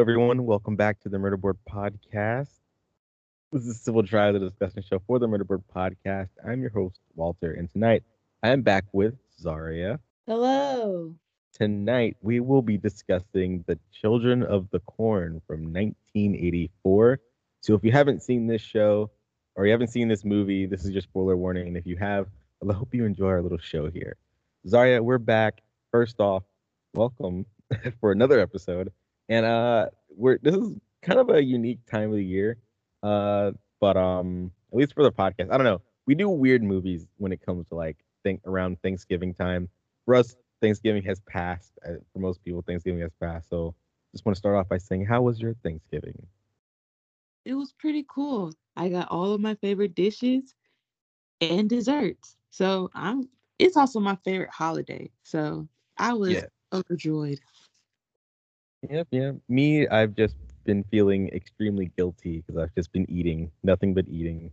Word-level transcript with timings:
Hello, 0.00 0.12
everyone. 0.12 0.46
Welcome 0.46 0.76
back 0.76 0.98
to 1.00 1.10
the 1.10 1.18
Murderboard 1.18 1.58
Podcast. 1.70 2.48
This 3.52 3.66
is 3.66 3.82
Civil 3.82 4.02
Trial, 4.02 4.32
the 4.32 4.38
discussion 4.38 4.82
show 4.82 4.98
for 5.06 5.18
the 5.18 5.26
Murderboard 5.28 5.62
Podcast. 5.76 6.30
I'm 6.42 6.62
your 6.62 6.70
host, 6.70 7.00
Walter, 7.16 7.52
and 7.52 7.70
tonight 7.70 8.02
I 8.42 8.48
am 8.48 8.62
back 8.62 8.86
with 8.92 9.18
Zharia. 9.44 9.98
Hello. 10.26 11.14
Tonight 11.52 12.16
we 12.22 12.40
will 12.40 12.62
be 12.62 12.78
discussing 12.78 13.62
The 13.66 13.78
Children 13.92 14.42
of 14.42 14.70
the 14.70 14.80
Corn 14.80 15.42
from 15.46 15.64
1984. 15.64 17.20
So 17.60 17.74
if 17.74 17.84
you 17.84 17.92
haven't 17.92 18.22
seen 18.22 18.46
this 18.46 18.62
show 18.62 19.10
or 19.54 19.66
you 19.66 19.72
haven't 19.72 19.88
seen 19.88 20.08
this 20.08 20.24
movie, 20.24 20.64
this 20.64 20.86
is 20.86 20.92
your 20.92 21.02
spoiler 21.02 21.36
warning. 21.36 21.68
And 21.68 21.76
if 21.76 21.84
you 21.84 21.98
have, 21.98 22.26
I 22.66 22.72
hope 22.72 22.94
you 22.94 23.04
enjoy 23.04 23.28
our 23.28 23.42
little 23.42 23.58
show 23.58 23.90
here. 23.90 24.16
Zharia, 24.66 25.02
we're 25.02 25.18
back. 25.18 25.60
First 25.90 26.20
off, 26.20 26.44
welcome 26.94 27.44
for 28.00 28.12
another 28.12 28.40
episode. 28.40 28.90
And 29.30 29.46
uh 29.46 29.88
we're 30.10 30.38
this 30.42 30.56
is 30.56 30.74
kind 31.02 31.20
of 31.20 31.30
a 31.30 31.42
unique 31.42 31.80
time 31.86 32.10
of 32.10 32.16
the 32.16 32.24
year. 32.24 32.58
Uh 33.02 33.52
but 33.80 33.96
um 33.96 34.52
at 34.72 34.78
least 34.78 34.94
for 34.94 35.04
the 35.04 35.12
podcast. 35.12 35.52
I 35.52 35.58
don't 35.58 35.64
know. 35.64 35.82
We 36.06 36.14
do 36.16 36.28
weird 36.30 36.64
movies 36.64 37.08
when 37.18 37.32
it 37.32 37.42
comes 37.44 37.68
to 37.68 37.76
like 37.76 37.98
think 38.24 38.42
around 38.46 38.82
Thanksgiving 38.82 39.34
time. 39.34 39.68
For 40.06 40.16
us, 40.16 40.36
Thanksgiving 40.62 41.02
has 41.04 41.20
passed. 41.20 41.78
Uh, 41.86 41.94
for 42.12 42.20
most 42.20 42.44
people, 42.44 42.62
Thanksgiving 42.62 43.00
has 43.02 43.12
passed. 43.20 43.48
So 43.50 43.74
just 44.12 44.26
want 44.26 44.36
to 44.36 44.40
start 44.40 44.56
off 44.56 44.68
by 44.68 44.78
saying, 44.78 45.06
how 45.06 45.22
was 45.22 45.40
your 45.40 45.54
Thanksgiving? 45.64 46.26
It 47.44 47.54
was 47.54 47.72
pretty 47.72 48.04
cool. 48.08 48.52
I 48.76 48.88
got 48.88 49.08
all 49.10 49.32
of 49.32 49.40
my 49.40 49.54
favorite 49.56 49.94
dishes 49.94 50.54
and 51.40 51.68
desserts. 51.68 52.36
So 52.50 52.90
I'm 52.94 53.28
it's 53.58 53.76
also 53.76 54.00
my 54.00 54.16
favorite 54.16 54.50
holiday. 54.50 55.10
So 55.22 55.68
I 55.98 56.12
was 56.14 56.44
Yeah. 56.44 56.48
overjoyed. 56.72 57.40
Yep, 58.88 59.08
yeah. 59.10 59.32
Me, 59.48 59.86
I've 59.88 60.14
just 60.16 60.36
been 60.64 60.84
feeling 60.84 61.28
extremely 61.28 61.90
guilty 61.96 62.38
because 62.46 62.56
I've 62.62 62.74
just 62.74 62.92
been 62.92 63.08
eating 63.10 63.50
nothing 63.62 63.94
but 63.94 64.08
eating. 64.08 64.52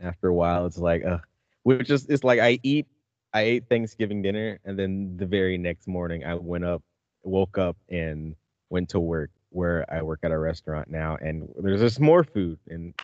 After 0.00 0.28
a 0.28 0.34
while, 0.34 0.66
it's 0.66 0.78
like, 0.78 1.04
uh, 1.04 1.18
which 1.64 1.90
is 1.90 2.06
it's 2.06 2.22
like 2.22 2.38
I 2.38 2.60
eat, 2.62 2.86
I 3.34 3.40
ate 3.42 3.68
Thanksgiving 3.68 4.22
dinner, 4.22 4.60
and 4.64 4.78
then 4.78 5.16
the 5.16 5.26
very 5.26 5.58
next 5.58 5.88
morning 5.88 6.24
I 6.24 6.34
went 6.34 6.64
up, 6.64 6.82
woke 7.24 7.58
up, 7.58 7.76
and 7.88 8.36
went 8.70 8.90
to 8.90 9.00
work 9.00 9.30
where 9.50 9.84
I 9.92 10.02
work 10.02 10.20
at 10.22 10.30
a 10.30 10.38
restaurant 10.38 10.88
now, 10.90 11.16
and 11.20 11.48
there's 11.58 11.80
just 11.80 11.98
more 12.00 12.22
food, 12.22 12.58
and 12.68 12.94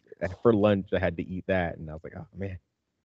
for 0.43 0.53
lunch 0.53 0.89
I 0.93 1.01
had 1.01 1.17
to 1.17 1.25
eat 1.27 1.45
that, 1.49 1.77
and 1.79 1.91
I 1.91 1.95
was 1.95 2.05
like, 2.05 2.15
oh 2.17 2.27
man, 2.37 2.59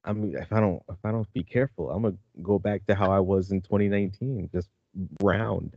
I'm 0.05 0.35
if 0.37 0.53
I 0.53 0.61
don't 0.61 0.83
if 0.91 0.99
I 1.05 1.13
don't 1.13 1.33
be 1.35 1.45
careful, 1.45 1.91
I'm 1.91 2.03
gonna 2.03 2.17
go 2.43 2.59
back 2.59 2.87
to 2.87 2.95
how 2.95 3.11
I 3.13 3.21
was 3.21 3.51
in 3.53 3.61
2019, 3.63 4.51
just 4.53 4.69
round 5.23 5.77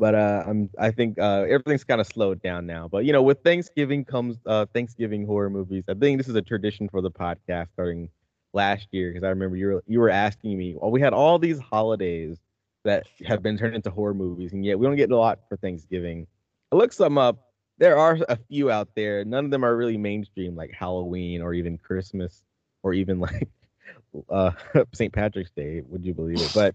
but 0.00 0.14
uh 0.14 0.42
i'm 0.46 0.68
i 0.78 0.90
think 0.90 1.18
uh 1.20 1.42
everything's 1.42 1.84
kind 1.84 2.00
of 2.00 2.06
slowed 2.06 2.42
down 2.42 2.66
now 2.66 2.88
but 2.88 3.04
you 3.04 3.12
know 3.12 3.22
with 3.22 3.38
thanksgiving 3.44 4.04
comes 4.04 4.38
uh 4.46 4.66
thanksgiving 4.74 5.26
horror 5.26 5.50
movies 5.50 5.84
i 5.88 5.94
think 5.94 6.18
this 6.18 6.28
is 6.28 6.34
a 6.34 6.42
tradition 6.42 6.88
for 6.88 7.02
the 7.02 7.10
podcast 7.10 7.70
starting 7.74 8.08
last 8.54 8.88
year 8.90 9.10
because 9.12 9.24
i 9.24 9.28
remember 9.28 9.56
you 9.56 9.66
were 9.66 9.84
you 9.86 10.00
were 10.00 10.10
asking 10.10 10.56
me 10.58 10.74
well 10.74 10.90
we 10.90 11.00
had 11.00 11.12
all 11.12 11.38
these 11.38 11.60
holidays 11.60 12.38
that 12.82 13.06
have 13.26 13.42
been 13.42 13.58
turned 13.58 13.76
into 13.76 13.90
horror 13.90 14.14
movies 14.14 14.54
and 14.54 14.64
yet 14.64 14.78
we 14.78 14.86
don't 14.86 14.96
get 14.96 15.10
a 15.10 15.16
lot 15.16 15.40
for 15.50 15.56
thanksgiving. 15.58 16.26
I 16.72 16.76
looked 16.76 16.94
some 16.94 17.18
up 17.18 17.52
there 17.76 17.98
are 17.98 18.18
a 18.28 18.36
few 18.48 18.70
out 18.70 18.88
there 18.96 19.24
none 19.24 19.44
of 19.44 19.50
them 19.50 19.64
are 19.64 19.76
really 19.76 19.98
mainstream 19.98 20.56
like 20.56 20.70
halloween 20.72 21.42
or 21.42 21.52
even 21.52 21.76
christmas 21.76 22.42
or 22.82 22.94
even 22.94 23.20
like 23.20 23.48
uh 24.30 24.50
st 24.94 25.12
patrick's 25.12 25.50
day 25.50 25.82
would 25.86 26.04
you 26.04 26.14
believe 26.14 26.40
it? 26.40 26.50
But 26.54 26.74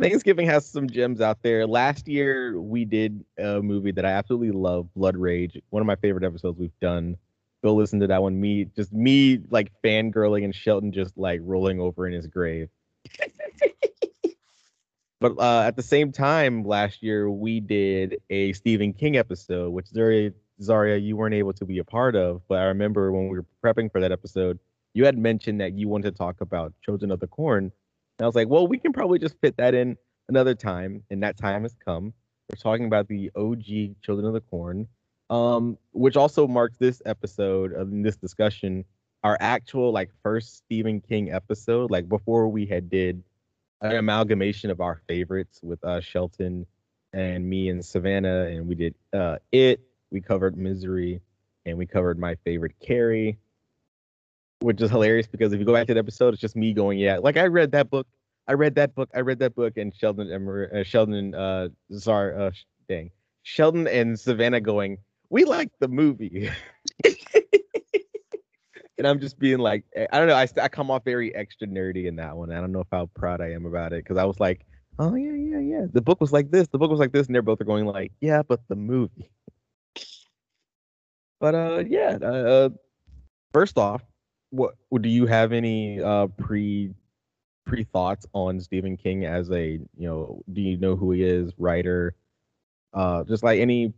Thanksgiving 0.00 0.46
has 0.46 0.66
some 0.66 0.88
gems 0.88 1.20
out 1.20 1.42
there. 1.42 1.66
Last 1.66 2.08
year 2.08 2.60
we 2.60 2.84
did 2.84 3.24
a 3.38 3.62
movie 3.62 3.92
that 3.92 4.04
I 4.04 4.10
absolutely 4.10 4.50
love, 4.50 4.92
Blood 4.94 5.16
Rage. 5.16 5.58
One 5.70 5.80
of 5.80 5.86
my 5.86 5.96
favorite 5.96 6.24
episodes 6.24 6.58
we've 6.58 6.78
done. 6.80 7.16
Go 7.62 7.74
listen 7.74 8.00
to 8.00 8.08
that 8.08 8.20
one. 8.22 8.40
Me, 8.40 8.64
just 8.64 8.92
me, 8.92 9.38
like 9.50 9.70
fangirling 9.84 10.44
and 10.44 10.54
Shelton 10.54 10.92
just 10.92 11.16
like 11.16 11.40
rolling 11.44 11.80
over 11.80 12.06
in 12.06 12.12
his 12.12 12.26
grave. 12.26 12.68
but 15.20 15.38
uh, 15.38 15.62
at 15.62 15.76
the 15.76 15.82
same 15.82 16.10
time, 16.10 16.64
last 16.64 17.02
year 17.02 17.30
we 17.30 17.60
did 17.60 18.20
a 18.30 18.52
Stephen 18.54 18.92
King 18.92 19.16
episode, 19.16 19.70
which 19.70 19.86
Zharia, 19.86 20.32
Zharia, 20.60 21.00
you 21.00 21.16
weren't 21.16 21.34
able 21.34 21.52
to 21.52 21.64
be 21.64 21.78
a 21.78 21.84
part 21.84 22.16
of. 22.16 22.42
But 22.48 22.58
I 22.58 22.64
remember 22.64 23.12
when 23.12 23.28
we 23.28 23.38
were 23.38 23.46
prepping 23.64 23.92
for 23.92 24.00
that 24.00 24.10
episode, 24.10 24.58
you 24.94 25.04
had 25.04 25.16
mentioned 25.16 25.60
that 25.60 25.74
you 25.74 25.88
wanted 25.88 26.10
to 26.10 26.18
talk 26.18 26.40
about 26.40 26.72
Children 26.84 27.12
of 27.12 27.20
the 27.20 27.28
Corn. 27.28 27.70
And 28.18 28.24
I 28.24 28.28
was 28.28 28.34
like, 28.34 28.48
well, 28.48 28.66
we 28.66 28.78
can 28.78 28.92
probably 28.92 29.18
just 29.18 29.36
fit 29.40 29.56
that 29.56 29.74
in 29.74 29.96
another 30.28 30.54
time, 30.54 31.02
and 31.10 31.22
that 31.22 31.36
time 31.36 31.62
has 31.62 31.74
come. 31.84 32.12
We're 32.50 32.56
talking 32.56 32.86
about 32.86 33.08
the 33.08 33.30
OG 33.34 34.02
Children 34.02 34.26
of 34.26 34.34
the 34.34 34.40
Corn, 34.40 34.88
um, 35.30 35.78
which 35.92 36.16
also 36.16 36.46
marks 36.46 36.76
this 36.76 37.00
episode 37.06 37.72
of 37.72 37.88
this 37.90 38.16
discussion, 38.16 38.84
our 39.24 39.36
actual 39.40 39.92
like 39.92 40.10
first 40.22 40.56
Stephen 40.56 41.00
King 41.00 41.32
episode. 41.32 41.90
Like 41.90 42.08
before 42.08 42.48
we 42.48 42.66
had 42.66 42.90
did 42.90 43.22
an 43.80 43.96
amalgamation 43.96 44.70
of 44.70 44.80
our 44.80 45.00
favorites 45.08 45.60
with 45.62 45.82
uh, 45.84 46.00
Shelton 46.00 46.66
and 47.12 47.48
me 47.48 47.68
and 47.68 47.84
Savannah, 47.84 48.46
and 48.46 48.66
we 48.66 48.74
did 48.74 48.94
uh, 49.12 49.38
it. 49.50 49.80
We 50.10 50.20
covered 50.20 50.56
Misery, 50.56 51.20
and 51.64 51.78
we 51.78 51.86
covered 51.86 52.18
my 52.18 52.34
favorite 52.44 52.74
Carrie 52.80 53.38
which 54.62 54.80
is 54.80 54.90
hilarious 54.90 55.26
because 55.26 55.52
if 55.52 55.58
you 55.58 55.66
go 55.66 55.72
back 55.72 55.86
to 55.88 55.94
the 55.94 56.00
episode, 56.00 56.34
it's 56.34 56.40
just 56.40 56.56
me 56.56 56.72
going, 56.72 56.98
yeah, 56.98 57.18
like 57.18 57.36
I 57.36 57.46
read 57.46 57.72
that 57.72 57.90
book, 57.90 58.06
I 58.48 58.54
read 58.54 58.74
that 58.76 58.94
book, 58.94 59.10
I 59.14 59.20
read 59.20 59.38
that 59.40 59.54
book, 59.54 59.76
and 59.76 59.94
Sheldon, 59.94 60.30
Emer- 60.30 60.70
uh, 60.74 60.82
Sheldon, 60.82 61.34
uh, 61.34 61.68
Zar, 61.92 62.38
uh, 62.38 62.50
dang, 62.88 63.10
Sheldon 63.42 63.86
and 63.88 64.18
Savannah 64.18 64.60
going, 64.60 64.98
we 65.30 65.44
like 65.44 65.70
the 65.80 65.88
movie, 65.88 66.50
and 68.98 69.06
I'm 69.06 69.20
just 69.20 69.38
being 69.38 69.58
like, 69.58 69.84
eh, 69.94 70.06
I 70.12 70.18
don't 70.18 70.28
know, 70.28 70.36
I, 70.36 70.46
I 70.60 70.68
come 70.68 70.90
off 70.90 71.04
very 71.04 71.34
extra 71.34 71.66
nerdy 71.66 72.06
in 72.06 72.16
that 72.16 72.36
one. 72.36 72.52
I 72.52 72.60
don't 72.60 72.72
know 72.72 72.80
if 72.80 72.88
how 72.92 73.06
proud 73.14 73.40
I 73.40 73.52
am 73.52 73.66
about 73.66 73.92
it 73.92 74.04
because 74.04 74.16
I 74.18 74.24
was 74.24 74.38
like, 74.38 74.64
oh 74.98 75.14
yeah, 75.14 75.32
yeah, 75.32 75.58
yeah, 75.58 75.86
the 75.92 76.02
book 76.02 76.20
was 76.20 76.32
like 76.32 76.50
this, 76.50 76.68
the 76.68 76.78
book 76.78 76.90
was 76.90 77.00
like 77.00 77.12
this, 77.12 77.26
and 77.26 77.34
they're 77.34 77.42
both 77.42 77.60
are 77.60 77.64
going 77.64 77.86
like, 77.86 78.12
yeah, 78.20 78.42
but 78.42 78.60
the 78.68 78.76
movie. 78.76 79.30
But 81.40 81.56
uh, 81.56 81.82
yeah, 81.88 82.18
uh, 82.22 82.26
uh 82.26 82.68
first 83.52 83.76
off 83.76 84.02
what 84.52 84.74
do 85.00 85.08
you 85.08 85.26
have 85.26 85.52
any 85.52 86.00
uh 86.00 86.26
pre 86.26 86.92
pre 87.64 87.84
thoughts 87.84 88.26
on 88.34 88.60
Stephen 88.60 88.96
King 88.96 89.24
as 89.24 89.50
a 89.50 89.80
you 89.96 90.08
know 90.08 90.42
do 90.52 90.60
you 90.60 90.76
know 90.76 90.94
who 90.94 91.12
he 91.12 91.22
is 91.22 91.52
writer 91.58 92.14
uh 92.92 93.24
just 93.24 93.42
like 93.42 93.60
any 93.60 93.92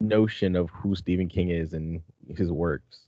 notion 0.00 0.54
of 0.54 0.68
who 0.70 0.94
Stephen 0.94 1.28
King 1.28 1.48
is 1.48 1.72
and 1.72 2.02
his 2.36 2.52
works 2.52 3.06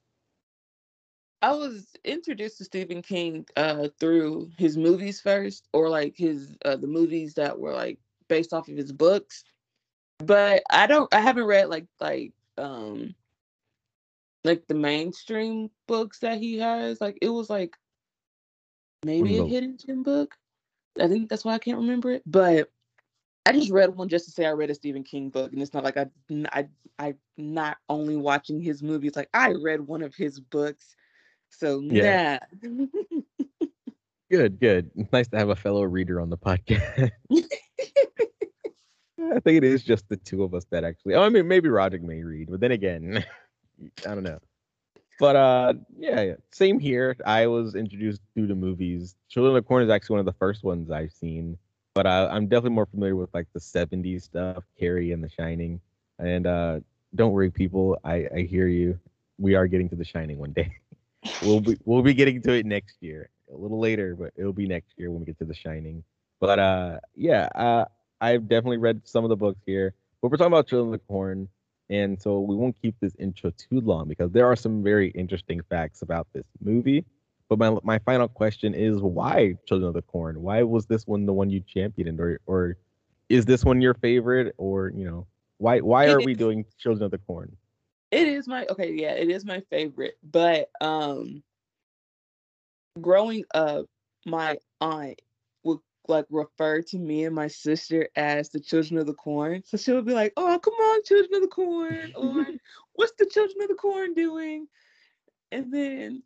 I 1.43 1.53
was 1.53 1.87
introduced 2.05 2.59
to 2.59 2.65
Stephen 2.65 3.03
King 3.03 3.45
uh 3.57 3.89
through 4.01 4.51
his 4.57 4.79
movies 4.79 5.21
first, 5.21 5.69
or 5.73 5.91
like 5.91 6.17
his 6.17 6.57
uh 6.65 6.77
the 6.77 6.87
movies 6.87 7.35
that 7.35 7.59
were 7.59 7.75
like 7.75 7.99
based 8.29 8.55
off 8.55 8.69
of 8.69 8.77
his 8.77 8.93
books. 8.93 9.45
But 10.19 10.63
I 10.71 10.87
don't 10.87 11.13
I 11.15 11.21
haven't 11.21 11.45
read 11.45 11.69
like 11.69 11.87
like 12.01 12.33
um 12.57 13.15
like 14.47 14.67
the 14.67 14.75
mainstream 14.75 15.71
books 15.87 16.21
that 16.21 16.39
he 16.39 16.59
has. 16.59 17.01
Like 17.01 17.19
it 17.21 17.29
was 17.29 17.51
like 17.51 17.77
maybe 19.05 19.39
a 19.39 19.45
hidden 19.45 19.77
gem 19.79 20.03
book. 20.03 20.35
I 21.01 21.09
think 21.09 21.29
that's 21.29 21.45
why 21.45 21.55
I 21.55 21.59
can't 21.59 21.79
remember 21.79 22.11
it. 22.13 22.23
But 22.27 22.71
I 23.45 23.53
just 23.53 23.71
read 23.71 23.95
one 23.95 24.09
just 24.09 24.25
to 24.25 24.31
say 24.31 24.47
I 24.47 24.53
read 24.53 24.71
a 24.71 24.75
Stephen 24.75 25.05
King 25.05 25.29
book, 25.31 25.53
and 25.53 25.61
it's 25.61 25.75
not 25.75 25.85
like 25.85 25.97
I 25.97 26.07
I 26.53 26.69
I 26.99 27.15
not 27.37 27.77
only 27.89 28.17
watching 28.17 28.61
his 28.61 28.83
movies. 28.83 29.17
Like 29.17 29.29
I 29.35 29.53
read 29.53 29.81
one 29.81 30.03
of 30.03 30.15
his 30.15 30.41
books. 30.41 30.97
So 31.51 31.81
Yeah. 31.81 32.39
nah. 32.63 32.87
good 34.31 34.59
good 34.59 34.91
it's 34.97 35.13
nice 35.13 35.29
to 35.29 35.39
have 35.39 35.51
a 35.51 35.57
fellow 35.57 35.83
reader 35.85 36.21
on 36.21 36.29
the 36.31 36.37
podcast 36.37 37.13
I 39.19 39.41
think 39.41 39.57
it 39.59 39.65
is 39.65 39.85
just 39.85 40.09
the 40.09 40.17
two 40.17 40.43
of 40.43 40.53
us 40.53 40.65
that 40.71 40.83
actually 40.83 41.15
oh 41.15 41.23
I 41.23 41.29
mean 41.29 41.47
maybe 41.47 41.69
Roderick 41.69 42.03
may 42.03 42.23
read 42.23 42.51
but 42.51 42.59
then 42.61 42.73
again 42.73 43.25
I 44.07 44.15
don't 44.15 44.23
know 44.23 44.39
but 45.19 45.37
uh 45.37 45.75
yeah, 45.97 46.23
yeah 46.23 46.35
same 46.51 46.79
here 46.79 47.17
I 47.25 47.47
was 47.47 47.75
introduced 47.75 48.21
through 48.35 48.49
the 48.49 48.55
movies 48.55 49.15
Children 49.29 49.57
of 49.57 49.63
the 49.63 49.67
Corn 49.67 49.83
is 49.83 49.91
actually 49.91 50.15
one 50.15 50.21
of 50.21 50.27
the 50.27 50.39
first 50.39 50.65
ones 50.65 50.91
I've 50.91 51.13
seen 51.13 51.59
but 51.97 52.07
I, 52.07 52.27
I'm 52.27 52.47
definitely 52.47 52.75
more 52.75 52.85
familiar 52.85 53.17
with 53.17 53.33
like 53.33 53.47
the 53.55 53.59
70s 53.59 54.25
stuff, 54.25 54.65
Carrie 54.79 55.13
and 55.13 55.25
The 55.25 55.31
Shining. 55.31 55.81
And 56.19 56.47
uh, 56.47 56.81
don't 57.15 57.33
worry, 57.33 57.51
people. 57.51 57.99
I, 58.05 58.29
I 58.35 58.41
hear 58.43 58.67
you. 58.67 59.01
We 59.39 59.55
are 59.55 59.67
getting 59.67 59.89
to 59.89 59.97
The 59.97 60.05
Shining 60.05 60.37
one 60.37 60.53
day. 60.53 60.77
we'll 61.43 61.61
be 61.61 61.79
we'll 61.87 62.03
be 62.03 62.13
getting 62.13 62.43
to 62.43 62.53
it 62.53 62.67
next 62.67 62.99
year, 63.01 63.31
a 63.51 63.57
little 63.57 63.81
later, 63.81 64.15
but 64.15 64.35
it'll 64.37 64.53
be 64.53 64.67
next 64.67 64.93
year 64.99 65.11
when 65.11 65.21
we 65.21 65.27
get 65.27 65.39
to 65.39 65.47
The 65.47 65.55
Shining. 65.55 66.05
But 66.39 66.59
uh, 66.59 67.01
yeah, 67.15 67.49
uh, 67.55 67.87
I've 68.21 68.47
definitely 68.47 68.77
read 68.77 69.01
some 69.05 69.25
of 69.25 69.31
the 69.31 69.37
books 69.37 69.63
here. 69.65 69.95
But 70.21 70.31
we're 70.31 70.37
talking 70.37 70.53
about 70.53 70.69
Children 70.69 70.93
of 70.93 71.01
the 71.01 71.07
Corn, 71.07 71.49
and 71.91 72.21
so 72.21 72.41
we 72.41 72.57
won't 72.57 72.81
keep 72.81 72.95
this 73.01 73.15
intro 73.19 73.51
too 73.51 73.81
long 73.81 74.09
because 74.09 74.31
there 74.33 74.47
are 74.47 74.57
some 74.57 74.83
very 74.83 75.11
interesting 75.11 75.61
facts 75.69 76.03
about 76.03 76.27
this 76.33 76.47
movie. 76.61 77.05
But 77.49 77.59
my 77.59 77.77
my 77.83 77.99
final 78.01 78.29
question 78.29 78.75
is 78.75 79.01
why 79.01 79.55
Children 79.67 79.89
of 79.89 79.95
the 79.95 80.03
Corn? 80.03 80.43
Why 80.43 80.63
was 80.63 80.87
this 80.87 81.07
one 81.07 81.27
the 81.27 81.33
one 81.33 81.51
you 81.51 81.61
championed, 81.61 82.21
or 82.21 82.41
or 82.47 82.77
is 83.29 83.45
this 83.45 83.65
one 83.65 83.81
your 83.81 83.95
favorite, 83.95 84.55
or 84.59 84.91
you 84.95 85.05
know, 85.05 85.27
why 85.59 85.81
why 85.81 86.09
are 86.09 86.21
we 86.21 86.35
doing 86.35 86.65
Children 86.79 87.05
of 87.05 87.11
the 87.13 87.19
Corn? 87.19 87.57
It 88.11 88.27
is 88.27 88.49
my 88.49 88.67
okay, 88.67 88.93
yeah, 88.93 89.13
it 89.13 89.31
is 89.31 89.45
my 89.45 89.61
favorite. 89.71 90.19
But 90.25 90.71
um 90.81 91.43
growing 93.01 93.45
up, 93.55 93.87
my 94.25 94.59
aunt 94.81 95.21
like 96.09 96.27
refer 96.31 96.83
to 96.83 96.99
me 96.99 97.25
and 97.25 97.35
my 97.35 97.49
sister 97.49 98.09
as 98.17 98.49
the 98.49 98.61
children 98.61 98.99
of 98.99 99.07
the 99.07 99.15
corn. 99.15 99.63
So 99.65 99.77
she 99.77 99.93
would 99.93 100.07
be 100.07 100.15
like, 100.15 100.33
Oh, 100.37 100.59
come 100.59 100.75
on, 100.75 101.05
children 101.05 101.35
of 101.35 101.43
the 101.43 101.49
corn, 101.49 102.13
or 102.17 102.47
what's 102.95 103.13
the 103.19 103.27
children 103.27 103.63
of 103.63 103.69
the 103.69 103.75
corn 103.75 104.15
doing? 104.15 104.69
And 105.53 105.73
then 105.73 106.23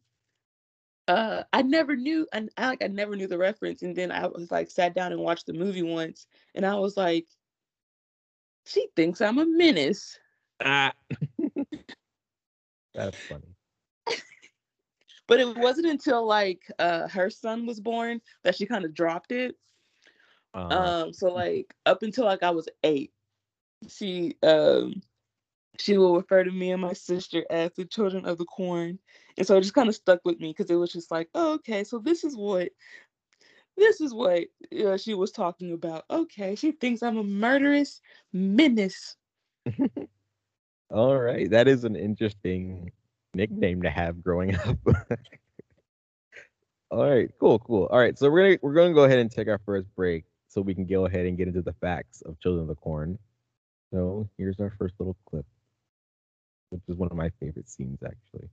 uh 1.09 1.43
I 1.53 1.63
never 1.63 1.97
knew 1.97 2.27
and 2.33 2.51
I 2.57 2.69
like 2.69 2.85
I 2.85 2.87
never 2.87 3.17
knew 3.17 3.27
the 3.27 3.39
reference. 3.39 3.83
And 3.83 3.97
then 3.97 4.13
I 4.13 4.27
was 4.27 4.51
like 4.51 4.71
sat 4.71 4.95
down 4.95 5.13
and 5.13 5.21
watched 5.21 5.47
the 5.47 5.53
movie 5.53 5.83
once 5.83 6.27
and 6.55 6.65
I 6.65 6.75
was 6.77 6.97
like, 6.97 7.27
she 8.67 8.89
thinks 8.95 9.21
I'm 9.21 9.39
a 9.39 9.47
menace. 9.47 10.19
Ah. 10.63 10.93
That's 12.95 13.17
funny. 13.17 13.55
but 15.27 15.41
it 15.41 15.57
wasn't 15.57 15.87
until 15.87 16.27
like 16.27 16.71
uh 16.79 17.09
her 17.09 17.31
son 17.31 17.67
was 17.67 17.81
born 17.81 18.21
that 18.45 18.55
she 18.55 18.67
kind 18.67 18.85
of 18.85 18.95
dropped 18.95 19.33
it 19.33 19.57
Uh, 20.55 21.03
um 21.05 21.13
so 21.13 21.33
like 21.33 21.75
up 21.87 22.03
until 22.03 22.25
like 22.25 22.43
i 22.43 22.51
was 22.51 22.69
eight 22.83 23.13
she 23.89 24.35
um 24.43 25.01
she 25.79 25.97
will 25.97 26.17
refer 26.17 26.45
to 26.45 26.51
me 26.51 26.73
and 26.73 26.83
my 26.83 26.93
sister 26.93 27.45
as 27.51 27.73
the 27.73 27.85
children 27.85 28.27
of 28.27 28.39
the 28.39 28.45
corn. 28.45 28.99
And 29.39 29.47
so 29.47 29.57
it 29.57 29.63
just 29.63 29.75
kind 29.75 29.89
of 29.89 29.95
stuck 29.95 30.21
with 30.25 30.39
me 30.39 30.49
because 30.51 30.71
it 30.71 30.75
was 30.75 30.93
just 30.93 31.11
like 31.11 31.29
oh, 31.35 31.55
okay 31.55 31.85
so 31.85 31.99
this 31.99 32.25
is 32.25 32.37
what 32.37 32.69
this 33.77 34.01
is 34.01 34.13
what 34.13 34.45
uh, 34.85 34.97
she 34.99 35.15
was 35.15 35.31
talking 35.31 35.73
about. 35.73 36.05
Okay 36.11 36.55
she 36.55 36.73
thinks 36.73 37.03
i'm 37.03 37.17
a 37.17 37.25
murderous 37.25 38.01
menace. 38.33 39.17
All 40.93 41.17
right, 41.17 41.49
that 41.51 41.69
is 41.69 41.85
an 41.85 41.95
interesting 41.95 42.91
nickname 43.33 43.83
to 43.83 43.91
have 43.91 44.25
growing 44.25 44.57
up. 44.67 44.77
all 46.91 47.09
right, 47.09 47.31
cool, 47.39 47.61
cool. 47.61 47.87
All 47.93 47.99
right, 47.99 48.19
so 48.19 48.29
we're 48.29 48.43
gonna 48.43 48.59
we're 48.61 48.75
gonna 48.75 48.93
go 48.93 49.05
ahead 49.05 49.21
and 49.21 49.31
take 49.31 49.47
our 49.47 49.61
first 49.65 49.87
break 49.95 50.25
so 50.51 50.61
we 50.61 50.75
can 50.75 50.85
go 50.85 51.07
ahead 51.07 51.27
and 51.27 51.39
get 51.39 51.47
into 51.47 51.63
the 51.63 51.73
facts 51.75 52.23
of 52.23 52.39
Children 52.41 52.63
of 52.63 52.69
the 52.69 52.75
Corn. 52.75 53.19
So 53.93 54.29
here's 54.37 54.59
our 54.59 54.73
first 54.79 54.95
little 54.99 55.17
clip, 55.25 55.47
which 56.71 56.83
is 56.89 56.97
one 56.97 57.09
of 57.11 57.17
my 57.17 57.31
favorite 57.41 57.69
scenes 57.71 57.99
actually. 58.05 58.49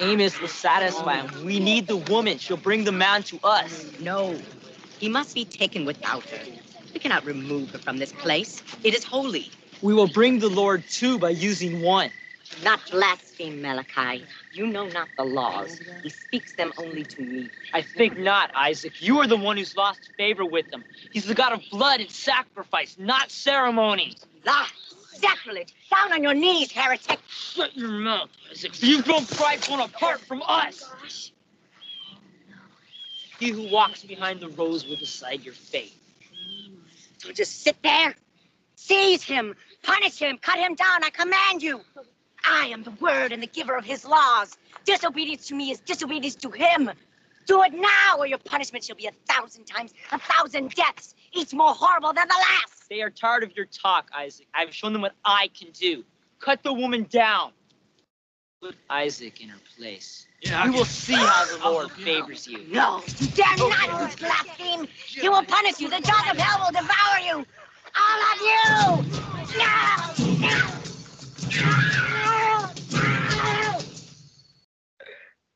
Amos 0.00 0.40
will 0.40 0.48
satisfy 0.48 1.20
him. 1.20 1.44
We 1.44 1.60
need 1.60 1.86
the 1.86 1.96
woman. 1.96 2.38
She'll 2.38 2.56
bring 2.56 2.84
the 2.84 2.92
man 2.92 3.22
to 3.24 3.38
us. 3.44 3.90
No, 4.00 4.38
he 4.98 5.08
must 5.08 5.34
be 5.34 5.44
taken 5.44 5.84
without 5.84 6.24
her. 6.24 6.44
We 6.92 7.00
cannot 7.00 7.24
remove 7.24 7.70
her 7.70 7.78
from 7.78 7.98
this 7.98 8.12
place. 8.12 8.62
It 8.82 8.94
is 8.94 9.04
holy. 9.04 9.50
We 9.82 9.92
will 9.92 10.08
bring 10.08 10.38
the 10.38 10.48
Lord 10.48 10.82
too 10.88 11.18
by 11.18 11.30
using 11.30 11.82
one. 11.82 12.10
Not 12.62 12.80
blaspheme, 12.90 13.60
Malachi. 13.60 14.26
You 14.52 14.66
know 14.66 14.88
not 14.88 15.08
the 15.16 15.24
laws. 15.24 15.80
He 16.02 16.08
speaks 16.08 16.52
them 16.52 16.72
only 16.78 17.04
to 17.04 17.20
me. 17.22 17.50
I 17.72 17.82
think 17.82 18.18
not, 18.18 18.50
Isaac. 18.54 19.02
You 19.02 19.20
are 19.20 19.26
the 19.26 19.36
one 19.36 19.56
who's 19.56 19.76
lost 19.76 20.10
favor 20.16 20.44
with 20.44 20.72
him. 20.72 20.84
He's 20.90 21.26
the 21.26 21.34
God 21.34 21.52
of 21.52 21.62
blood 21.70 22.00
and 22.00 22.10
sacrifice, 22.10 22.96
not 22.98 23.30
ceremony. 23.30 24.16
Lie! 24.44 24.68
Sacrilege! 25.12 25.74
Down 25.90 26.12
on 26.12 26.22
your 26.22 26.34
knees, 26.34 26.72
heretic! 26.72 27.18
Shut 27.28 27.76
your 27.76 27.90
mouth, 27.90 28.30
Isaac. 28.50 28.82
You've 28.82 29.04
grown 29.04 29.24
prideful 29.26 29.74
and 29.74 29.84
apart 29.84 30.20
from 30.20 30.42
us. 30.46 31.32
He 33.38 33.50
who 33.50 33.68
walks 33.68 34.02
behind 34.04 34.40
the 34.40 34.48
rose 34.48 34.86
will 34.86 34.96
decide 34.96 35.42
your 35.44 35.54
fate. 35.54 35.94
So 37.18 37.32
just 37.32 37.62
sit 37.62 37.76
there. 37.82 38.14
Seize 38.76 39.22
him. 39.22 39.54
Punish 39.82 40.18
him. 40.18 40.38
Cut 40.38 40.58
him 40.58 40.74
down. 40.74 41.04
I 41.04 41.10
command 41.10 41.62
you. 41.62 41.80
I 42.46 42.66
am 42.66 42.82
the 42.82 42.92
word 42.92 43.32
and 43.32 43.42
the 43.42 43.46
giver 43.46 43.76
of 43.76 43.84
his 43.84 44.04
laws. 44.04 44.56
Disobedience 44.84 45.48
to 45.48 45.54
me 45.54 45.70
is 45.72 45.80
disobedience 45.80 46.36
to 46.36 46.50
him. 46.50 46.90
Do 47.46 47.62
it 47.62 47.72
now, 47.72 48.16
or 48.18 48.26
your 48.26 48.38
punishment 48.38 48.84
shall 48.84 48.96
be 48.96 49.06
a 49.06 49.12
thousand 49.32 49.64
times, 49.64 49.94
a 50.12 50.18
thousand 50.18 50.74
deaths, 50.74 51.14
each 51.32 51.52
more 51.52 51.74
horrible 51.74 52.12
than 52.12 52.26
the 52.28 52.34
last. 52.34 52.88
They 52.88 53.02
are 53.02 53.10
tired 53.10 53.42
of 53.42 53.56
your 53.56 53.66
talk, 53.66 54.10
Isaac. 54.14 54.46
I've 54.54 54.74
shown 54.74 54.92
them 54.92 55.02
what 55.02 55.14
I 55.24 55.48
can 55.58 55.70
do. 55.72 56.04
Cut 56.40 56.62
the 56.62 56.72
woman 56.72 57.06
down. 57.10 57.52
Put 58.62 58.76
Isaac 58.90 59.40
in 59.42 59.48
her 59.48 59.58
place. 59.76 60.26
we 60.64 60.70
will 60.70 60.84
see 60.84 61.14
how 61.14 61.44
the 61.44 61.64
Lord 61.64 61.90
favors 61.92 62.46
you. 62.46 62.64
No, 62.70 63.02
you 63.18 63.28
dare 63.28 63.56
not, 63.56 64.10
you 64.10 64.16
blaspheme. 64.16 64.88
He 65.06 65.28
will 65.28 65.44
punish 65.44 65.80
you. 65.80 65.88
The 65.90 66.00
jaws 66.00 66.30
of 66.30 66.38
hell 66.38 66.64
will 66.64 66.80
devour 66.80 67.18
you. 67.26 67.46
All 67.96 68.22
of 68.32 68.40
you. 68.40 69.58
No, 69.58 70.48
no. 70.48 70.95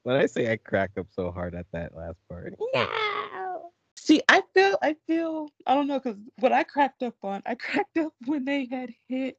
When 0.02 0.16
I 0.16 0.26
say 0.26 0.50
I 0.50 0.56
crack 0.56 0.90
up 0.98 1.06
so 1.10 1.30
hard 1.30 1.54
at 1.54 1.66
that 1.72 1.94
last 1.94 2.18
part, 2.28 2.54
No. 2.74 3.70
See, 3.96 4.22
I 4.28 4.42
feel, 4.54 4.78
I 4.82 4.96
feel, 5.06 5.52
I 5.66 5.74
don't 5.74 5.86
know, 5.86 5.98
because 6.00 6.18
what 6.38 6.52
I 6.52 6.64
cracked 6.64 7.02
up 7.02 7.16
on, 7.22 7.42
I 7.44 7.54
cracked 7.56 7.98
up 7.98 8.12
when 8.26 8.44
they 8.44 8.66
had 8.66 8.90
hit 9.08 9.36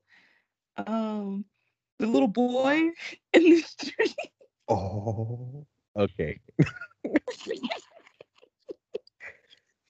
um 0.77 1.45
the 2.00 2.07
little 2.07 2.27
boy 2.27 2.92
in 3.33 3.44
the 3.44 3.62
street. 3.62 4.15
oh, 4.69 5.65
okay. 5.97 6.39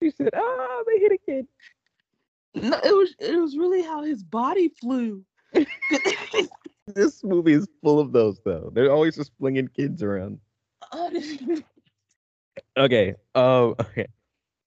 she 0.01 0.11
said, 0.11 0.29
"Oh, 0.33 0.83
they 0.87 0.99
hit 0.99 1.11
a 1.11 1.17
kid." 1.17 1.47
No, 2.55 2.79
it 2.83 2.95
was 2.95 3.15
it 3.19 3.39
was 3.39 3.57
really 3.57 3.81
how 3.81 4.03
his 4.03 4.23
body 4.23 4.69
flew. 4.69 5.23
This 6.87 7.23
movie 7.23 7.53
is 7.53 7.67
full 7.81 7.99
of 7.99 8.11
those, 8.11 8.39
though. 8.43 8.69
They're 8.73 8.91
always 8.91 9.15
just 9.15 9.31
flinging 9.39 9.69
kids 9.69 10.03
around. 10.03 10.39
Okay. 12.77 13.15
Oh, 13.33 13.75
okay. 13.79 14.07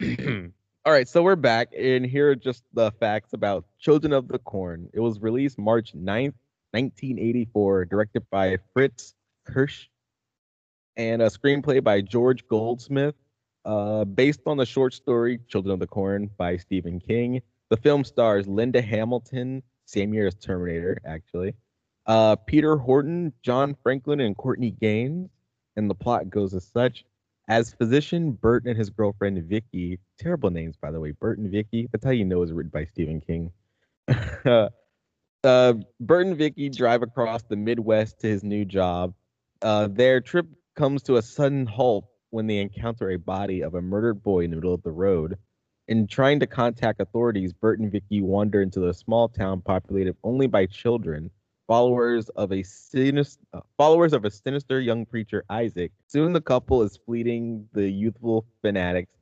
All 0.85 0.93
right. 0.93 1.09
So 1.09 1.23
we're 1.23 1.37
back, 1.37 1.69
and 1.79 2.05
here 2.05 2.31
are 2.31 2.35
just 2.35 2.65
the 2.73 2.91
facts 2.93 3.33
about 3.33 3.67
Children 3.79 4.13
of 4.13 4.29
the 4.29 4.39
Corn. 4.39 4.89
It 4.93 5.01
was 5.01 5.21
released 5.21 5.59
March 5.59 5.93
9th, 5.95 6.35
1984, 6.73 7.85
directed 7.87 8.25
by 8.31 8.59
Fritz 8.73 9.15
Kiersch, 9.47 9.89
and 10.97 11.23
a 11.23 11.27
screenplay 11.27 11.83
by 11.83 12.01
George 12.01 12.47
Goldsmith, 12.49 13.15
uh, 13.65 14.05
based 14.05 14.41
on 14.47 14.57
the 14.57 14.67
short 14.67 14.95
story 14.95 15.41
Children 15.49 15.75
of 15.75 15.81
the 15.81 15.87
Corn 15.87 16.31
by 16.37 16.57
Stephen 16.57 17.01
King. 17.01 17.43
The 17.71 17.77
film 17.77 18.05
stars 18.05 18.47
Linda 18.47 18.81
Hamilton, 18.83 19.63
same 19.85 20.15
year 20.15 20.27
as 20.27 20.35
Terminator, 20.35 20.99
actually, 21.05 21.55
uh, 22.07 22.37
Peter 22.37 22.77
Horton, 22.77 23.33
John 23.43 23.77
Franklin, 23.83 24.21
and 24.21 24.37
Courtney 24.37 24.71
Gaines. 24.71 25.31
And 25.77 25.91
the 25.91 25.95
plot 25.95 26.31
goes 26.31 26.55
as 26.55 26.65
such. 26.65 27.05
As 27.49 27.75
physician, 27.75 28.33
Bert 28.33 28.65
and 28.65 28.77
his 28.77 28.91
girlfriend 28.91 29.43
Vicky, 29.45 29.99
terrible 30.19 30.51
names 30.51 30.77
by 30.77 30.91
the 30.91 31.01
way, 31.01 31.11
Bert 31.11 31.39
and 31.39 31.51
Vicky. 31.51 31.89
That's 31.93 32.05
how 32.05 32.11
you 32.11 32.25
know 32.25 32.43
it's 32.43 32.53
written 32.53 32.71
by 32.71 32.85
Stephen 32.87 33.21
King. 33.21 33.51
uh, 35.45 35.75
Bert 36.01 36.27
and 36.27 36.37
Vicky 36.37 36.71
drive 36.71 37.03
across 37.03 37.43
the 37.43 37.57
Midwest 37.57 38.21
to 38.21 38.29
his 38.29 38.43
new 38.43 38.65
job. 38.65 39.15
Uh, 39.61 39.89
their 39.89 40.21
trip 40.21 40.47
comes 40.75 41.03
to 41.05 41.17
a 41.17 41.23
sudden 41.23 41.67
halt 41.67 42.07
when 42.31 42.47
they 42.47 42.59
encounter 42.59 43.11
a 43.11 43.17
body 43.17 43.63
of 43.63 43.75
a 43.75 43.83
murdered 43.83 44.23
boy 44.23 44.41
in 44.41 44.51
the 44.51 44.57
middle 44.57 44.75
of 44.75 44.83
the 44.83 44.91
road. 44.91 45.37
In 45.87 46.07
trying 46.07 46.41
to 46.41 46.47
contact 46.47 47.01
authorities, 47.01 47.53
Bert 47.53 47.79
and 47.79 47.93
Vicky 47.93 48.23
wander 48.23 48.63
into 48.63 48.81
the 48.81 48.95
small 48.95 49.29
town 49.29 49.61
populated 49.61 50.17
only 50.25 50.47
by 50.47 50.65
children, 50.65 51.31
followers 51.67 52.31
of 52.31 52.53
a 52.53 52.63
sinister, 52.63 53.43
uh, 53.53 53.61
followers 53.77 54.15
of 54.15 54.25
a 54.25 54.31
sinister 54.31 54.81
young 54.81 55.05
preacher 55.05 55.45
Isaac. 55.51 55.93
Soon 56.07 56.33
the 56.33 56.41
couple 56.41 56.83
is 56.83 56.99
fleeing 57.05 57.69
the 57.75 57.87
youthful 57.87 58.47
fanatics 58.63 59.13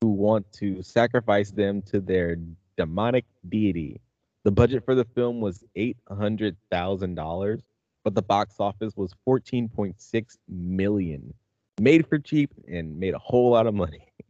who 0.00 0.08
want 0.08 0.50
to 0.54 0.82
sacrifice 0.82 1.50
them 1.50 1.82
to 1.82 2.00
their 2.00 2.38
demonic 2.78 3.26
deity. 3.50 4.00
The 4.44 4.52
budget 4.52 4.86
for 4.86 4.94
the 4.94 5.04
film 5.04 5.40
was 5.40 5.64
eight 5.74 5.98
hundred 6.08 6.56
thousand 6.70 7.16
dollars, 7.16 7.60
but 8.04 8.14
the 8.14 8.22
box 8.22 8.54
office 8.58 8.96
was 8.96 9.12
fourteen 9.26 9.68
point 9.68 10.00
six 10.00 10.38
million. 10.48 11.34
Made 11.78 12.06
for 12.06 12.18
cheap 12.18 12.54
and 12.66 12.98
made 12.98 13.12
a 13.12 13.18
whole 13.18 13.50
lot 13.50 13.66
of 13.66 13.74
money. 13.74 14.08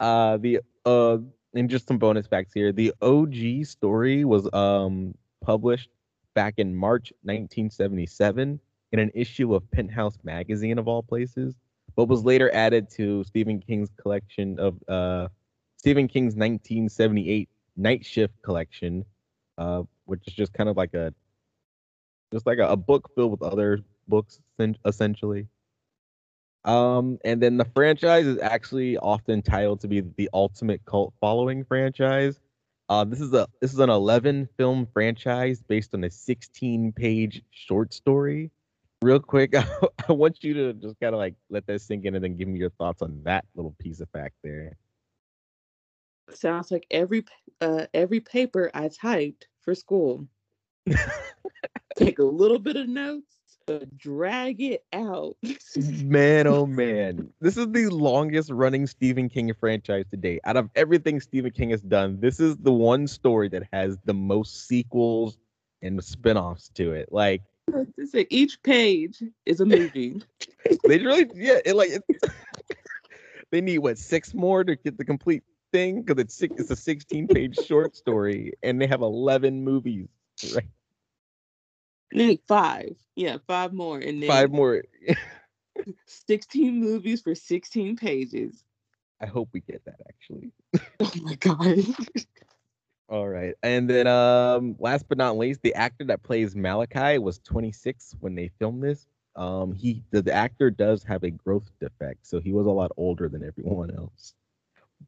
Uh, 0.00 0.38
the 0.38 0.60
uh, 0.84 1.18
and 1.54 1.68
just 1.68 1.88
some 1.88 1.98
bonus 1.98 2.26
facts 2.26 2.52
here. 2.54 2.72
The 2.72 2.92
OG 3.02 3.66
story 3.66 4.24
was 4.24 4.48
um 4.52 5.14
published 5.42 5.90
back 6.34 6.54
in 6.58 6.74
March 6.74 7.12
1977 7.22 8.60
in 8.92 8.98
an 8.98 9.10
issue 9.14 9.54
of 9.54 9.68
Penthouse 9.70 10.18
magazine 10.22 10.78
of 10.78 10.88
all 10.88 11.02
places, 11.02 11.54
but 11.96 12.06
was 12.06 12.24
later 12.24 12.50
added 12.54 12.90
to 12.90 13.24
Stephen 13.24 13.60
King's 13.60 13.90
collection 14.00 14.58
of 14.58 14.76
uh 14.88 15.28
Stephen 15.76 16.08
King's 16.08 16.34
1978 16.34 17.48
Night 17.76 18.04
Shift 18.04 18.34
collection, 18.42 19.04
uh, 19.58 19.82
which 20.04 20.26
is 20.26 20.34
just 20.34 20.52
kind 20.52 20.68
of 20.68 20.76
like 20.76 20.94
a 20.94 21.12
just 22.32 22.46
like 22.46 22.58
a, 22.58 22.68
a 22.68 22.76
book 22.76 23.10
filled 23.14 23.32
with 23.32 23.42
other 23.42 23.80
books 24.06 24.40
essentially. 24.84 25.46
Um, 26.64 27.18
and 27.24 27.42
then 27.42 27.56
the 27.56 27.64
franchise 27.64 28.26
is 28.26 28.38
actually 28.38 28.98
often 28.98 29.42
titled 29.42 29.80
to 29.80 29.88
be 29.88 30.00
the 30.00 30.28
ultimate 30.34 30.84
cult 30.84 31.14
following 31.20 31.64
franchise. 31.64 32.38
Uh, 32.88 33.04
this 33.04 33.20
is 33.20 33.32
a 33.32 33.46
this 33.60 33.72
is 33.72 33.78
an 33.78 33.88
11 33.88 34.48
film 34.56 34.86
franchise 34.92 35.62
based 35.62 35.94
on 35.94 36.04
a 36.04 36.10
16 36.10 36.92
page 36.92 37.42
short 37.50 37.94
story. 37.94 38.50
Real 39.00 39.20
quick, 39.20 39.54
I 40.08 40.12
want 40.12 40.42
you 40.42 40.54
to 40.54 40.72
just 40.74 40.98
kind 41.00 41.14
of 41.14 41.18
like 41.18 41.34
let 41.48 41.66
that 41.66 41.80
sink 41.80 42.04
in 42.04 42.14
and 42.14 42.22
then 42.22 42.36
give 42.36 42.48
me 42.48 42.58
your 42.58 42.70
thoughts 42.70 43.00
on 43.00 43.22
that 43.24 43.44
little 43.54 43.74
piece 43.78 44.00
of 44.00 44.10
fact 44.10 44.34
there. 44.42 44.76
Sounds 46.34 46.70
like 46.70 46.86
every 46.90 47.24
uh 47.60 47.86
every 47.94 48.20
paper 48.20 48.70
I 48.74 48.88
typed 48.88 49.48
for 49.60 49.74
school. 49.74 50.26
Take 51.96 52.18
a 52.18 52.24
little 52.24 52.58
bit 52.58 52.76
of 52.76 52.88
notes, 52.88 53.39
but 53.66 53.96
drag 53.96 54.60
it 54.60 54.84
out. 54.92 55.36
man, 55.76 56.46
oh 56.46 56.66
man. 56.66 57.28
This 57.40 57.56
is 57.56 57.70
the 57.70 57.86
longest 57.88 58.50
running 58.50 58.86
Stephen 58.86 59.28
King 59.28 59.52
franchise 59.58 60.06
to 60.10 60.16
date. 60.16 60.40
Out 60.44 60.56
of 60.56 60.70
everything 60.74 61.20
Stephen 61.20 61.50
King 61.50 61.70
has 61.70 61.82
done, 61.82 62.18
this 62.20 62.40
is 62.40 62.56
the 62.58 62.72
one 62.72 63.06
story 63.06 63.48
that 63.50 63.64
has 63.72 63.98
the 64.04 64.14
most 64.14 64.66
sequels 64.66 65.38
and 65.82 66.02
spin-offs 66.02 66.68
to 66.74 66.92
it. 66.92 67.08
Like 67.10 67.42
Say 68.04 68.26
each 68.30 68.62
page 68.62 69.22
is 69.46 69.60
a 69.60 69.66
movie. 69.66 70.22
they 70.84 70.98
really 70.98 71.30
yeah, 71.34 71.58
it 71.64 71.74
like 71.74 71.90
it, 71.90 72.02
they 73.50 73.60
need 73.60 73.78
what 73.78 73.98
six 73.98 74.34
more 74.34 74.64
to 74.64 74.76
get 74.76 74.98
the 74.98 75.04
complete 75.04 75.42
thing 75.72 76.02
because 76.02 76.20
it's 76.20 76.34
six, 76.34 76.54
it's 76.58 76.70
a 76.70 76.76
16 76.76 77.28
page 77.28 77.56
short 77.56 77.94
story 77.94 78.52
and 78.62 78.80
they 78.80 78.86
have 78.86 79.02
11 79.02 79.62
movies 79.62 80.08
right 80.54 80.64
five. 82.46 82.96
Yeah, 83.16 83.38
five 83.46 83.72
more. 83.72 83.98
And 83.98 84.22
then 84.22 84.28
five 84.28 84.50
more 84.50 84.82
16 86.06 86.78
movies 86.80 87.20
for 87.22 87.34
16 87.34 87.96
pages. 87.96 88.64
i 89.20 89.26
hope 89.26 89.48
we 89.52 89.60
get 89.60 89.82
that 89.84 90.00
actually 90.08 90.50
Oh 91.00 91.12
my 91.22 91.34
god. 91.34 91.78
all 93.08 93.28
right 93.28 93.54
and 93.62 93.88
then 93.88 94.06
um 94.06 94.76
last 94.78 95.06
but 95.08 95.18
not 95.18 95.36
least 95.36 95.60
the 95.62 95.74
actor 95.74 96.04
that 96.04 96.22
plays 96.22 96.54
malachi 96.54 97.18
was 97.18 97.38
26 97.40 98.16
when 98.20 98.34
they 98.34 98.50
filmed 98.58 98.82
this 98.82 99.06
um 99.36 99.72
he 99.72 100.02
the, 100.10 100.22
the 100.22 100.32
actor 100.32 100.70
does 100.70 101.02
have 101.02 101.22
a 101.24 101.30
growth 101.30 101.70
defect 101.80 102.26
so 102.26 102.40
he 102.40 102.52
was 102.52 102.66
a 102.66 102.70
lot 102.70 102.90
older 102.96 103.28
than 103.28 103.42
everyone 103.44 103.90
else 103.96 104.34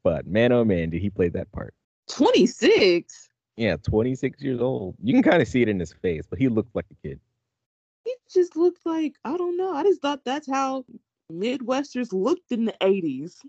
but 0.03 0.27
man 0.27 0.53
oh 0.53 0.65
man 0.65 0.91
did 0.91 1.01
he 1.03 1.11
play 1.11 1.29
that 1.29 1.51
part 1.53 1.75
26? 2.09 3.29
Yeah 3.57 3.77
26 3.77 4.43
years 4.43 4.61
old 4.61 4.95
you 5.03 5.13
can 5.13 5.23
kind 5.23 5.43
of 5.43 5.49
see 5.49 5.63
it 5.63 5.69
in 5.69 5.79
his 5.79 5.93
face 5.93 6.27
but 6.29 6.39
he 6.39 6.49
looked 6.49 6.75
like 6.75 6.87
a 6.91 7.07
kid 7.07 7.21
He 8.05 8.15
just 8.31 8.57
looked 8.57 8.87
like, 8.87 9.17
I 9.25 9.37
don't 9.37 9.57
know. 9.57 9.73
I 9.75 9.83
just 9.83 10.01
thought 10.03 10.25
that's 10.25 10.49
how 10.49 10.85
Midwesters 11.31 12.13
looked 12.13 12.53
in 12.53 12.65
the 12.67 12.75
80s. 12.81 13.45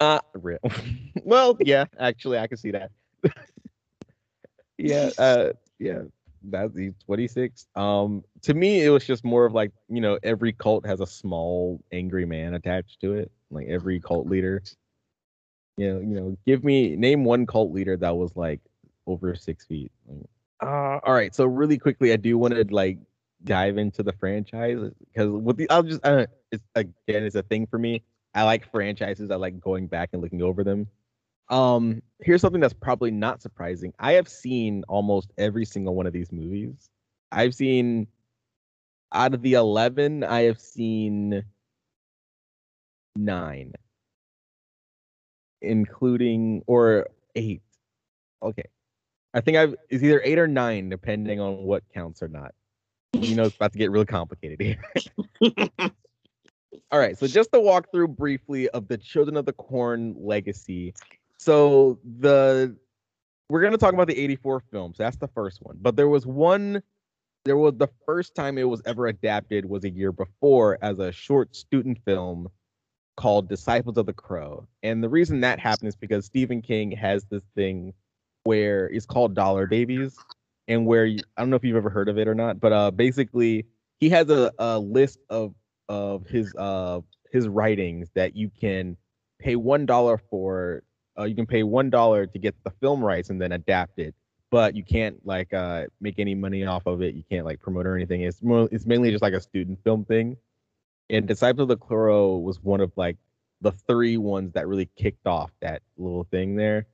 Uh 0.00 0.20
real. 0.34 0.58
well, 1.24 1.56
yeah, 1.60 1.84
actually 1.98 2.38
I 2.38 2.46
can 2.46 2.56
see 2.56 2.70
that. 2.72 2.90
yeah, 4.78 5.10
uh 5.18 5.52
yeah. 5.78 6.02
That's 6.42 6.76
he's 6.76 6.94
26. 7.06 7.66
Um 7.74 8.22
to 8.42 8.54
me 8.54 8.82
it 8.84 8.90
was 8.90 9.04
just 9.04 9.24
more 9.24 9.46
of 9.46 9.52
like, 9.52 9.72
you 9.88 10.00
know, 10.00 10.18
every 10.22 10.52
cult 10.52 10.86
has 10.86 11.00
a 11.00 11.06
small 11.06 11.80
angry 11.92 12.26
man 12.26 12.54
attached 12.54 13.00
to 13.00 13.14
it. 13.14 13.30
Like 13.50 13.66
every 13.68 14.00
cult 14.00 14.28
leader. 14.28 14.62
You 15.76 15.92
know, 15.92 16.00
you 16.00 16.14
know, 16.20 16.36
give 16.46 16.64
me 16.64 16.96
name 16.96 17.24
one 17.24 17.46
cult 17.46 17.72
leader 17.72 17.96
that 17.98 18.16
was 18.16 18.34
like 18.36 18.60
over 19.06 19.34
six 19.34 19.64
feet. 19.66 19.92
Uh 20.62 20.98
all 21.04 21.14
right, 21.14 21.34
so 21.34 21.44
really 21.44 21.78
quickly 21.78 22.12
I 22.12 22.16
do 22.16 22.38
want 22.38 22.54
to 22.54 22.64
like 22.70 22.98
dive 23.44 23.78
into 23.78 24.02
the 24.02 24.12
franchise 24.12 24.78
because 25.12 25.30
with 25.30 25.56
the 25.56 25.68
I'll 25.70 25.82
just 25.82 26.04
uh, 26.04 26.26
it's 26.50 26.64
again 26.74 27.24
it's 27.24 27.36
a 27.36 27.42
thing 27.42 27.66
for 27.66 27.78
me. 27.78 28.02
I 28.34 28.42
like 28.44 28.70
franchises. 28.70 29.30
I 29.30 29.36
like 29.36 29.60
going 29.60 29.86
back 29.86 30.10
and 30.12 30.22
looking 30.22 30.42
over 30.42 30.64
them. 30.64 30.88
Um, 31.48 32.02
here's 32.20 32.40
something 32.40 32.60
that's 32.60 32.74
probably 32.74 33.10
not 33.10 33.40
surprising. 33.40 33.92
I 33.98 34.12
have 34.12 34.28
seen 34.28 34.84
almost 34.88 35.32
every 35.38 35.64
single 35.64 35.94
one 35.94 36.06
of 36.06 36.12
these 36.12 36.32
movies. 36.32 36.90
I've 37.32 37.54
seen 37.54 38.08
out 39.12 39.34
of 39.34 39.42
the 39.42 39.54
11, 39.54 40.24
I 40.24 40.42
have 40.42 40.60
seen 40.60 41.44
nine, 43.16 43.72
including 45.62 46.62
or 46.66 47.08
eight. 47.34 47.62
Okay. 48.42 48.64
I 49.34 49.40
think 49.40 49.56
I've 49.56 49.74
it's 49.88 50.02
either 50.02 50.20
eight 50.24 50.38
or 50.38 50.48
nine, 50.48 50.88
depending 50.88 51.40
on 51.40 51.64
what 51.64 51.82
counts 51.92 52.22
or 52.22 52.28
not. 52.28 52.54
You 53.12 53.34
know, 53.34 53.44
it's 53.44 53.56
about 53.56 53.72
to 53.72 53.78
get 53.78 53.90
really 53.90 54.06
complicated 54.06 54.60
here. 54.60 54.82
All 56.90 56.98
right, 56.98 57.18
so 57.18 57.26
just 57.26 57.52
to 57.52 57.60
walk 57.60 57.90
through 57.90 58.08
briefly 58.08 58.68
of 58.68 58.88
the 58.88 58.98
Children 58.98 59.36
of 59.36 59.46
the 59.46 59.52
Corn 59.52 60.14
legacy. 60.18 60.94
So 61.38 61.98
the 62.18 62.76
we're 63.48 63.62
gonna 63.62 63.78
talk 63.78 63.94
about 63.94 64.08
the 64.08 64.18
84 64.18 64.62
films. 64.70 64.96
That's 64.98 65.16
the 65.16 65.28
first 65.28 65.62
one. 65.62 65.78
But 65.80 65.96
there 65.96 66.08
was 66.08 66.26
one 66.26 66.82
there 67.44 67.56
was 67.56 67.74
the 67.76 67.88
first 68.04 68.34
time 68.34 68.58
it 68.58 68.68
was 68.68 68.82
ever 68.84 69.06
adapted 69.06 69.64
was 69.64 69.84
a 69.84 69.90
year 69.90 70.10
before 70.10 70.78
as 70.82 70.98
a 70.98 71.12
short 71.12 71.54
student 71.54 71.98
film 72.04 72.48
called 73.16 73.48
Disciples 73.48 73.96
of 73.96 74.06
the 74.06 74.12
Crow. 74.12 74.66
And 74.82 75.02
the 75.02 75.08
reason 75.08 75.40
that 75.40 75.60
happened 75.60 75.88
is 75.88 75.96
because 75.96 76.26
Stephen 76.26 76.60
King 76.60 76.90
has 76.90 77.24
this 77.24 77.44
thing 77.54 77.94
where 78.46 78.86
it's 78.86 79.06
called 79.06 79.34
Dollar 79.34 79.66
Babies 79.66 80.16
and 80.68 80.86
where 80.86 81.06
you, 81.06 81.20
I 81.36 81.42
don't 81.42 81.50
know 81.50 81.56
if 81.56 81.64
you've 81.64 81.76
ever 81.76 81.90
heard 81.90 82.08
of 82.08 82.18
it 82.18 82.28
or 82.28 82.34
not, 82.34 82.60
but 82.60 82.72
uh 82.72 82.90
basically 82.90 83.66
he 83.98 84.08
has 84.10 84.30
a, 84.30 84.52
a 84.58 84.78
list 84.78 85.18
of 85.30 85.54
of 85.88 86.26
his 86.26 86.54
uh 86.56 87.00
his 87.32 87.48
writings 87.48 88.10
that 88.14 88.36
you 88.36 88.50
can 88.60 88.96
pay 89.38 89.56
one 89.56 89.86
dollar 89.86 90.18
for 90.18 90.82
uh, 91.18 91.24
you 91.24 91.34
can 91.34 91.46
pay 91.46 91.62
one 91.62 91.90
dollar 91.90 92.26
to 92.26 92.38
get 92.38 92.54
the 92.64 92.70
film 92.80 93.04
rights 93.04 93.30
and 93.30 93.40
then 93.40 93.52
adapt 93.52 93.98
it 93.98 94.14
but 94.50 94.76
you 94.76 94.84
can't 94.84 95.24
like 95.26 95.52
uh 95.52 95.84
make 96.00 96.18
any 96.18 96.34
money 96.34 96.64
off 96.64 96.86
of 96.86 97.02
it. 97.02 97.14
You 97.14 97.24
can't 97.28 97.44
like 97.44 97.60
promote 97.60 97.86
or 97.86 97.96
anything. 97.96 98.22
It's 98.22 98.42
more 98.42 98.68
it's 98.70 98.86
mainly 98.86 99.10
just 99.10 99.22
like 99.22 99.34
a 99.34 99.40
student 99.40 99.82
film 99.84 100.04
thing. 100.04 100.36
And 101.10 101.26
disciple 101.26 101.62
of 101.62 101.68
the 101.68 101.76
Crow 101.76 102.38
was 102.38 102.62
one 102.62 102.80
of 102.80 102.92
like 102.96 103.16
the 103.60 103.72
three 103.72 104.16
ones 104.16 104.52
that 104.54 104.66
really 104.66 104.88
kicked 104.96 105.26
off 105.26 105.50
that 105.60 105.82
little 105.96 106.24
thing 106.24 106.56
there 106.56 106.86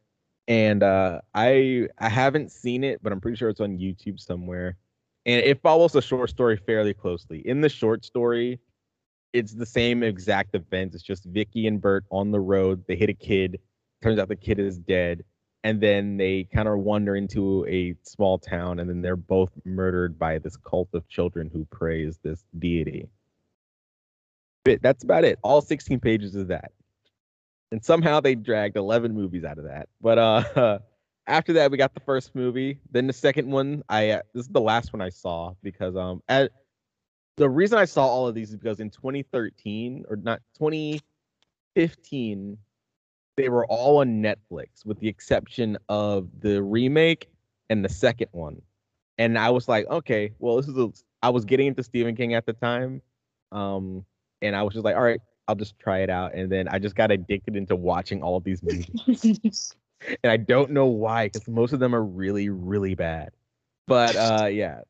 and 0.48 0.82
uh 0.82 1.20
i 1.34 1.86
i 1.98 2.08
haven't 2.08 2.50
seen 2.50 2.82
it 2.84 3.02
but 3.02 3.12
i'm 3.12 3.20
pretty 3.20 3.36
sure 3.36 3.48
it's 3.48 3.60
on 3.60 3.78
youtube 3.78 4.18
somewhere 4.18 4.76
and 5.24 5.40
it 5.44 5.62
follows 5.62 5.92
the 5.92 6.02
short 6.02 6.28
story 6.28 6.56
fairly 6.56 6.92
closely 6.92 7.46
in 7.46 7.60
the 7.60 7.68
short 7.68 8.04
story 8.04 8.58
it's 9.32 9.54
the 9.54 9.66
same 9.66 10.02
exact 10.02 10.54
events. 10.54 10.94
It's 10.94 11.04
just 11.04 11.24
Vicky 11.24 11.66
and 11.66 11.80
Bert 11.80 12.04
on 12.10 12.30
the 12.30 12.40
road. 12.40 12.84
They 12.86 12.96
hit 12.96 13.08
a 13.08 13.14
kid. 13.14 13.58
Turns 14.02 14.18
out 14.18 14.28
the 14.28 14.36
kid 14.36 14.58
is 14.58 14.78
dead. 14.78 15.24
And 15.64 15.80
then 15.80 16.16
they 16.16 16.48
kind 16.52 16.66
of 16.66 16.78
wander 16.78 17.14
into 17.14 17.64
a 17.68 17.94
small 18.02 18.36
town, 18.36 18.80
and 18.80 18.90
then 18.90 19.00
they're 19.00 19.14
both 19.14 19.50
murdered 19.64 20.18
by 20.18 20.38
this 20.38 20.56
cult 20.56 20.88
of 20.92 21.08
children 21.08 21.50
who 21.52 21.64
praise 21.66 22.18
this 22.24 22.44
deity. 22.58 23.08
But 24.64 24.82
that's 24.82 25.04
about 25.04 25.24
it. 25.24 25.38
All 25.42 25.60
16 25.60 26.00
pages 26.00 26.34
of 26.34 26.48
that. 26.48 26.72
And 27.72 27.84
somehow 27.84 28.20
they 28.20 28.34
dragged 28.34 28.76
11 28.76 29.14
movies 29.14 29.44
out 29.44 29.58
of 29.58 29.64
that. 29.64 29.88
But 30.00 30.18
uh 30.18 30.78
after 31.26 31.52
that 31.54 31.70
we 31.70 31.78
got 31.78 31.94
the 31.94 32.00
first 32.00 32.34
movie. 32.34 32.78
Then 32.90 33.06
the 33.06 33.12
second 33.12 33.50
one, 33.50 33.82
I 33.88 34.10
uh, 34.10 34.22
this 34.34 34.46
is 34.46 34.52
the 34.52 34.60
last 34.60 34.92
one 34.92 35.00
I 35.00 35.08
saw 35.08 35.54
because 35.62 35.96
um 35.96 36.22
at 36.28 36.52
the 37.38 37.48
reason 37.48 37.78
I 37.78 37.86
saw 37.86 38.06
all 38.06 38.28
of 38.28 38.34
these 38.34 38.50
is 38.50 38.56
because 38.56 38.78
in 38.78 38.90
2013 38.90 40.04
or 40.08 40.16
not 40.16 40.40
2015, 40.58 42.58
they 43.36 43.48
were 43.48 43.66
all 43.66 43.98
on 43.98 44.22
Netflix 44.22 44.84
with 44.84 45.00
the 45.00 45.08
exception 45.08 45.78
of 45.88 46.28
the 46.40 46.62
remake 46.62 47.30
and 47.70 47.82
the 47.82 47.88
second 47.88 48.28
one. 48.32 48.60
And 49.16 49.38
I 49.38 49.48
was 49.48 49.66
like, 49.66 49.86
okay, 49.88 50.32
well, 50.38 50.56
this 50.56 50.68
is 50.68 50.76
a. 50.76 50.90
I 51.22 51.30
was 51.30 51.44
getting 51.44 51.68
into 51.68 51.82
Stephen 51.82 52.16
King 52.16 52.34
at 52.34 52.44
the 52.44 52.52
time, 52.52 53.00
um, 53.52 54.04
and 54.42 54.56
I 54.56 54.62
was 54.62 54.74
just 54.74 54.84
like, 54.84 54.96
all 54.96 55.02
right, 55.02 55.20
I'll 55.48 55.54
just 55.54 55.78
try 55.78 56.00
it 56.00 56.10
out. 56.10 56.34
And 56.34 56.50
then 56.50 56.68
I 56.68 56.78
just 56.78 56.94
got 56.94 57.10
addicted 57.10 57.56
into 57.56 57.76
watching 57.76 58.22
all 58.22 58.36
of 58.36 58.44
these 58.44 58.62
movies, 58.62 59.74
and 60.22 60.30
I 60.30 60.36
don't 60.36 60.70
know 60.70 60.86
why, 60.86 61.26
because 61.26 61.48
most 61.48 61.72
of 61.72 61.80
them 61.80 61.94
are 61.94 62.04
really, 62.04 62.48
really 62.48 62.94
bad. 62.94 63.30
But 63.86 64.16
uh, 64.16 64.46
yeah, 64.46 64.82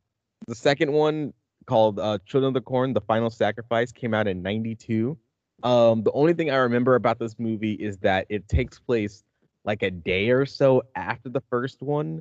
the 0.47 0.55
second 0.55 0.93
one 0.93 1.33
called 1.67 1.99
uh, 1.99 2.19
Children 2.27 2.49
of 2.49 2.55
the 2.55 2.61
Corn: 2.61 2.93
The 2.93 3.01
Final 3.01 3.31
Sacrifice 3.31 3.93
came 3.93 4.15
out 4.15 4.27
in 4.27 4.43
'92. 4.43 5.17
Um, 5.63 6.03
the 6.03 6.13
only 6.13 6.35
thing 6.35 6.51
I 6.51 6.57
remember 6.57 6.97
about 6.97 7.19
this 7.19 7.37
movie 7.39 7.75
is 7.75 7.99
that 7.99 8.27
it 8.29 8.49
takes 8.49 8.79
place 8.79 9.23
like 9.65 9.83
a 9.83 9.91
day 9.91 10.31
or 10.31 10.45
so 10.45 10.83
after 10.97 11.29
the 11.29 11.41
first 11.49 11.83
one, 11.83 12.21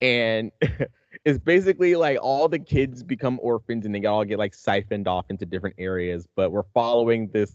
and 0.00 0.50
it's 1.24 1.38
basically 1.38 1.96
like 1.96 2.18
all 2.20 2.48
the 2.48 2.58
kids 2.58 3.02
become 3.02 3.38
orphans 3.42 3.84
and 3.84 3.94
they 3.94 4.04
all 4.06 4.24
get 4.24 4.38
like 4.38 4.54
siphoned 4.54 5.06
off 5.06 5.26
into 5.28 5.44
different 5.44 5.76
areas. 5.78 6.26
But 6.34 6.50
we're 6.50 6.64
following 6.74 7.28
this 7.28 7.54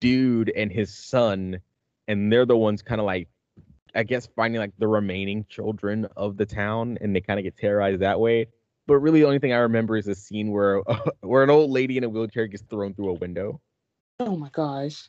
dude 0.00 0.50
and 0.50 0.70
his 0.70 0.94
son, 0.94 1.60
and 2.08 2.32
they're 2.32 2.46
the 2.46 2.56
ones 2.56 2.82
kind 2.82 3.00
of 3.00 3.06
like 3.06 3.28
I 3.94 4.02
guess 4.02 4.28
finding 4.36 4.60
like 4.60 4.72
the 4.78 4.88
remaining 4.88 5.46
children 5.48 6.06
of 6.16 6.36
the 6.36 6.46
town, 6.46 6.98
and 7.00 7.14
they 7.14 7.20
kind 7.20 7.38
of 7.38 7.44
get 7.44 7.56
terrorized 7.56 8.00
that 8.00 8.20
way. 8.20 8.48
But 8.86 8.98
really, 8.98 9.20
the 9.20 9.26
only 9.26 9.38
thing 9.38 9.52
I 9.52 9.58
remember 9.58 9.96
is 9.96 10.08
a 10.08 10.14
scene 10.14 10.50
where 10.50 10.82
where 11.20 11.42
an 11.42 11.50
old 11.50 11.70
lady 11.70 11.96
in 11.96 12.04
a 12.04 12.08
wheelchair 12.08 12.46
gets 12.46 12.62
thrown 12.68 12.94
through 12.94 13.10
a 13.10 13.14
window. 13.14 13.60
oh 14.20 14.36
my 14.36 14.50
gosh. 14.50 15.08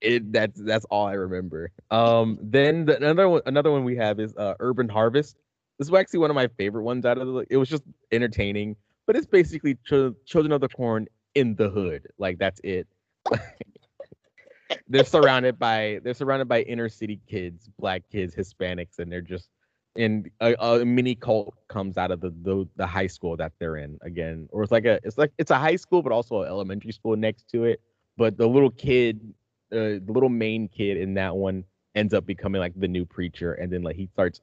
it 0.00 0.32
that's 0.32 0.60
that's 0.60 0.84
all 0.86 1.06
I 1.06 1.14
remember. 1.14 1.70
Um, 1.90 2.38
then 2.42 2.86
the, 2.86 2.96
another 2.96 3.28
one 3.28 3.42
another 3.46 3.70
one 3.70 3.84
we 3.84 3.96
have 3.96 4.20
is 4.20 4.34
uh, 4.36 4.54
Urban 4.60 4.88
Harvest. 4.88 5.36
This 5.80 5.88
was 5.88 5.98
actually 5.98 6.18
one 6.18 6.28
of 6.28 6.34
my 6.34 6.46
favorite 6.58 6.82
ones 6.82 7.06
out 7.06 7.16
of 7.16 7.26
the. 7.26 7.46
It 7.48 7.56
was 7.56 7.70
just 7.70 7.84
entertaining, 8.12 8.76
but 9.06 9.16
it's 9.16 9.26
basically 9.26 9.76
Ch- 9.76 10.14
Children 10.26 10.52
of 10.52 10.60
the 10.60 10.68
Corn 10.68 11.06
in 11.34 11.56
the 11.56 11.70
hood. 11.70 12.06
Like 12.18 12.38
that's 12.38 12.60
it. 12.62 12.86
they're 14.88 15.06
surrounded 15.06 15.58
by 15.58 16.00
they're 16.04 16.12
surrounded 16.12 16.48
by 16.48 16.60
inner 16.64 16.90
city 16.90 17.18
kids, 17.26 17.70
black 17.78 18.02
kids, 18.12 18.34
Hispanics, 18.34 18.98
and 18.98 19.10
they're 19.10 19.22
just 19.22 19.48
and 19.96 20.30
a, 20.42 20.52
a 20.52 20.84
mini 20.84 21.14
cult 21.14 21.54
comes 21.68 21.96
out 21.96 22.10
of 22.10 22.20
the, 22.20 22.28
the 22.42 22.68
the 22.76 22.86
high 22.86 23.06
school 23.06 23.34
that 23.38 23.52
they're 23.58 23.78
in 23.78 23.98
again, 24.02 24.50
or 24.52 24.62
it's 24.62 24.72
like 24.72 24.84
a 24.84 25.00
it's 25.02 25.16
like 25.16 25.32
it's 25.38 25.50
a 25.50 25.58
high 25.58 25.76
school 25.76 26.02
but 26.02 26.12
also 26.12 26.42
an 26.42 26.48
elementary 26.48 26.92
school 26.92 27.16
next 27.16 27.48
to 27.52 27.64
it. 27.64 27.80
But 28.18 28.36
the 28.36 28.46
little 28.46 28.70
kid, 28.70 29.32
uh, 29.72 29.96
the 30.04 30.12
little 30.12 30.28
main 30.28 30.68
kid 30.68 30.98
in 30.98 31.14
that 31.14 31.34
one 31.34 31.64
ends 31.94 32.12
up 32.12 32.26
becoming 32.26 32.60
like 32.60 32.74
the 32.76 32.86
new 32.86 33.06
preacher, 33.06 33.54
and 33.54 33.72
then 33.72 33.80
like 33.80 33.96
he 33.96 34.06
starts 34.12 34.42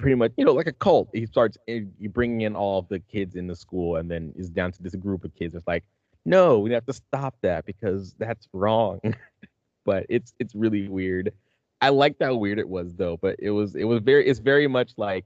pretty 0.00 0.14
much 0.16 0.32
you 0.36 0.44
know 0.44 0.52
like 0.52 0.66
a 0.66 0.72
cult. 0.72 1.08
He 1.12 1.26
starts 1.26 1.56
eh, 1.68 1.80
bringing 2.08 2.40
in 2.40 2.56
all 2.56 2.78
of 2.78 2.88
the 2.88 2.98
kids 2.98 3.36
in 3.36 3.46
the 3.46 3.54
school, 3.56 3.96
and 3.96 4.10
then 4.10 4.32
is 4.36 4.50
down 4.50 4.72
to 4.72 4.82
this 4.82 4.94
group 4.96 5.24
of 5.24 5.34
kids. 5.34 5.54
It's 5.54 5.66
like 5.66 5.84
no, 6.24 6.58
we 6.58 6.72
have 6.72 6.84
to 6.86 6.92
stop 6.92 7.34
that 7.42 7.64
because 7.64 8.14
that's 8.18 8.48
wrong. 8.52 9.00
but 9.84 10.06
it's 10.08 10.34
it's 10.38 10.54
really 10.54 10.88
weird. 10.88 11.32
I 11.80 11.88
liked 11.90 12.22
how 12.22 12.34
weird 12.34 12.58
it 12.58 12.68
was 12.68 12.94
though, 12.94 13.16
but 13.16 13.36
it 13.38 13.50
was 13.50 13.76
it 13.76 13.84
was 13.84 14.00
very 14.00 14.26
it's 14.26 14.40
very 14.40 14.66
much 14.66 14.92
like 14.96 15.24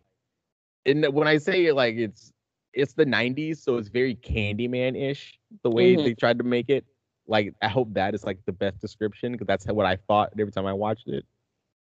in 0.84 1.02
when 1.12 1.26
I 1.28 1.38
say 1.38 1.66
it 1.66 1.74
like 1.74 1.96
it's 1.96 2.32
it's 2.72 2.94
the 2.94 3.06
90s, 3.06 3.58
so 3.58 3.76
it's 3.76 3.88
very 3.88 4.16
Candyman 4.16 5.00
ish 5.00 5.38
the 5.62 5.70
way 5.70 5.94
Mhm. 5.94 6.04
they 6.04 6.14
tried 6.14 6.38
to 6.38 6.44
make 6.44 6.68
it. 6.68 6.84
Like 7.26 7.54
I 7.62 7.68
hope 7.68 7.94
that 7.94 8.14
is 8.14 8.24
like 8.24 8.38
the 8.46 8.52
best 8.52 8.80
description 8.80 9.32
because 9.32 9.46
that's 9.46 9.66
what 9.66 9.86
I 9.86 9.96
thought 9.96 10.32
every 10.38 10.52
time 10.52 10.66
I 10.66 10.72
watched 10.72 11.08
it. 11.08 11.24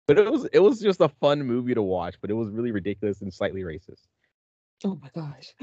But 0.07 0.17
it 0.17 0.31
was 0.31 0.45
it 0.51 0.59
was 0.59 0.79
just 0.79 1.01
a 1.01 1.09
fun 1.09 1.43
movie 1.43 1.73
to 1.73 1.81
watch, 1.81 2.15
but 2.21 2.29
it 2.29 2.33
was 2.33 2.49
really 2.49 2.71
ridiculous 2.71 3.21
and 3.21 3.33
slightly 3.33 3.61
racist. 3.61 4.07
Oh 4.83 4.99
my 5.01 5.09
gosh. 5.15 5.53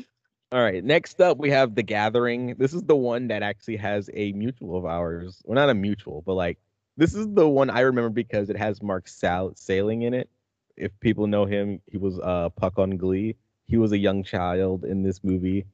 All 0.50 0.62
right, 0.62 0.82
next 0.82 1.20
up 1.20 1.36
we 1.38 1.50
have 1.50 1.74
The 1.74 1.82
Gathering. 1.82 2.54
This 2.56 2.72
is 2.72 2.82
the 2.82 2.96
one 2.96 3.28
that 3.28 3.42
actually 3.42 3.76
has 3.76 4.08
a 4.14 4.32
mutual 4.32 4.78
of 4.78 4.86
ours. 4.86 5.42
Well, 5.44 5.56
not 5.56 5.68
a 5.68 5.74
mutual, 5.74 6.22
but 6.24 6.34
like 6.34 6.58
this 6.96 7.14
is 7.14 7.28
the 7.34 7.48
one 7.48 7.68
I 7.68 7.80
remember 7.80 8.10
because 8.10 8.48
it 8.48 8.56
has 8.56 8.82
Mark 8.82 9.08
Sal- 9.08 9.54
Salling 9.54 10.02
in 10.02 10.14
it. 10.14 10.30
If 10.76 10.98
people 11.00 11.26
know 11.26 11.44
him, 11.44 11.80
he 11.86 11.98
was 11.98 12.18
uh 12.20 12.48
Puck 12.50 12.78
on 12.78 12.96
Glee. 12.96 13.36
He 13.66 13.76
was 13.76 13.92
a 13.92 13.98
young 13.98 14.24
child 14.24 14.84
in 14.84 15.02
this 15.02 15.22
movie. 15.22 15.66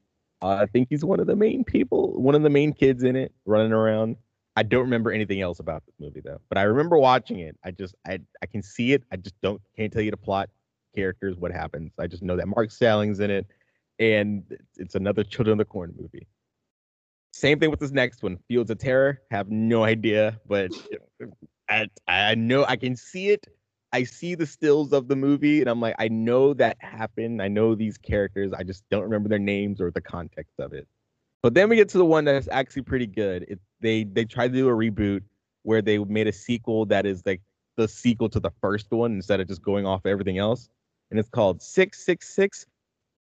Uh, 0.42 0.58
I 0.60 0.66
think 0.66 0.88
he's 0.90 1.04
one 1.04 1.20
of 1.20 1.26
the 1.26 1.36
main 1.36 1.64
people, 1.64 2.20
one 2.20 2.34
of 2.34 2.42
the 2.42 2.50
main 2.50 2.72
kids 2.72 3.04
in 3.04 3.14
it, 3.16 3.32
running 3.46 3.72
around. 3.72 4.16
I 4.56 4.62
don't 4.62 4.82
remember 4.82 5.10
anything 5.10 5.40
else 5.40 5.58
about 5.58 5.84
this 5.84 5.94
movie 5.98 6.20
though, 6.20 6.40
but 6.48 6.58
I 6.58 6.62
remember 6.62 6.98
watching 6.98 7.40
it. 7.40 7.56
I 7.64 7.72
just 7.72 7.94
I 8.06 8.20
I 8.42 8.46
can 8.46 8.62
see 8.62 8.92
it. 8.92 9.02
I 9.10 9.16
just 9.16 9.34
don't 9.42 9.60
can't 9.76 9.92
tell 9.92 10.02
you 10.02 10.10
the 10.10 10.16
plot, 10.16 10.48
characters, 10.94 11.36
what 11.36 11.50
happens. 11.50 11.92
I 11.98 12.06
just 12.06 12.22
know 12.22 12.36
that 12.36 12.46
Mark 12.46 12.70
Salling's 12.70 13.20
in 13.20 13.30
it 13.30 13.46
and 13.98 14.44
it's 14.76 14.94
another 14.94 15.24
Children 15.24 15.52
of 15.52 15.58
the 15.58 15.64
Corn 15.64 15.94
movie. 15.98 16.26
Same 17.32 17.58
thing 17.58 17.70
with 17.70 17.80
this 17.80 17.90
next 17.90 18.22
one, 18.22 18.38
Fields 18.48 18.70
of 18.70 18.78
Terror. 18.78 19.20
Have 19.30 19.50
no 19.50 19.84
idea, 19.84 20.40
but 20.46 20.70
I 21.68 21.88
I 22.06 22.34
know 22.34 22.64
I 22.64 22.76
can 22.76 22.96
see 22.96 23.30
it. 23.30 23.48
I 23.92 24.02
see 24.04 24.34
the 24.34 24.46
stills 24.46 24.92
of 24.92 25.06
the 25.06 25.16
movie, 25.16 25.60
and 25.60 25.70
I'm 25.70 25.80
like, 25.80 25.94
I 25.98 26.08
know 26.08 26.52
that 26.54 26.76
happened. 26.80 27.40
I 27.40 27.48
know 27.48 27.74
these 27.74 27.96
characters. 27.96 28.52
I 28.52 28.64
just 28.64 28.84
don't 28.90 29.04
remember 29.04 29.28
their 29.28 29.38
names 29.38 29.80
or 29.80 29.90
the 29.90 30.00
context 30.00 30.54
of 30.58 30.72
it. 30.72 30.88
But 31.44 31.52
then 31.52 31.68
we 31.68 31.76
get 31.76 31.90
to 31.90 31.98
the 31.98 32.06
one 32.06 32.24
that's 32.24 32.48
actually 32.50 32.84
pretty 32.84 33.06
good. 33.06 33.44
It, 33.46 33.60
they 33.82 34.04
they 34.04 34.24
tried 34.24 34.54
to 34.54 34.54
do 34.54 34.66
a 34.66 34.72
reboot 34.72 35.20
where 35.62 35.82
they 35.82 35.98
made 35.98 36.26
a 36.26 36.32
sequel 36.32 36.86
that 36.86 37.04
is 37.04 37.22
like 37.26 37.42
the 37.76 37.86
sequel 37.86 38.30
to 38.30 38.40
the 38.40 38.50
first 38.62 38.90
one 38.90 39.12
instead 39.12 39.40
of 39.40 39.48
just 39.48 39.60
going 39.60 39.84
off 39.84 40.06
everything 40.06 40.38
else, 40.38 40.70
and 41.10 41.20
it's 41.20 41.28
called 41.28 41.60
Six 41.60 42.02
Six 42.02 42.30
Six 42.34 42.64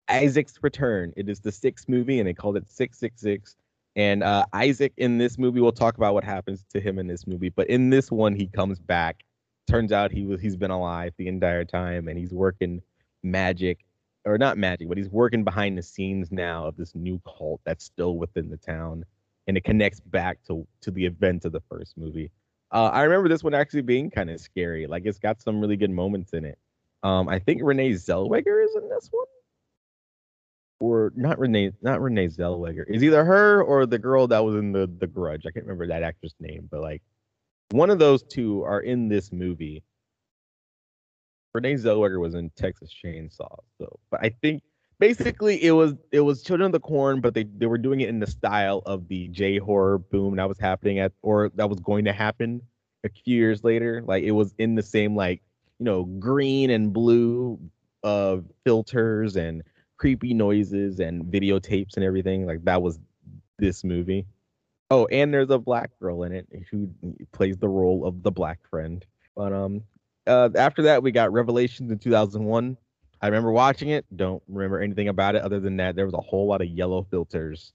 Isaac's 0.08 0.58
Return. 0.62 1.12
It 1.18 1.28
is 1.28 1.42
the 1.42 1.52
sixth 1.52 1.90
movie, 1.90 2.18
and 2.18 2.26
they 2.26 2.34
called 2.34 2.56
it 2.56 2.70
666. 2.70 3.58
And 3.98 4.24
uh, 4.24 4.46
Isaac 4.54 4.94
in 4.96 5.18
this 5.18 5.38
movie, 5.38 5.60
we'll 5.60 5.74
talk 5.74 5.98
about 5.98 6.14
what 6.14 6.24
happens 6.24 6.64
to 6.72 6.80
him 6.80 7.00
in 7.00 7.08
this 7.08 7.28
movie. 7.28 7.50
But 7.50 7.68
in 7.68 7.90
this 7.90 8.10
one, 8.10 8.36
he 8.36 8.48
comes 8.48 8.80
back. 8.80 9.26
Turns 9.68 9.92
out 9.92 10.14
he 10.14 10.26
was 10.26 10.40
he's 10.40 10.56
been 10.56 10.72
alive 10.72 11.12
the 11.18 11.28
entire 11.28 11.66
time, 11.66 12.08
and 12.08 12.18
he's 12.18 12.32
working 12.32 12.84
magic, 13.22 13.80
or 14.26 14.38
not 14.38 14.58
magic, 14.58 14.88
but 14.88 14.98
he's 14.98 15.10
working 15.10 15.44
behind 15.44 15.78
the 15.78 15.84
scenes 15.84 16.32
now 16.32 16.68
of 16.68 16.78
this 16.78 16.96
new 16.96 17.22
cult 17.26 17.62
that's 17.66 17.84
still 17.84 18.18
within 18.18 18.50
the 18.50 18.58
town, 18.58 19.06
and 19.48 19.58
it 19.58 19.64
connects 19.64 20.00
back 20.00 20.40
to 20.48 20.68
to 20.82 20.92
the 20.92 21.06
event 21.06 21.46
of 21.46 21.52
the 21.52 21.62
first 21.70 21.98
movie. 21.98 22.32
Uh, 22.72 22.90
I 22.92 23.04
remember 23.04 23.30
this 23.30 23.44
one 23.44 23.54
actually 23.54 23.82
being 23.82 24.10
kind 24.10 24.30
of 24.30 24.40
scary. 24.40 24.88
Like 24.88 25.04
it's 25.06 25.20
got 25.20 25.42
some 25.42 25.60
really 25.60 25.78
good 25.78 25.92
moments 25.92 26.34
in 26.34 26.46
it. 26.46 26.58
Um, 27.04 27.28
I 27.30 27.40
think 27.40 27.62
Renee 27.64 27.92
Zellweger 27.92 28.64
is 28.64 28.76
in 28.76 28.90
this 28.90 29.10
one 29.12 29.26
or 30.84 31.14
not 31.16 31.40
Renee, 31.40 31.72
not 31.82 32.02
Renee 32.02 32.28
Zellweger. 32.28 32.84
Is 32.88 33.04
either 33.04 33.24
her 33.24 33.64
or 33.64 33.86
the 33.86 33.98
girl 33.98 34.28
that 34.28 34.44
was 34.44 34.56
in 34.56 34.74
the 34.74 34.90
the 35.00 35.08
Grudge. 35.08 35.46
I 35.46 35.52
can't 35.52 35.66
remember 35.66 35.88
that 35.88 36.04
actress 36.04 36.34
name, 36.42 36.68
but 36.70 36.82
like 36.82 37.02
one 37.72 37.90
of 37.90 38.00
those 38.00 38.22
two 38.24 38.64
are 38.64 38.82
in 38.82 39.08
this 39.08 39.32
movie. 39.32 39.84
Renee 41.54 41.76
Zellweger 41.76 42.20
was 42.20 42.34
in 42.36 42.50
Texas 42.52 42.94
Chainsaw, 42.94 43.60
so 43.78 44.00
but 44.10 44.20
I 44.24 44.30
think 44.42 44.64
basically 45.00 45.64
it 45.64 45.72
was 45.72 45.94
it 46.12 46.22
was 46.22 46.42
Children 46.42 46.68
of 46.68 46.72
the 46.72 46.80
Corn, 46.80 47.22
but 47.22 47.34
they 47.34 47.44
they 47.44 47.66
were 47.66 47.78
doing 47.78 48.02
it 48.02 48.10
in 48.10 48.20
the 48.20 48.28
style 48.28 48.82
of 48.86 49.08
the 49.08 49.28
J 49.30 49.58
horror 49.58 49.98
boom 49.98 50.38
that 50.38 50.48
was 50.48 50.60
happening 50.60 51.00
at 51.00 51.12
or 51.22 51.52
that 51.56 51.70
was 51.70 51.80
going 51.80 52.06
to 52.06 52.14
happen 52.14 52.62
a 53.04 53.10
few 53.10 53.36
years 53.38 53.64
later. 53.64 54.04
Like 54.06 54.24
it 54.24 54.32
was 54.32 54.54
in 54.58 54.76
the 54.76 54.84
same 54.84 55.16
like 55.16 55.42
you 55.80 55.86
know 55.86 56.06
green 56.06 56.70
and 56.70 56.94
blue 56.94 57.60
uh 58.04 58.38
filters 58.66 59.36
and 59.36 59.64
creepy 59.98 60.34
noises 60.34 61.00
and 61.00 61.26
videotapes 61.26 61.96
and 61.96 62.04
everything. 62.04 62.46
Like 62.46 62.64
that 62.66 62.82
was 62.82 63.00
this 63.60 63.84
movie. 63.84 64.26
Oh, 64.90 65.06
and 65.08 65.34
there's 65.34 65.50
a 65.50 65.58
black 65.58 65.92
girl 66.00 66.24
in 66.24 66.34
it 66.34 66.48
who 66.70 66.90
plays 67.32 67.58
the 67.58 67.70
role 67.70 68.06
of 68.06 68.22
the 68.22 68.32
black 68.32 68.60
friend. 68.70 69.04
But 69.36 69.52
um, 69.52 69.84
uh, 70.28 70.50
after 70.56 70.84
that 70.84 71.04
we 71.04 71.12
got 71.12 71.32
Revelations 71.32 71.92
in 71.92 72.00
2001. 72.00 72.78
I 73.22 73.28
remember 73.28 73.52
watching 73.52 73.90
it. 73.90 74.06
Don't 74.16 74.44
remember 74.50 74.82
anything 74.82 75.08
about 75.08 75.36
it 75.36 75.44
other 75.44 75.60
than 75.60 75.78
that 75.78 75.96
there 75.96 76.06
was 76.06 76.14
a 76.14 76.22
whole 76.22 76.48
lot 76.48 76.62
of 76.62 76.68
yellow 76.68 77.08
filters 77.10 77.74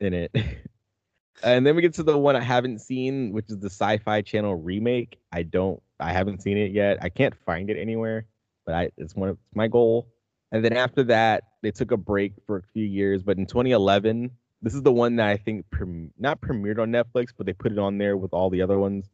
in 0.00 0.14
it. 0.14 0.34
and 1.42 1.64
then 1.64 1.76
we 1.76 1.82
get 1.82 1.94
to 1.94 2.02
the 2.02 2.18
one 2.18 2.34
I 2.34 2.40
haven't 2.40 2.80
seen, 2.80 3.32
which 3.32 3.50
is 3.50 3.58
the 3.58 3.70
Sci-Fi 3.70 4.22
Channel 4.22 4.56
remake. 4.56 5.18
I 5.32 5.44
don't, 5.44 5.80
I 6.00 6.12
haven't 6.12 6.42
seen 6.42 6.56
it 6.56 6.72
yet. 6.72 6.98
I 7.00 7.08
can't 7.08 7.34
find 7.46 7.70
it 7.70 7.78
anywhere, 7.78 8.26
but 8.66 8.74
I, 8.74 8.90
it's 8.96 9.14
one 9.14 9.28
of 9.28 9.36
it's 9.36 9.56
my 9.56 9.68
goal. 9.68 10.08
And 10.52 10.64
then 10.64 10.72
after 10.76 11.04
that, 11.04 11.44
they 11.62 11.70
took 11.70 11.92
a 11.92 11.96
break 11.96 12.32
for 12.46 12.56
a 12.56 12.62
few 12.72 12.84
years. 12.84 13.22
But 13.22 13.38
in 13.38 13.46
2011, 13.46 14.30
this 14.62 14.74
is 14.74 14.82
the 14.82 14.92
one 14.92 15.16
that 15.16 15.28
I 15.28 15.36
think 15.36 15.70
prem- 15.70 16.12
not 16.18 16.40
premiered 16.40 16.80
on 16.80 16.90
Netflix, 16.90 17.28
but 17.36 17.46
they 17.46 17.52
put 17.52 17.72
it 17.72 17.78
on 17.78 17.98
there 17.98 18.16
with 18.16 18.32
all 18.32 18.50
the 18.50 18.62
other 18.62 18.78
ones. 18.78 19.08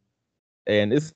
And 0.65 0.91
this 0.91 1.05
is 1.05 1.13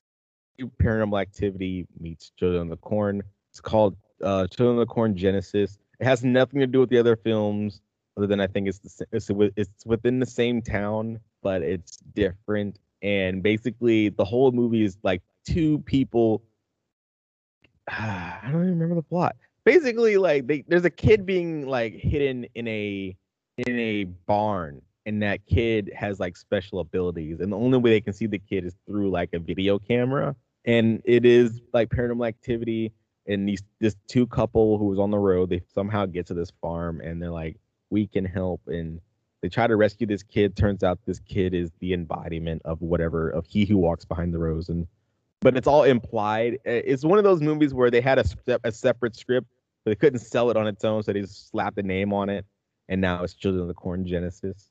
Paranormal 0.82 1.22
Activity 1.22 1.88
meets 2.00 2.32
Children 2.38 2.64
of 2.64 2.70
the 2.70 2.78
Corn. 2.78 3.24
It's 3.50 3.62
called 3.62 3.96
uh, 4.24 4.48
Children 4.48 4.80
of 4.80 4.88
the 4.88 4.94
Corn 4.94 5.16
Genesis. 5.16 5.78
It 6.00 6.06
has 6.06 6.24
nothing 6.24 6.60
to 6.60 6.68
do 6.68 6.80
with 6.80 6.90
the 6.90 6.98
other 6.98 7.16
films, 7.16 7.82
other 8.18 8.28
than 8.28 8.40
I 8.40 8.48
think 8.48 8.68
it's 8.68 8.80
the, 8.80 9.06
it's 9.12 9.30
it's 9.56 9.86
within 9.86 10.20
the 10.20 10.26
same 10.26 10.62
town, 10.62 11.20
but 11.42 11.62
it's 11.62 11.98
different. 11.98 12.80
And 13.02 13.42
basically, 13.42 14.10
the 14.10 14.26
whole 14.26 14.52
movie 14.52 14.84
is 14.84 14.98
like 15.04 15.22
two 15.46 15.80
people. 15.80 16.44
I 17.88 18.40
don't 18.44 18.62
even 18.62 18.80
remember 18.80 18.96
the 18.96 19.04
plot 19.04 19.36
basically 19.64 20.18
like 20.18 20.48
they, 20.48 20.64
there's 20.68 20.86
a 20.86 20.90
kid 20.90 21.26
being 21.26 21.68
like 21.68 21.94
hidden 21.94 22.46
in 22.56 22.68
a 22.68 23.16
in 23.58 23.80
a 23.80 24.06
barn 24.06 24.82
and 25.06 25.22
that 25.22 25.46
kid 25.46 25.92
has 25.96 26.20
like 26.20 26.38
special 26.38 26.80
abilities 26.80 27.40
and 27.40 27.52
the 27.52 27.58
only 27.58 27.78
way 27.78 27.92
they 27.92 28.02
can 28.02 28.14
see 28.14 28.26
the 28.26 28.40
kid 28.40 28.66
is 28.66 28.76
through 28.88 29.10
like 29.10 29.30
a 29.34 29.40
video 29.40 29.78
camera 29.78 30.36
and 30.66 31.02
it 31.06 31.26
is 31.26 31.62
like 31.74 31.90
paranormal 31.90 32.28
activity 32.28 32.94
and 33.28 33.48
these 33.48 33.64
this 33.80 33.96
two 34.08 34.28
couple 34.28 34.78
who 34.78 34.86
was 34.86 35.00
on 35.00 35.12
the 35.12 35.20
road 35.20 35.50
they 35.50 35.62
somehow 35.74 36.06
get 36.06 36.26
to 36.28 36.34
this 36.34 36.52
farm 36.62 37.02
and 37.02 37.22
they're 37.22 37.32
like 37.32 37.58
we 37.90 38.08
can 38.08 38.26
help 38.26 38.62
and 38.68 39.00
they 39.42 39.50
try 39.50 39.66
to 39.66 39.76
rescue 39.76 40.06
this 40.06 40.24
kid 40.24 40.56
turns 40.56 40.84
out 40.84 41.00
this 41.06 41.20
kid 41.20 41.54
is 41.54 41.72
the 41.80 41.94
embodiment 41.94 42.62
of 42.66 42.82
whatever 42.82 43.30
of 43.30 43.46
he 43.48 43.66
who 43.66 43.78
walks 43.78 44.06
behind 44.06 44.34
the 44.34 44.40
rose 44.40 44.70
and 44.70 44.88
but 45.42 45.58
it's 45.58 45.68
all 45.68 45.84
implied. 45.84 46.60
It's 46.64 47.04
one 47.04 47.18
of 47.18 47.24
those 47.24 47.42
movies 47.42 47.74
where 47.74 47.90
they 47.90 48.00
had 48.00 48.20
a, 48.20 48.60
a 48.64 48.72
separate 48.72 49.16
script, 49.16 49.48
but 49.84 49.92
they 49.92 49.96
couldn't 49.96 50.20
sell 50.20 50.52
it 50.52 50.56
on 50.56 50.68
its 50.68 50.86
own, 50.86 51.04
so 51.04 51.12
they 51.12 51.22
just 51.22 51.50
slapped 51.50 51.76
the 51.76 51.84
name 51.84 52.14
on 52.14 52.30
it, 52.30 52.46
and 52.88 53.02
now 53.02 53.24
it's 53.24 53.34
Children 53.34 53.64
of 53.64 53.68
the 53.68 53.74
Corn 53.74 54.06
Genesis. 54.06 54.70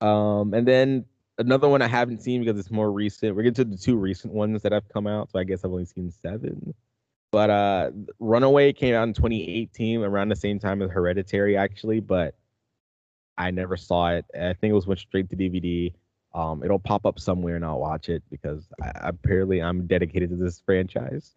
Um, 0.00 0.54
and 0.54 0.66
then 0.66 1.04
another 1.40 1.68
one 1.68 1.82
I 1.82 1.88
haven't 1.88 2.22
seen 2.22 2.44
because 2.44 2.60
it's 2.60 2.70
more 2.70 2.92
recent. 2.92 3.34
We're 3.34 3.42
getting 3.42 3.64
to 3.64 3.70
the 3.70 3.76
two 3.76 3.96
recent 3.96 4.32
ones 4.32 4.62
that 4.62 4.72
have 4.72 4.88
come 4.88 5.06
out, 5.06 5.30
so 5.32 5.38
I 5.38 5.44
guess 5.44 5.64
I've 5.64 5.72
only 5.72 5.86
seen 5.86 6.12
seven. 6.22 6.74
But 7.32 7.50
uh, 7.50 7.90
Runaway 8.18 8.72
came 8.72 8.94
out 8.94 9.04
in 9.04 9.14
2018, 9.14 10.02
around 10.02 10.28
the 10.28 10.36
same 10.36 10.58
time 10.58 10.82
as 10.82 10.90
Hereditary, 10.90 11.56
actually, 11.56 12.00
but 12.00 12.34
I 13.38 13.50
never 13.50 13.76
saw 13.76 14.10
it. 14.10 14.24
I 14.34 14.52
think 14.52 14.70
it 14.70 14.74
was 14.74 14.86
went 14.86 15.00
straight 15.00 15.30
to 15.30 15.36
DVD. 15.36 15.94
Um, 16.34 16.62
it'll 16.62 16.78
pop 16.78 17.06
up 17.06 17.18
somewhere 17.18 17.56
and 17.56 17.64
I'll 17.64 17.80
watch 17.80 18.08
it 18.08 18.22
because 18.30 18.68
I, 18.82 18.92
apparently 18.94 19.60
I'm 19.60 19.86
dedicated 19.86 20.30
to 20.30 20.36
this 20.36 20.60
franchise. 20.64 21.34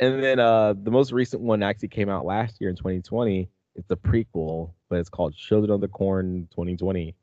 And 0.00 0.22
then 0.22 0.38
uh, 0.40 0.74
the 0.80 0.90
most 0.90 1.12
recent 1.12 1.42
one 1.42 1.62
actually 1.62 1.88
came 1.88 2.08
out 2.08 2.24
last 2.24 2.60
year 2.60 2.70
in 2.70 2.76
2020. 2.76 3.48
It's 3.74 3.90
a 3.90 3.96
prequel, 3.96 4.72
but 4.88 4.98
it's 4.98 5.08
called 5.08 5.34
Children 5.34 5.72
of 5.72 5.80
the 5.80 5.88
Corn 5.88 6.48
2020. 6.52 7.14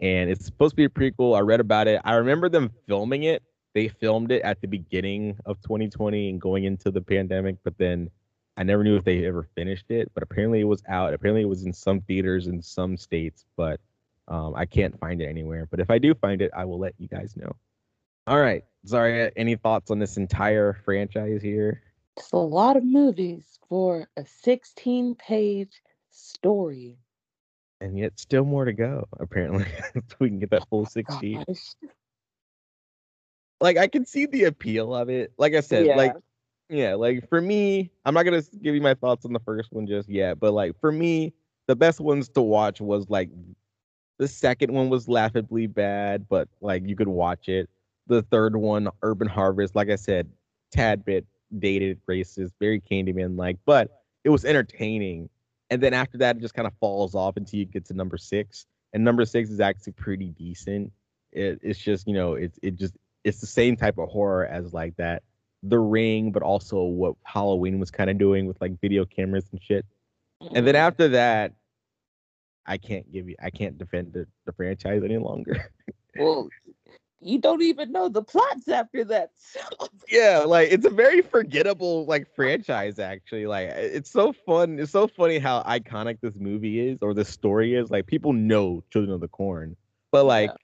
And 0.00 0.30
it's 0.30 0.44
supposed 0.44 0.72
to 0.72 0.76
be 0.76 0.84
a 0.84 0.88
prequel. 0.88 1.36
I 1.36 1.40
read 1.40 1.60
about 1.60 1.88
it. 1.88 2.00
I 2.04 2.14
remember 2.14 2.48
them 2.48 2.70
filming 2.86 3.22
it. 3.24 3.42
They 3.74 3.88
filmed 3.88 4.32
it 4.32 4.42
at 4.42 4.60
the 4.60 4.68
beginning 4.68 5.36
of 5.46 5.60
2020 5.62 6.30
and 6.30 6.40
going 6.40 6.64
into 6.64 6.90
the 6.90 7.00
pandemic, 7.00 7.56
but 7.64 7.78
then 7.78 8.10
I 8.56 8.64
never 8.64 8.84
knew 8.84 8.96
if 8.96 9.04
they 9.04 9.24
ever 9.24 9.48
finished 9.54 9.90
it. 9.90 10.10
But 10.12 10.22
apparently 10.22 10.60
it 10.60 10.64
was 10.64 10.82
out. 10.88 11.14
Apparently 11.14 11.42
it 11.42 11.48
was 11.48 11.64
in 11.64 11.72
some 11.72 12.00
theaters 12.02 12.48
in 12.48 12.60
some 12.60 12.96
states, 12.96 13.44
but 13.56 13.80
um, 14.28 14.54
I 14.54 14.66
can't 14.66 14.98
find 14.98 15.22
it 15.22 15.26
anywhere. 15.26 15.66
But 15.70 15.80
if 15.80 15.90
I 15.90 15.98
do 15.98 16.14
find 16.14 16.42
it, 16.42 16.50
I 16.54 16.64
will 16.64 16.78
let 16.78 16.94
you 16.98 17.08
guys 17.08 17.36
know. 17.36 17.54
All 18.26 18.40
right. 18.40 18.64
Zharia, 18.86 19.32
any 19.36 19.56
thoughts 19.56 19.90
on 19.90 19.98
this 19.98 20.16
entire 20.16 20.74
franchise 20.84 21.42
here? 21.42 21.82
It's 22.16 22.32
a 22.32 22.36
lot 22.36 22.76
of 22.76 22.84
movies 22.84 23.58
for 23.68 24.06
a 24.16 24.24
16 24.26 25.14
page 25.14 25.82
story. 26.10 26.98
And 27.82 27.98
yet, 27.98 28.18
still 28.18 28.44
more 28.44 28.64
to 28.64 28.72
go, 28.72 29.08
apparently. 29.18 29.66
so 29.94 30.16
we 30.20 30.28
can 30.28 30.38
get 30.38 30.50
that 30.50 30.62
oh 30.62 30.66
full 30.70 30.86
16. 30.86 31.44
Like, 33.60 33.76
I 33.76 33.88
can 33.88 34.06
see 34.06 34.26
the 34.26 34.44
appeal 34.44 34.94
of 34.94 35.08
it. 35.08 35.32
Like 35.36 35.54
I 35.54 35.60
said, 35.60 35.86
yeah. 35.86 35.96
like, 35.96 36.14
yeah, 36.68 36.94
like 36.94 37.28
for 37.28 37.40
me, 37.40 37.90
I'm 38.04 38.14
not 38.14 38.22
going 38.22 38.40
to 38.40 38.56
give 38.58 38.74
you 38.74 38.80
my 38.80 38.94
thoughts 38.94 39.24
on 39.24 39.32
the 39.32 39.40
first 39.40 39.72
one 39.72 39.86
just 39.86 40.08
yet, 40.08 40.40
but 40.40 40.52
like 40.52 40.78
for 40.80 40.90
me, 40.90 41.34
the 41.66 41.76
best 41.76 42.00
ones 42.00 42.28
to 42.30 42.40
watch 42.40 42.80
was 42.80 43.10
like 43.10 43.30
the 44.18 44.26
second 44.26 44.72
one 44.72 44.88
was 44.88 45.08
laughably 45.08 45.66
bad, 45.66 46.28
but 46.28 46.48
like 46.60 46.88
you 46.88 46.96
could 46.96 47.08
watch 47.08 47.48
it. 47.48 47.68
The 48.06 48.22
third 48.22 48.56
one, 48.56 48.88
Urban 49.02 49.28
Harvest, 49.28 49.76
like 49.76 49.90
I 49.90 49.96
said, 49.96 50.30
tad 50.70 51.04
bit 51.04 51.26
dated, 51.58 52.00
racist, 52.08 52.52
very 52.58 52.80
Candyman 52.80 53.36
like, 53.36 53.58
but 53.66 54.02
it 54.24 54.30
was 54.30 54.44
entertaining. 54.44 55.28
And 55.72 55.82
then 55.82 55.94
after 55.94 56.18
that, 56.18 56.36
it 56.36 56.40
just 56.40 56.54
kind 56.54 56.66
of 56.66 56.74
falls 56.80 57.14
off 57.14 57.36
until 57.36 57.58
you 57.58 57.64
get 57.64 57.86
to 57.86 57.94
number 57.94 58.18
six. 58.18 58.66
And 58.92 59.04
number 59.04 59.24
six 59.24 59.48
is 59.48 59.60
actually 59.60 59.94
pretty 59.94 60.28
decent. 60.30 60.92
It, 61.32 61.60
it's 61.62 61.78
just 61.78 62.06
you 62.06 62.12
know 62.12 62.34
it's 62.34 62.58
it 62.62 62.76
just 62.76 62.94
it's 63.24 63.40
the 63.40 63.46
same 63.46 63.76
type 63.76 63.96
of 63.96 64.10
horror 64.10 64.46
as 64.46 64.74
like 64.74 64.94
that 64.96 65.22
the 65.62 65.78
ring 65.78 66.30
but 66.30 66.42
also 66.42 66.82
what 66.82 67.14
halloween 67.24 67.78
was 67.78 67.90
kind 67.90 68.10
of 68.10 68.18
doing 68.18 68.46
with 68.46 68.60
like 68.60 68.78
video 68.80 69.06
cameras 69.06 69.46
and 69.50 69.62
shit 69.62 69.86
and 70.40 70.66
then 70.66 70.74
mm-hmm. 70.74 70.76
after 70.76 71.08
that 71.08 71.52
I 72.66 72.78
can't 72.78 73.10
give 73.12 73.28
you 73.28 73.36
I 73.42 73.50
can't 73.50 73.78
defend 73.78 74.12
the, 74.12 74.26
the 74.46 74.52
franchise 74.52 75.02
any 75.04 75.18
longer. 75.18 75.70
well, 76.18 76.48
you 77.24 77.38
don't 77.38 77.62
even 77.62 77.92
know 77.92 78.08
the 78.08 78.22
plots 78.22 78.68
after 78.68 79.04
that. 79.04 79.30
yeah, 80.10 80.42
like 80.46 80.70
it's 80.70 80.86
a 80.86 80.90
very 80.90 81.22
forgettable 81.22 82.04
like 82.06 82.26
franchise 82.34 82.98
actually. 82.98 83.46
Like 83.46 83.68
it's 83.68 84.10
so 84.10 84.32
fun. 84.32 84.78
It's 84.78 84.92
so 84.92 85.06
funny 85.06 85.38
how 85.38 85.62
iconic 85.62 86.18
this 86.20 86.34
movie 86.36 86.80
is 86.80 87.02
or 87.02 87.14
the 87.14 87.24
story 87.24 87.74
is. 87.74 87.90
Like 87.90 88.06
people 88.06 88.32
know 88.32 88.82
Children 88.90 89.14
of 89.14 89.20
the 89.20 89.28
Corn. 89.28 89.76
But 90.10 90.26
like 90.26 90.50
yeah. 90.50 90.56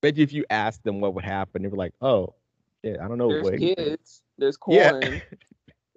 bet 0.00 0.18
if 0.18 0.32
you 0.32 0.44
ask 0.50 0.82
them 0.82 1.00
what 1.00 1.14
would 1.14 1.24
happen, 1.24 1.62
they 1.62 1.68
were 1.68 1.76
like, 1.76 1.94
Oh, 2.00 2.34
yeah, 2.82 2.96
I 3.02 3.08
don't 3.08 3.18
know. 3.18 3.28
There's 3.28 3.44
what. 3.44 3.58
kids, 3.58 4.22
there's 4.38 4.56
corn, 4.56 5.02
yeah. 5.02 5.20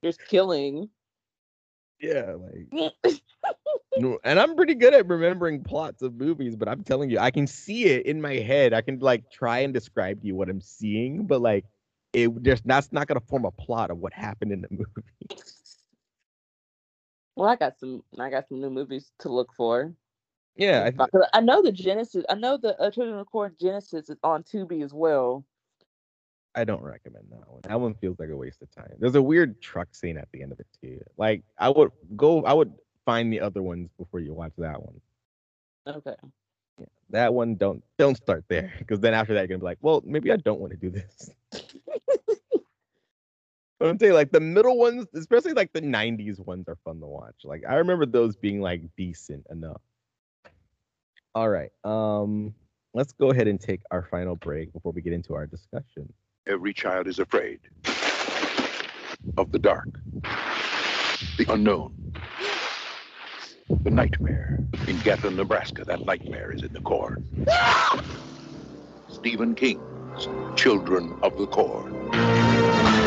there's 0.02 0.18
killing. 0.18 0.90
Yeah, 2.02 2.36
like 2.38 2.92
and 4.24 4.40
I'm 4.40 4.56
pretty 4.56 4.76
good 4.76 4.94
at 4.94 5.08
remembering 5.08 5.64
plots 5.64 6.02
of 6.02 6.16
movies, 6.16 6.56
but 6.56 6.68
I'm 6.68 6.84
telling 6.84 7.10
you, 7.10 7.20
I 7.20 7.32
can 7.32 7.48
see 7.48 7.86
it 7.86 8.06
in 8.06 8.22
my 8.22 8.36
head. 8.36 8.74
I 8.74 8.82
can 8.82 9.00
like 9.00 9.30
try 9.32 9.60
and 9.60 9.74
describe 9.74 10.22
to 10.22 10.28
you 10.28 10.36
what 10.36 10.50
I'm 10.50 10.62
seeing, 10.62 11.26
but 11.26 11.42
like 11.42 11.66
it 12.14 12.30
just 12.42 12.66
that's 12.66 12.92
not 12.92 13.08
gonna 13.08 13.22
form 13.22 13.46
a 13.46 13.52
plot 13.52 13.92
of 13.92 13.98
what 13.98 14.14
happened 14.14 14.52
in 14.52 14.62
the 14.62 14.68
movie. 14.72 15.38
Well, 17.36 17.50
I 17.50 17.56
got 17.56 17.80
some 17.80 18.04
I 18.20 18.30
got 18.30 18.48
some 18.48 18.62
new 18.62 18.70
movies 18.70 19.12
to 19.20 19.30
look 19.30 19.54
for. 19.56 19.94
Yeah, 20.56 20.92
I, 21.00 21.06
th- 21.06 21.30
I 21.34 21.40
know 21.40 21.62
the 21.62 21.72
Genesis. 21.72 22.26
I 22.30 22.36
know 22.36 22.58
the 22.58 22.80
uh, 22.80 22.92
Children 22.92 23.20
of 23.20 23.28
Corn 23.32 23.56
Genesis 23.60 24.10
is 24.10 24.18
on 24.24 24.44
Tubi 24.44 24.84
as 24.84 24.94
well. 24.94 25.46
I 26.54 26.64
don't 26.66 26.82
recommend 26.82 27.26
that 27.32 27.50
one. 27.50 27.62
That 27.64 27.80
one 27.80 27.94
feels 27.96 28.20
like 28.20 28.30
a 28.30 28.36
waste 28.36 28.62
of 28.62 28.70
time. 28.72 28.94
There's 29.00 29.16
a 29.16 29.22
weird 29.22 29.62
truck 29.62 29.96
scene 29.96 30.18
at 30.18 30.28
the 30.34 30.42
end 30.42 30.52
of 30.52 30.60
it 30.60 30.68
too. 30.82 31.00
Like 31.18 31.44
I 31.58 31.70
would 31.70 31.92
go, 32.16 32.44
I 32.44 32.54
would 32.54 32.74
find 33.06 33.32
the 33.32 33.40
other 33.40 33.62
ones 33.62 33.90
before 33.98 34.20
you 34.20 34.34
watch 34.34 34.52
that 34.58 34.82
one. 34.82 35.00
Okay. 35.88 36.16
Yeah, 36.78 36.86
that 37.12 37.34
one 37.34 37.56
don't 37.56 37.84
don't 37.98 38.16
start 38.16 38.44
there 38.50 38.74
because 38.80 39.00
then 39.00 39.14
after 39.14 39.34
that 39.34 39.42
you're 39.42 39.48
gonna 39.48 39.60
be 39.60 39.66
like, 39.66 39.78
well, 39.82 40.02
maybe 40.06 40.32
I 40.32 40.38
don't 40.38 40.60
want 40.60 40.72
to 40.72 40.78
do 40.78 40.90
this. 40.90 41.32
but 43.80 43.90
I'm 43.90 43.98
saying 43.98 44.14
like 44.14 44.32
the 44.32 44.40
middle 44.40 44.78
ones, 44.78 45.08
especially 45.14 45.54
like 45.54 45.72
the 45.74 45.82
'90s 45.82 46.40
ones, 46.40 46.68
are 46.68 46.78
fun 46.84 47.00
to 47.00 47.08
watch. 47.08 47.36
Like 47.44 47.64
I 47.68 47.76
remember 47.76 48.06
those 48.06 48.36
being 48.36 48.62
like 48.62 48.82
decent 48.98 49.46
enough. 49.50 49.82
All 51.34 51.50
right, 51.50 51.72
um, 51.86 52.54
let's 52.94 53.14
go 53.14 53.32
ahead 53.32 53.48
and 53.48 53.60
take 53.60 53.82
our 53.90 54.04
final 54.04 54.36
break 54.36 54.74
before 54.74 54.92
we 54.92 55.02
get 55.02 55.14
into 55.14 55.34
our 55.34 55.48
discussion. 55.48 56.12
Every 56.47 56.73
child 56.73 57.08
is 57.08 57.19
afraid 57.19 57.60
of 59.38 59.51
the 59.51 59.60
dark, 59.60 59.88
the 61.38 61.45
unknown 61.49 61.93
the 63.84 63.91
nightmare. 63.91 64.60
In 64.88 64.99
Gatlin, 64.99 65.36
Nebraska, 65.36 65.84
that 65.86 66.06
nightmare 66.06 66.51
is 66.51 66.63
in 66.63 66.73
the 66.73 66.82
corn. 66.82 67.23
Stephen 69.08 69.56
King's 69.56 70.27
Children 70.56 71.17
of 71.23 71.38
the 71.38 71.47
Corn. 71.47 73.01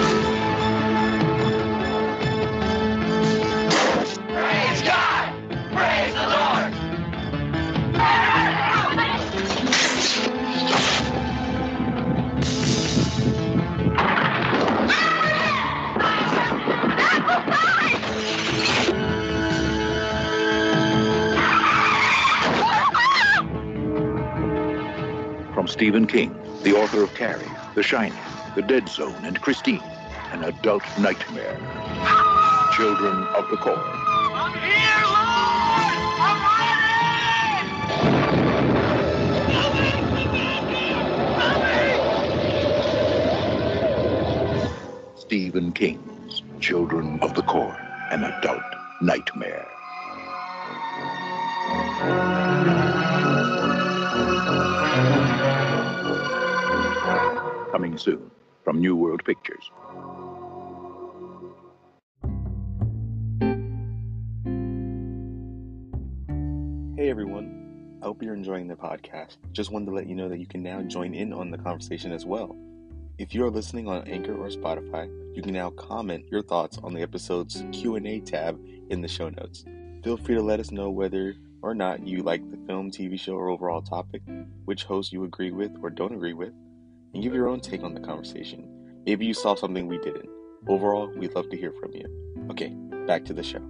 From 25.64 25.72
Stephen 25.72 26.06
King, 26.06 26.30
the 26.62 26.74
author 26.74 27.02
of 27.02 27.14
Carrie, 27.14 27.48
The 27.74 27.82
Shining, 27.82 28.12
The 28.54 28.60
Dead 28.60 28.86
Zone, 28.86 29.24
and 29.24 29.40
Christine, 29.40 29.80
an 30.30 30.44
adult 30.44 30.82
nightmare. 30.98 31.56
Children 32.76 33.24
of 33.28 33.48
the 33.48 33.56
Corn. 33.56 33.78
I'm 33.78 34.52
here, 34.60 35.04
Lord! 35.06 35.24
I'm 36.20 36.38
ready! 45.14 45.20
Stephen 45.20 45.72
King's 45.72 46.42
Children 46.60 47.18
of 47.22 47.34
the 47.34 47.42
Corn, 47.42 47.78
an 48.10 48.24
adult 48.24 48.60
nightmare. 49.00 49.66
Coming 57.74 57.98
soon 57.98 58.30
from 58.62 58.80
New 58.80 58.94
World 58.94 59.24
Pictures. 59.24 59.68
Hey 66.96 67.10
everyone. 67.10 67.98
I 68.00 68.04
hope 68.04 68.22
you're 68.22 68.32
enjoying 68.32 68.68
the 68.68 68.76
podcast. 68.76 69.38
Just 69.50 69.72
wanted 69.72 69.86
to 69.86 69.90
let 69.90 70.06
you 70.06 70.14
know 70.14 70.28
that 70.28 70.38
you 70.38 70.46
can 70.46 70.62
now 70.62 70.82
join 70.82 71.14
in 71.14 71.32
on 71.32 71.50
the 71.50 71.58
conversation 71.58 72.12
as 72.12 72.24
well. 72.24 72.56
If 73.18 73.34
you 73.34 73.44
are 73.44 73.50
listening 73.50 73.88
on 73.88 74.06
Anchor 74.06 74.36
or 74.36 74.50
Spotify, 74.50 75.10
you 75.34 75.42
can 75.42 75.54
now 75.54 75.70
comment 75.70 76.26
your 76.30 76.42
thoughts 76.42 76.78
on 76.84 76.94
the 76.94 77.02
episode's 77.02 77.64
Q&A 77.72 78.20
tab 78.20 78.56
in 78.90 79.00
the 79.00 79.08
show 79.08 79.30
notes. 79.30 79.64
Feel 80.04 80.16
free 80.16 80.36
to 80.36 80.42
let 80.42 80.60
us 80.60 80.70
know 80.70 80.90
whether 80.90 81.34
or 81.60 81.74
not 81.74 82.06
you 82.06 82.22
like 82.22 82.48
the 82.52 82.66
film, 82.68 82.92
TV 82.92 83.18
show, 83.18 83.32
or 83.32 83.48
overall 83.48 83.82
topic, 83.82 84.22
which 84.64 84.84
host 84.84 85.12
you 85.12 85.24
agree 85.24 85.50
with 85.50 85.72
or 85.82 85.90
don't 85.90 86.14
agree 86.14 86.34
with, 86.34 86.52
and 87.14 87.22
give 87.22 87.32
your 87.32 87.48
own 87.48 87.60
take 87.60 87.82
on 87.82 87.94
the 87.94 88.00
conversation. 88.00 88.68
Maybe 89.06 89.24
you 89.24 89.34
saw 89.34 89.54
something 89.54 89.86
we 89.86 89.98
didn't. 89.98 90.28
Overall, 90.68 91.10
we'd 91.16 91.34
love 91.34 91.48
to 91.50 91.56
hear 91.56 91.72
from 91.72 91.92
you. 91.92 92.06
Okay, 92.50 92.74
back 93.06 93.24
to 93.26 93.32
the 93.32 93.42
show. 93.42 93.60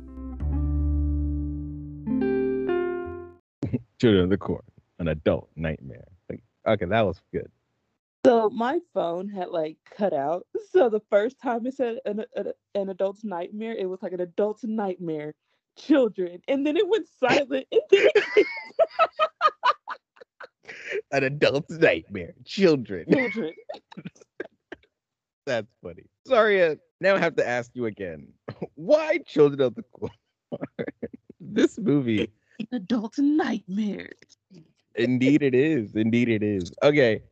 Children 4.00 4.24
of 4.24 4.30
the 4.30 4.38
Corn, 4.38 4.62
an 4.98 5.08
adult 5.08 5.50
nightmare. 5.56 6.06
Like, 6.30 6.42
okay, 6.66 6.86
that 6.86 7.02
was 7.02 7.20
good. 7.32 7.50
So 8.24 8.48
my 8.48 8.80
phone 8.94 9.28
had 9.28 9.48
like 9.50 9.76
cut 9.96 10.12
out. 10.12 10.46
So 10.72 10.88
the 10.88 11.02
first 11.08 11.38
time 11.40 11.66
it 11.66 11.74
said 11.74 11.98
an, 12.04 12.24
an, 12.34 12.52
an 12.74 12.88
adult's 12.88 13.22
nightmare, 13.22 13.76
it 13.76 13.88
was 13.88 14.02
like 14.02 14.10
an 14.10 14.20
adult's 14.20 14.64
nightmare, 14.64 15.32
children, 15.78 16.40
and 16.48 16.66
then 16.66 16.76
it 16.76 16.88
went 16.88 17.06
silent. 17.20 17.66
An 21.12 21.24
adult's 21.24 21.70
nightmare. 21.72 22.34
Children. 22.44 23.06
Children. 23.10 23.52
That's 25.46 25.68
funny. 25.82 26.04
Sorry, 26.26 26.62
uh, 26.62 26.76
now 27.00 27.16
I 27.16 27.18
have 27.18 27.36
to 27.36 27.46
ask 27.46 27.70
you 27.74 27.86
again. 27.86 28.28
Why 28.74 29.18
Children 29.26 29.60
of 29.60 29.74
the 29.74 29.82
Corn? 29.92 30.12
this 31.40 31.78
movie, 31.78 32.32
Adult 32.72 33.18
nightmares. 33.18 34.10
indeed 34.94 35.42
it 35.42 35.54
is. 35.54 35.94
Indeed 35.94 36.28
it 36.28 36.42
is. 36.42 36.72
Okay. 36.82 37.22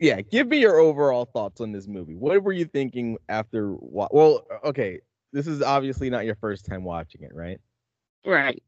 Yeah, 0.00 0.20
give 0.20 0.46
me 0.48 0.58
your 0.58 0.78
overall 0.78 1.24
thoughts 1.24 1.60
on 1.60 1.72
this 1.72 1.88
movie. 1.88 2.14
What 2.14 2.42
were 2.42 2.52
you 2.52 2.66
thinking 2.66 3.16
after 3.28 3.72
wa- 3.74 4.08
well, 4.12 4.46
okay, 4.64 5.00
this 5.32 5.46
is 5.46 5.60
obviously 5.62 6.08
not 6.08 6.24
your 6.24 6.36
first 6.36 6.66
time 6.66 6.84
watching 6.84 7.22
it, 7.22 7.34
right? 7.34 7.58
Right. 8.24 8.62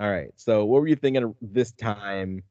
All 0.00 0.10
right. 0.10 0.30
So, 0.36 0.64
what 0.64 0.80
were 0.80 0.88
you 0.88 0.96
thinking 0.96 1.34
this 1.40 1.72
time 1.72 2.42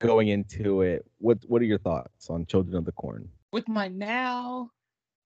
going 0.00 0.28
into 0.28 0.82
it? 0.82 1.06
What 1.18 1.38
What 1.46 1.62
are 1.62 1.66
your 1.66 1.78
thoughts 1.78 2.30
on 2.30 2.46
Children 2.46 2.76
of 2.76 2.84
the 2.84 2.92
Corn? 2.92 3.28
With 3.52 3.68
my 3.68 3.88
now 3.88 4.70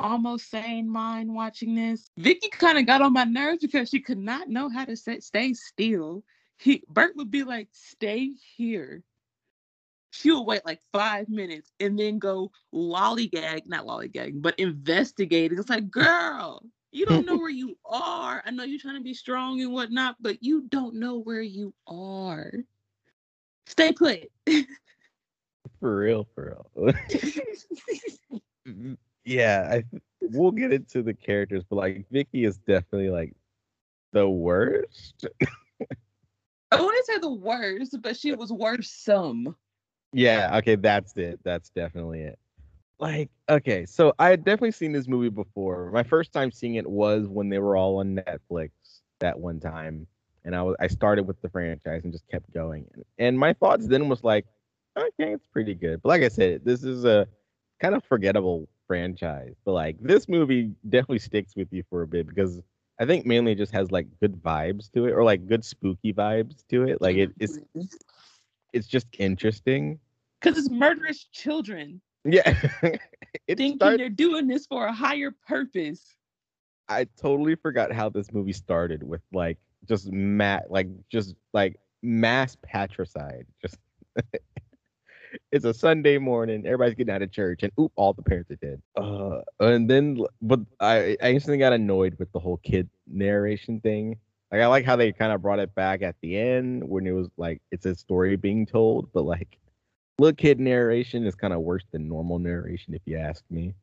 almost 0.01 0.51
sane 0.51 0.89
mind 0.89 1.35
watching 1.35 1.75
this, 1.75 2.11
Vicky 2.17 2.49
kind 2.51 2.79
of 2.79 2.87
got 2.87 3.03
on 3.03 3.13
my 3.13 3.25
nerves 3.25 3.61
because 3.61 3.89
she 3.89 4.01
could 4.01 4.19
not 4.19 4.49
know 4.49 4.69
how 4.69 4.85
to 4.85 4.97
sit, 4.97 5.23
stay 5.23 5.53
still. 5.55 6.25
He 6.59 6.83
Bert 6.89 7.17
would 7.17 7.31
be 7.31 7.45
like, 7.45 7.69
"Stay 7.73 8.33
here." 8.57 9.03
She 10.11 10.31
would 10.31 10.43
wait 10.45 10.65
like 10.65 10.81
five 10.93 11.29
minutes 11.29 11.71
and 11.81 11.99
then 11.99 12.19
go 12.19 12.51
lollygag, 12.75 13.67
not 13.67 13.87
lollygag, 13.87 14.41
but 14.41 14.59
investigating. 14.59 15.59
It's 15.59 15.69
like, 15.69 15.91
girl, 15.91 16.63
you 16.93 17.05
don't 17.05 17.27
know 17.27 17.37
where 17.39 17.51
you 17.51 17.77
are. 17.85 18.43
I 18.45 18.51
know 18.51 18.65
you're 18.65 18.81
trying 18.81 18.97
to 18.97 19.03
be 19.03 19.15
strong 19.15 19.61
and 19.61 19.73
whatnot, 19.73 20.17
but 20.21 20.43
you 20.43 20.63
don't 20.69 20.95
know 20.95 21.19
where 21.19 21.43
you 21.43 21.75
are. 21.87 22.53
Stay 23.69 23.93
put. 23.93 24.31
For 25.81 25.97
real, 25.97 26.27
for 26.35 26.67
real. 26.75 26.93
yeah, 29.25 29.69
I 29.71 29.85
we'll 30.21 30.51
get 30.51 30.73
into 30.73 31.03
the 31.03 31.15
characters, 31.15 31.63
but 31.69 31.77
like 31.77 32.07
Vicky 32.11 32.45
is 32.45 32.57
definitely 32.59 33.11
like 33.11 33.33
the 34.13 34.29
worst. 34.29 35.27
I 36.73 36.81
wouldn't 36.81 37.07
say 37.07 37.19
the 37.19 37.31
worst, 37.31 37.97
but 38.03 38.17
she 38.17 38.33
was 38.33 38.51
worse 38.53 38.91
some. 38.91 39.55
Yeah, 40.13 40.57
okay, 40.59 40.75
that's 40.75 41.17
it. 41.17 41.39
That's 41.45 41.71
definitely 41.71 42.23
it. 42.23 42.39
Like, 42.99 43.31
okay, 43.49 43.87
so 43.87 44.13
I 44.19 44.31
had 44.31 44.45
definitely 44.45 44.73
seen 44.73 44.93
this 44.93 45.07
movie 45.07 45.29
before. 45.29 45.93
My 45.93 46.03
first 46.03 46.33
time 46.33 46.51
seeing 46.51 46.75
it 46.75 46.87
was 46.89 47.29
when 47.29 47.49
they 47.49 47.59
were 47.59 47.77
all 47.77 47.99
on 47.99 48.17
Netflix 48.17 48.71
that 49.21 49.39
one 49.39 49.61
time. 49.61 50.09
And 50.45 50.55
I 50.55 50.63
was 50.63 50.77
I 50.81 50.87
started 50.87 51.27
with 51.27 51.41
the 51.43 51.49
franchise 51.49 52.05
and 52.05 52.13
just 52.13 52.29
kept 52.29 52.53
going. 52.53 52.87
And 53.19 53.39
my 53.39 53.53
thoughts 53.53 53.87
then 53.87 54.09
was 54.09 54.25
like, 54.25 54.47
okay, 54.97 55.33
it's 55.33 55.47
pretty 55.53 55.75
good. 55.75 56.03
But 56.03 56.09
like 56.11 56.23
I 56.23 56.29
said, 56.29 56.63
this 56.65 56.85
is 56.85 57.05
a 57.05 57.27
kind 57.81 57.95
of 57.95 58.05
forgettable 58.05 58.69
franchise. 58.87 59.55
But 59.65 59.73
like 59.73 59.97
this 60.01 60.29
movie 60.29 60.73
definitely 60.89 61.21
sticks 61.21 61.55
with 61.57 61.69
you 61.73 61.83
for 61.91 62.03
a 62.03 62.07
bit 62.07 62.27
because 62.27 62.61
I 63.01 63.07
think 63.07 63.27
mainly 63.27 63.53
it 63.53 63.59
just 63.59 63.73
has 63.73 63.91
like 63.93 64.07
good 64.21 64.43
vibes 64.43 64.91
to 64.93 65.07
it 65.07 65.13
or 65.13 65.23
like 65.23 65.47
good 65.47 65.65
spooky 65.65 66.13
vibes 66.13 66.67
to 66.69 66.85
it. 66.85 67.01
Like 67.01 67.17
it, 67.17 67.31
it's 67.39 67.59
it's 68.73 68.87
just 68.87 69.07
interesting. 69.19 69.99
Because 70.41 70.59
it's 70.59 70.71
murderous 70.71 71.25
children 71.33 72.01
Yeah. 72.25 72.55
it 72.83 73.01
thinking 73.59 73.77
starts 73.77 73.99
they're 73.99 74.09
doing 74.09 74.47
this 74.47 74.67
for 74.67 74.87
a 74.87 74.93
higher 74.93 75.33
purpose. 75.47 76.15
I 76.89 77.07
totally 77.21 77.55
forgot 77.55 77.93
how 77.93 78.09
this 78.09 78.33
movie 78.33 78.53
started 78.53 79.03
with 79.03 79.21
like 79.33 79.59
just 79.87 80.11
mat 80.11 80.71
like 80.71 80.89
just 81.11 81.35
like 81.53 81.79
mass 82.03 82.57
patricide. 82.63 83.47
Just 83.61 83.79
it's 85.53 85.65
a 85.65 85.75
Sunday 85.75 86.19
morning, 86.19 86.67
everybody's 86.67 86.95
getting 86.95 87.15
out 87.15 87.23
of 87.23 87.33
church, 87.33 87.63
and 87.63 87.73
oop, 87.79 87.93
all 87.97 88.13
the 88.13 88.23
parents 88.23 88.51
are 88.51 88.57
dead. 88.57 88.83
Uh, 88.97 89.41
and 89.61 89.89
then 89.89 90.25
but 90.43 90.61
I 90.81 91.17
I 91.23 91.31
instantly 91.31 91.59
got 91.59 91.73
annoyed 91.73 92.17
with 92.19 92.33
the 92.33 92.41
whole 92.41 92.59
kid 92.59 92.89
narration 93.07 93.81
thing. 93.81 94.17
Like 94.51 94.63
I 94.63 94.67
like 94.67 94.85
how 94.85 94.97
they 94.97 95.13
kind 95.13 95.33
of 95.33 95.43
brought 95.43 95.59
it 95.59 95.75
back 95.75 96.03
at 96.03 96.17
the 96.23 96.39
end 96.39 96.89
when 96.89 97.07
it 97.07 97.13
was 97.13 97.29
like 97.37 97.61
it's 97.71 97.87
a 97.87 97.95
story 97.95 98.37
being 98.37 98.67
told, 98.67 99.13
but 99.13 99.25
like 99.25 99.59
little 100.19 100.35
kid 100.35 100.59
narration 100.59 101.27
is 101.27 101.35
kind 101.35 101.53
of 101.53 101.61
worse 101.61 101.85
than 101.93 102.09
normal 102.09 102.39
narration, 102.39 102.95
if 102.95 103.03
you 103.05 103.19
ask 103.19 103.45
me. 103.51 103.75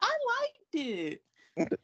I 0.00 0.12
liked 0.40 0.74
it. 0.74 1.22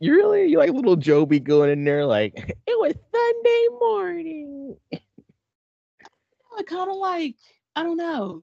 You 0.00 0.14
really 0.14 0.46
you 0.46 0.58
like 0.58 0.70
little 0.70 0.96
Joby 0.96 1.40
going 1.40 1.70
in 1.70 1.84
there 1.84 2.04
like 2.04 2.34
it 2.66 2.78
was 2.78 2.94
Sunday 3.14 3.66
morning. 3.80 4.76
I 6.58 6.62
kind 6.64 6.90
of 6.90 6.96
like, 6.96 7.36
I 7.74 7.82
don't 7.82 7.96
know, 7.96 8.42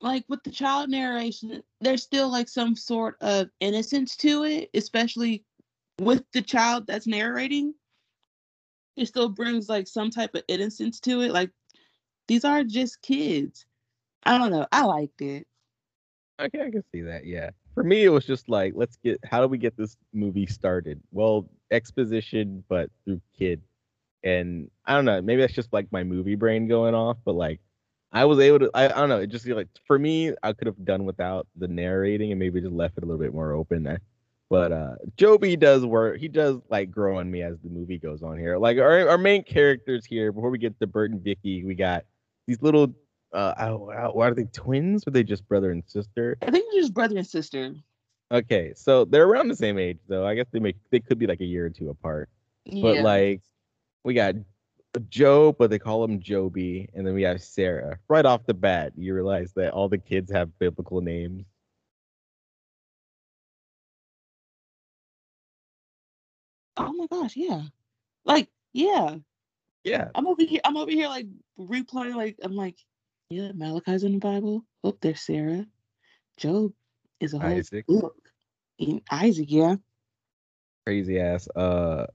like 0.00 0.24
with 0.28 0.42
the 0.42 0.50
child 0.50 0.90
narration, 0.90 1.62
there's 1.80 2.02
still 2.02 2.28
like 2.28 2.48
some 2.48 2.74
sort 2.74 3.16
of 3.20 3.48
innocence 3.60 4.16
to 4.16 4.44
it, 4.44 4.70
especially 4.74 5.44
with 6.00 6.24
the 6.32 6.42
child 6.42 6.86
that's 6.86 7.06
narrating. 7.06 7.74
It 8.96 9.06
still 9.06 9.28
brings 9.28 9.68
like 9.68 9.86
some 9.86 10.10
type 10.10 10.34
of 10.34 10.42
innocence 10.48 11.00
to 11.00 11.20
it. 11.20 11.32
Like 11.32 11.50
these 12.26 12.44
are 12.44 12.64
just 12.64 13.02
kids. 13.02 13.66
I 14.24 14.38
don't 14.38 14.50
know. 14.50 14.66
I 14.72 14.84
liked 14.84 15.22
it. 15.22 15.46
Okay, 16.40 16.60
I 16.60 16.70
can 16.70 16.84
see 16.92 17.02
that. 17.02 17.26
Yeah. 17.26 17.50
For 17.80 17.84
me, 17.84 18.04
it 18.04 18.10
was 18.10 18.26
just 18.26 18.50
like, 18.50 18.74
let's 18.76 18.96
get 18.96 19.18
how 19.24 19.40
do 19.40 19.48
we 19.48 19.56
get 19.56 19.74
this 19.74 19.96
movie 20.12 20.44
started? 20.44 21.00
Well, 21.12 21.48
exposition, 21.70 22.62
but 22.68 22.90
through 23.06 23.22
kid. 23.38 23.62
And 24.22 24.70
I 24.84 24.94
don't 24.94 25.06
know, 25.06 25.22
maybe 25.22 25.40
that's 25.40 25.54
just 25.54 25.72
like 25.72 25.90
my 25.90 26.04
movie 26.04 26.34
brain 26.34 26.68
going 26.68 26.94
off, 26.94 27.16
but 27.24 27.36
like 27.36 27.58
I 28.12 28.26
was 28.26 28.38
able 28.38 28.58
to 28.58 28.70
I, 28.74 28.84
I 28.84 28.88
don't 28.88 29.08
know, 29.08 29.20
it 29.20 29.28
just 29.28 29.46
like 29.46 29.68
for 29.86 29.98
me, 29.98 30.34
I 30.42 30.52
could 30.52 30.66
have 30.66 30.84
done 30.84 31.06
without 31.06 31.46
the 31.56 31.68
narrating 31.68 32.32
and 32.32 32.38
maybe 32.38 32.60
just 32.60 32.74
left 32.74 32.98
it 32.98 33.02
a 33.02 33.06
little 33.06 33.18
bit 33.18 33.32
more 33.32 33.52
open. 33.52 33.98
But 34.50 34.72
uh 34.72 34.96
Joby 35.16 35.56
does 35.56 35.82
work. 35.86 36.18
He 36.18 36.28
does 36.28 36.58
like 36.68 36.90
grow 36.90 37.16
on 37.16 37.30
me 37.30 37.40
as 37.40 37.56
the 37.60 37.70
movie 37.70 37.96
goes 37.96 38.22
on 38.22 38.38
here. 38.38 38.58
Like 38.58 38.76
our, 38.76 39.08
our 39.08 39.16
main 39.16 39.42
characters 39.42 40.04
here, 40.04 40.32
before 40.32 40.50
we 40.50 40.58
get 40.58 40.78
to 40.80 40.86
Bert 40.86 41.12
and 41.12 41.24
Vicky, 41.24 41.64
we 41.64 41.74
got 41.74 42.04
these 42.46 42.60
little 42.60 42.94
uh 43.32 43.70
why 43.72 44.28
are 44.28 44.34
they 44.34 44.44
twins? 44.44 45.04
Or 45.06 45.10
are 45.10 45.12
they 45.12 45.22
just 45.22 45.46
brother 45.48 45.70
and 45.70 45.82
sister? 45.86 46.36
I 46.42 46.50
think 46.50 46.66
they're 46.72 46.82
just 46.82 46.94
brother 46.94 47.16
and 47.16 47.26
sister. 47.26 47.74
Okay, 48.32 48.72
so 48.76 49.04
they're 49.04 49.26
around 49.26 49.48
the 49.48 49.56
same 49.56 49.78
age 49.78 49.98
though. 50.08 50.26
I 50.26 50.34
guess 50.34 50.46
they 50.52 50.60
make 50.60 50.76
they 50.90 51.00
could 51.00 51.18
be 51.18 51.26
like 51.26 51.40
a 51.40 51.44
year 51.44 51.66
or 51.66 51.70
two 51.70 51.90
apart. 51.90 52.28
Yeah. 52.64 52.82
But 52.82 52.98
like 53.02 53.42
we 54.04 54.14
got 54.14 54.34
Joe, 55.08 55.52
but 55.52 55.70
they 55.70 55.78
call 55.78 56.02
him 56.02 56.20
Joby, 56.20 56.88
and 56.94 57.06
then 57.06 57.14
we 57.14 57.22
have 57.22 57.42
Sarah. 57.42 57.98
Right 58.08 58.26
off 58.26 58.46
the 58.46 58.54
bat, 58.54 58.92
you 58.96 59.14
realize 59.14 59.52
that 59.54 59.72
all 59.72 59.88
the 59.88 59.98
kids 59.98 60.32
have 60.32 60.58
biblical 60.58 61.00
names. 61.00 61.44
oh 66.80 66.92
my 66.92 67.06
gosh, 67.06 67.36
yeah. 67.36 67.62
Like, 68.24 68.48
yeah. 68.72 69.16
Yeah. 69.84 70.08
I'm 70.14 70.26
over 70.26 70.42
here. 70.42 70.60
I'm 70.64 70.76
over 70.76 70.90
here 70.90 71.08
like 71.08 71.26
replaying. 71.58 72.16
Like 72.16 72.36
I'm 72.42 72.54
like, 72.54 72.76
yeah, 73.30 73.52
Malachi's 73.52 74.02
in 74.02 74.12
the 74.12 74.18
Bible. 74.18 74.64
Oh, 74.82 74.96
there's 75.00 75.20
Sarah. 75.20 75.64
Job 76.36 76.72
is 77.20 77.32
a 77.32 77.38
whole 77.38 77.50
Isaac. 77.50 77.86
book. 77.86 78.16
And 78.80 79.00
Isaac, 79.10 79.46
yeah. 79.50 79.76
Crazy 80.84 81.20
ass 81.20 81.48
uh 81.54 82.06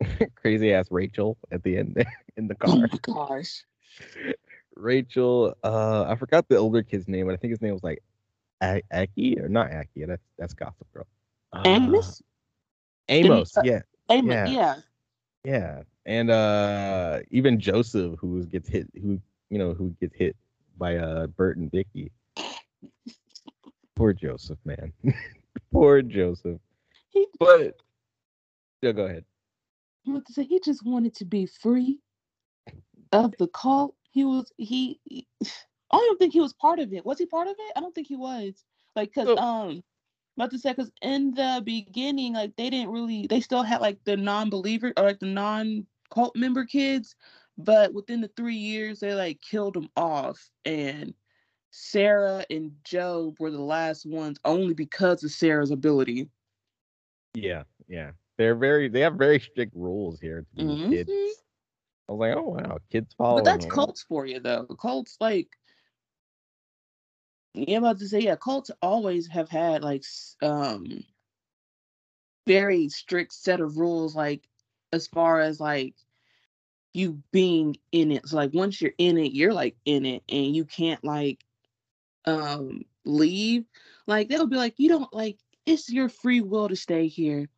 crazy 0.36 0.72
ass 0.72 0.86
Rachel 0.90 1.36
at 1.50 1.62
the 1.64 1.76
end 1.76 1.94
there 1.96 2.12
in 2.36 2.46
the 2.46 2.56
Oh 2.62 2.76
car. 2.78 2.88
my 2.88 2.98
gosh. 3.02 3.64
Rachel, 4.76 5.54
uh 5.64 6.04
I 6.08 6.14
forgot 6.14 6.48
the 6.48 6.56
older 6.56 6.82
kid's 6.82 7.08
name, 7.08 7.26
but 7.26 7.32
I 7.32 7.36
think 7.36 7.50
his 7.50 7.60
name 7.60 7.72
was 7.72 7.82
like 7.82 8.02
A- 8.62 8.82
Aki 8.92 9.40
or 9.40 9.48
not 9.48 9.72
Aki. 9.72 10.04
That's 10.04 10.22
that's 10.38 10.54
Gossip 10.54 10.86
Girl. 10.94 11.06
Uh, 11.52 11.62
Amos. 11.66 12.22
Amos, 13.08 13.56
uh, 13.56 13.62
yeah. 13.64 13.80
Amos. 14.08 14.32
yeah. 14.34 14.46
Yeah. 14.48 14.76
Yeah, 15.42 15.82
and 16.04 16.30
uh 16.30 17.20
even 17.30 17.58
Joseph, 17.58 18.18
who 18.20 18.44
gets 18.44 18.68
hit, 18.68 18.88
who 18.94 19.18
you 19.48 19.58
know, 19.58 19.72
who 19.72 19.96
gets 20.00 20.14
hit 20.14 20.36
by 20.80 20.96
uh 20.96 21.28
Bert 21.28 21.58
and 21.58 21.70
Vicky. 21.70 22.10
Poor 23.94 24.12
Joseph, 24.12 24.58
man. 24.64 24.92
Poor 25.72 26.02
Joseph. 26.02 26.58
He, 27.10 27.26
But 27.38 27.76
yeah, 28.82 28.92
go 28.92 29.04
ahead. 29.04 29.24
say? 30.30 30.44
He 30.44 30.58
just 30.64 30.84
wanted 30.84 31.14
to 31.16 31.24
be 31.24 31.46
free 31.46 31.98
of 33.12 33.34
the 33.38 33.46
cult. 33.48 33.94
He 34.10 34.24
was. 34.24 34.50
He. 34.56 34.98
he- 35.04 35.28
I 35.92 35.96
don't 35.96 36.18
think 36.20 36.32
he 36.32 36.40
was 36.40 36.52
part 36.52 36.78
of 36.78 36.92
it. 36.92 37.04
Was 37.04 37.18
he 37.18 37.26
part 37.26 37.48
of 37.48 37.56
it? 37.58 37.72
I 37.76 37.80
don't 37.80 37.92
think 37.94 38.06
he 38.06 38.14
was. 38.16 38.64
Like, 38.94 39.12
cause 39.12 39.26
So- 39.26 39.36
um, 39.36 39.82
about 40.36 40.52
to 40.52 40.58
say, 40.58 40.72
cause 40.72 40.90
in 41.02 41.34
the 41.34 41.60
beginning, 41.64 42.32
like 42.34 42.56
they 42.56 42.70
didn't 42.70 42.90
really. 42.90 43.26
They 43.28 43.40
still 43.40 43.62
had 43.64 43.80
like 43.80 43.98
the 44.04 44.16
non-believer 44.16 44.92
or 44.96 45.04
like 45.04 45.18
the 45.18 45.26
non-cult 45.26 46.34
member 46.36 46.64
kids, 46.64 47.16
but 47.64 47.92
within 47.94 48.20
the 48.20 48.28
three 48.28 48.56
years, 48.56 49.00
they 49.00 49.14
like 49.14 49.40
killed 49.40 49.74
them 49.74 49.88
off, 49.96 50.50
and 50.64 51.14
Sarah 51.70 52.44
and 52.50 52.72
Job 52.84 53.36
were 53.38 53.50
the 53.50 53.60
last 53.60 54.06
ones 54.06 54.38
only 54.44 54.74
because 54.74 55.22
of 55.24 55.30
Sarah's 55.30 55.70
ability. 55.70 56.28
Yeah, 57.34 57.64
yeah. 57.88 58.12
They're 58.38 58.54
very 58.56 58.88
they 58.88 59.00
have 59.00 59.14
very 59.14 59.38
strict 59.38 59.74
rules 59.76 60.20
here 60.20 60.46
to 60.56 60.64
with 60.64 60.90
kids. 60.90 61.10
I 62.08 62.12
was 62.12 62.18
like, 62.20 62.36
oh 62.36 62.48
wow, 62.48 62.78
kids 62.90 63.14
following. 63.16 63.44
But 63.44 63.50
that's 63.50 63.66
cults 63.66 64.02
for 64.02 64.26
you, 64.26 64.40
though. 64.40 64.64
Cults 64.80 65.16
like 65.20 65.48
Yeah, 67.54 67.76
I'm 67.76 67.84
about 67.84 67.98
to 67.98 68.08
say, 68.08 68.20
yeah, 68.20 68.36
cults 68.36 68.70
always 68.82 69.28
have 69.28 69.48
had 69.48 69.82
like 69.82 70.04
um 70.42 71.04
very 72.46 72.88
strict 72.88 73.32
set 73.32 73.60
of 73.60 73.76
rules, 73.76 74.16
like 74.16 74.48
as 74.92 75.06
far 75.06 75.40
as 75.40 75.60
like 75.60 75.94
you 76.94 77.22
being 77.32 77.76
in 77.92 78.12
it. 78.12 78.26
So 78.28 78.36
like 78.36 78.52
once 78.54 78.80
you're 78.80 78.92
in 78.98 79.18
it, 79.18 79.32
you're 79.32 79.52
like 79.54 79.76
in 79.84 80.04
it 80.04 80.22
and 80.28 80.54
you 80.54 80.64
can't 80.64 81.02
like 81.04 81.44
um 82.26 82.82
leave. 83.04 83.64
Like 84.06 84.28
they'll 84.28 84.46
be 84.46 84.56
like, 84.56 84.74
you 84.78 84.88
don't 84.88 85.12
like 85.12 85.38
it's 85.66 85.90
your 85.90 86.08
free 86.08 86.40
will 86.40 86.68
to 86.68 86.76
stay 86.76 87.06
here, 87.08 87.48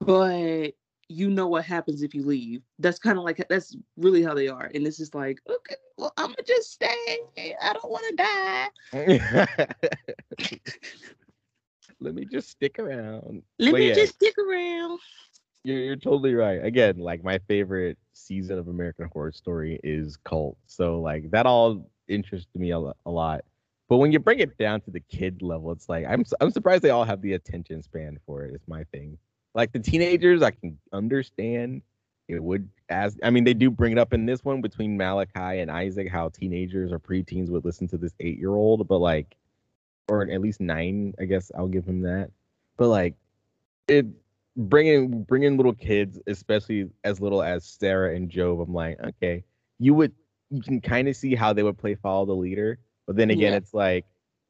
but 0.00 0.72
you 1.08 1.30
know 1.30 1.46
what 1.48 1.64
happens 1.64 2.02
if 2.02 2.14
you 2.14 2.24
leave. 2.24 2.62
That's 2.78 2.98
kind 2.98 3.18
of 3.18 3.24
like 3.24 3.44
that's 3.48 3.76
really 3.96 4.22
how 4.22 4.34
they 4.34 4.48
are. 4.48 4.70
And 4.74 4.84
this 4.86 5.00
is 5.00 5.14
like, 5.14 5.40
okay, 5.48 5.76
well, 5.96 6.12
I'm 6.16 6.28
gonna 6.28 6.42
just 6.46 6.72
stay. 6.72 7.24
I 7.62 7.72
don't 7.72 7.90
want 7.90 8.04
to 8.10 8.16
die. 8.16 8.68
Let 12.00 12.14
me 12.14 12.24
just 12.24 12.48
stick 12.50 12.78
around. 12.78 13.42
Let 13.58 13.74
But 13.74 13.76
me 13.76 13.90
yeah, 13.90 13.92
just 13.92 14.14
stick 14.14 14.36
around. 14.38 15.00
You're, 15.62 15.78
you're 15.78 15.96
totally 15.96 16.34
right. 16.34 16.64
Again, 16.64 16.98
like 16.98 17.22
my 17.22 17.38
favorite 17.38 17.98
season 18.12 18.58
of 18.58 18.68
American 18.68 19.08
Horror 19.12 19.32
Story 19.32 19.78
is 19.82 20.16
Cult. 20.24 20.56
So 20.66 21.00
like 21.00 21.30
that 21.30 21.46
all 21.46 21.90
interested 22.08 22.58
me 22.58 22.70
a, 22.72 22.78
a 22.78 23.10
lot. 23.10 23.44
But 23.88 23.96
when 23.96 24.12
you 24.12 24.20
bring 24.20 24.38
it 24.38 24.56
down 24.56 24.80
to 24.82 24.90
the 24.90 25.00
kid 25.00 25.42
level, 25.42 25.72
it's 25.72 25.88
like 25.88 26.06
I'm 26.08 26.24
I'm 26.40 26.50
surprised 26.50 26.82
they 26.82 26.90
all 26.90 27.04
have 27.04 27.22
the 27.22 27.34
attention 27.34 27.82
span 27.82 28.18
for 28.24 28.44
it. 28.44 28.52
it. 28.52 28.56
Is 28.56 28.68
my 28.68 28.84
thing. 28.84 29.18
Like 29.54 29.72
the 29.72 29.80
teenagers, 29.80 30.42
I 30.42 30.52
can 30.52 30.78
understand. 30.92 31.82
It 32.28 32.42
would 32.42 32.68
as 32.88 33.18
I 33.22 33.30
mean 33.30 33.44
they 33.44 33.54
do 33.54 33.70
bring 33.70 33.92
it 33.92 33.98
up 33.98 34.14
in 34.14 34.24
this 34.24 34.44
one 34.44 34.60
between 34.60 34.96
Malachi 34.96 35.60
and 35.60 35.70
Isaac 35.70 36.08
how 36.08 36.28
teenagers 36.28 36.92
or 36.92 37.00
preteens 37.00 37.50
would 37.50 37.64
listen 37.64 37.88
to 37.88 37.98
this 37.98 38.14
eight 38.20 38.38
year 38.38 38.54
old, 38.54 38.86
but 38.86 38.98
like 38.98 39.36
or 40.08 40.22
at 40.22 40.40
least 40.40 40.60
nine, 40.60 41.14
I 41.20 41.24
guess 41.24 41.50
I'll 41.56 41.68
give 41.68 41.84
him 41.84 42.02
that. 42.02 42.30
But 42.76 42.88
like 42.88 43.14
it 43.88 44.06
bringing 44.56 45.22
bringing 45.24 45.56
little 45.56 45.74
kids, 45.74 46.18
especially 46.26 46.88
as 47.04 47.20
little 47.20 47.42
as 47.42 47.64
Sarah 47.64 48.14
and 48.14 48.28
Job, 48.30 48.60
I'm 48.60 48.74
like, 48.74 48.98
okay, 49.00 49.44
you 49.78 49.94
would 49.94 50.12
you 50.50 50.62
can 50.62 50.80
kind 50.80 51.08
of 51.08 51.16
see 51.16 51.34
how 51.34 51.52
they 51.52 51.62
would 51.62 51.78
play 51.78 51.94
follow 51.94 52.26
the 52.26 52.34
leader, 52.34 52.78
but 53.06 53.16
then 53.16 53.30
again, 53.30 53.52
Yeah. 53.52 53.56
it's 53.56 53.74
like, 53.74 54.06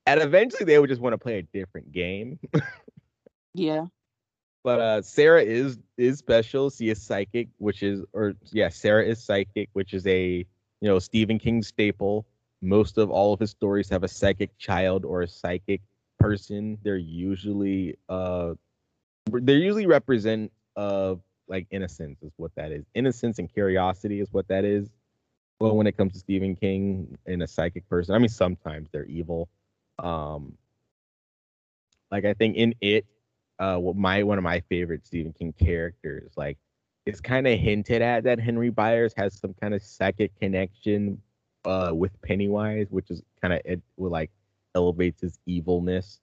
and 0.06 0.20
eventually 0.20 0.64
they 0.64 0.78
would 0.78 0.88
just 0.88 1.00
want 1.00 1.12
to 1.14 1.18
play 1.18 1.38
a 1.38 1.42
different 1.42 1.92
game. 1.92 2.38
Yeah. 3.54 3.86
but 4.62 4.80
uh 4.80 5.02
Sarah 5.02 5.42
is 5.42 5.78
is 5.96 6.18
special. 6.18 6.70
She 6.70 6.88
is 6.90 7.00
psychic, 7.02 7.48
which 7.58 7.82
is 7.82 8.02
or 8.12 8.34
yeah, 8.52 8.68
Sarah 8.68 9.04
is 9.04 9.22
psychic, 9.22 9.68
which 9.72 9.94
is 9.94 10.06
a 10.06 10.44
you 10.80 10.88
know 10.88 10.98
Stephen 10.98 11.38
King 11.38 11.62
staple. 11.62 12.26
Most 12.62 12.98
of 12.98 13.10
all 13.10 13.32
of 13.32 13.40
his 13.40 13.50
stories 13.50 13.88
have 13.90 14.02
a 14.04 14.08
psychic 14.08 14.56
child 14.58 15.04
or 15.04 15.22
a 15.22 15.28
psychic 15.28 15.80
person. 16.18 16.78
They're 16.82 16.96
usually 16.96 17.96
uh 18.08 18.54
they 19.32 19.54
usually 19.54 19.86
represent 19.86 20.52
uh 20.76 21.14
like 21.48 21.66
innocence 21.70 22.22
is 22.22 22.32
what 22.36 22.54
that 22.54 22.72
is. 22.72 22.84
Innocence 22.94 23.38
and 23.38 23.52
curiosity 23.52 24.20
is 24.20 24.32
what 24.32 24.48
that 24.48 24.64
is. 24.64 24.88
Well, 25.58 25.76
when 25.76 25.86
it 25.86 25.96
comes 25.96 26.14
to 26.14 26.18
Stephen 26.18 26.56
King 26.56 27.18
and 27.26 27.42
a 27.42 27.46
psychic 27.46 27.88
person, 27.88 28.14
I 28.14 28.18
mean 28.18 28.28
sometimes 28.28 28.88
they're 28.92 29.04
evil. 29.06 29.48
Um 29.98 30.56
like 32.10 32.24
I 32.24 32.34
think 32.34 32.56
in 32.56 32.74
it, 32.80 33.06
uh 33.58 33.76
what 33.76 33.96
my 33.96 34.22
one 34.22 34.38
of 34.38 34.44
my 34.44 34.60
favorite 34.68 35.06
Stephen 35.06 35.32
King 35.32 35.52
characters, 35.52 36.32
like 36.36 36.58
it's 37.06 37.20
kind 37.20 37.46
of 37.46 37.58
hinted 37.58 38.02
at 38.02 38.24
that 38.24 38.38
Henry 38.40 38.70
Byers 38.70 39.12
has 39.16 39.38
some 39.38 39.54
kind 39.54 39.74
of 39.74 39.82
psychic 39.82 40.38
connection 40.38 41.20
uh 41.64 41.90
with 41.92 42.20
Pennywise, 42.22 42.86
which 42.90 43.10
is 43.10 43.22
kind 43.40 43.54
of 43.54 43.60
it 43.64 43.82
like 43.98 44.30
elevates 44.74 45.20
his 45.20 45.38
evilness. 45.46 46.20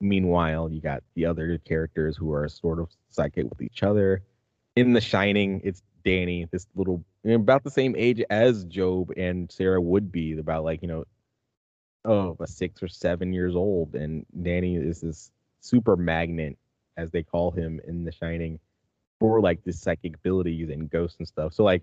Meanwhile, 0.00 0.70
you 0.70 0.80
got 0.80 1.02
the 1.14 1.26
other 1.26 1.58
characters 1.58 2.16
who 2.16 2.32
are 2.32 2.48
sort 2.48 2.78
of 2.78 2.90
psychic 3.10 3.48
with 3.48 3.62
each 3.62 3.82
other. 3.82 4.22
In 4.76 4.92
The 4.92 5.00
Shining, 5.00 5.60
it's 5.64 5.82
Danny, 6.04 6.46
this 6.50 6.66
little 6.74 7.04
about 7.24 7.64
the 7.64 7.70
same 7.70 7.94
age 7.96 8.22
as 8.28 8.64
Job 8.64 9.10
and 9.16 9.50
Sarah 9.50 9.80
would 9.80 10.12
be, 10.12 10.38
about 10.38 10.64
like, 10.64 10.82
you 10.82 10.88
know, 10.88 11.04
oh, 12.04 12.36
a 12.40 12.46
six 12.46 12.82
or 12.82 12.88
seven 12.88 13.32
years 13.32 13.56
old. 13.56 13.94
And 13.94 14.26
Danny 14.42 14.76
is 14.76 15.00
this 15.00 15.30
super 15.60 15.96
magnet, 15.96 16.58
as 16.96 17.10
they 17.10 17.22
call 17.22 17.50
him 17.50 17.80
in 17.86 18.04
The 18.04 18.12
Shining, 18.12 18.58
for 19.18 19.40
like 19.40 19.64
the 19.64 19.72
psychic 19.72 20.16
abilities 20.16 20.68
and 20.68 20.90
ghosts 20.90 21.16
and 21.18 21.26
stuff. 21.26 21.54
So 21.54 21.64
like 21.64 21.82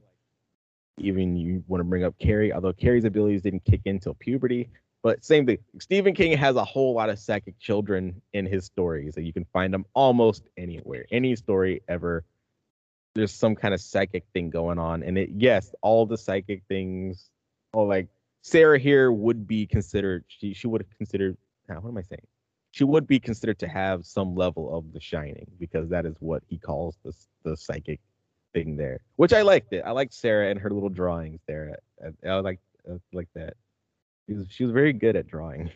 even 1.00 1.36
you 1.36 1.64
want 1.68 1.80
to 1.80 1.86
bring 1.86 2.04
up 2.04 2.18
Carrie, 2.20 2.54
although 2.54 2.74
Carrie's 2.74 3.06
abilities 3.06 3.42
didn't 3.42 3.66
kick 3.66 3.82
in 3.86 4.00
till 4.00 4.14
puberty. 4.14 4.70
But 5.04 5.26
same 5.26 5.46
thing. 5.48 5.58
Stephen 5.80 6.14
King 6.14 6.38
has 6.38 6.56
a 6.56 6.64
whole 6.64 6.94
lot 6.94 7.10
of 7.10 7.18
psychic 7.18 7.58
children 7.60 8.22
in 8.34 8.46
his 8.46 8.66
stories, 8.66 9.18
and 9.18 9.26
you 9.26 9.34
can 9.34 9.46
find 9.46 9.74
them 9.74 9.86
almost 9.96 10.44
anywhere. 10.58 11.06
Any 11.12 11.36
story 11.36 11.82
ever, 11.88 12.24
there's 13.16 13.34
some 13.34 13.56
kind 13.56 13.74
of 13.74 13.82
psychic 13.82 14.26
thing 14.34 14.52
going 14.52 14.78
on. 14.78 15.02
And 15.02 15.18
it, 15.18 15.30
yes, 15.34 15.74
all 15.82 16.06
the 16.06 16.18
psychic 16.18 16.62
things, 16.68 17.32
or 17.74 17.88
like 17.88 18.10
Sarah 18.42 18.78
here 18.78 19.12
would 19.12 19.48
be 19.48 19.66
considered. 19.66 20.24
She 20.28 20.54
she 20.54 20.68
would 20.68 20.82
have 20.82 20.98
considered. 20.98 21.38
What 21.68 21.90
am 21.90 21.98
I 21.98 22.02
saying? 22.02 22.28
She 22.72 22.84
would 22.84 23.08
be 23.08 23.20
considered 23.20 23.60
to 23.60 23.68
have 23.68 24.06
some 24.06 24.36
level 24.36 24.76
of 24.76 24.94
The 24.94 25.00
Shining 25.00 25.48
because 25.60 25.90
that 25.90 26.06
is 26.06 26.16
what 26.20 26.44
he 26.48 26.58
calls 26.58 26.98
the 27.04 27.14
the 27.44 27.58
psychic 27.58 28.00
thing 28.54 28.78
there, 28.78 29.00
which 29.16 29.34
I 29.34 29.42
liked 29.42 29.74
it. 29.74 29.84
I 29.86 29.92
liked 29.92 30.14
Sarah 30.14 30.50
and 30.50 30.60
her 30.60 30.70
little 30.70 30.90
drawings 30.90 31.40
there. 31.48 31.78
I, 32.04 32.28
I 32.28 32.40
like 32.40 32.60
I 32.88 32.98
like 33.14 33.30
that. 33.36 33.56
She 34.28 34.34
was 34.36 34.48
she 34.50 34.64
was 34.66 34.72
very 34.74 34.94
good 34.94 35.16
at 35.16 35.28
drawing. 35.28 35.70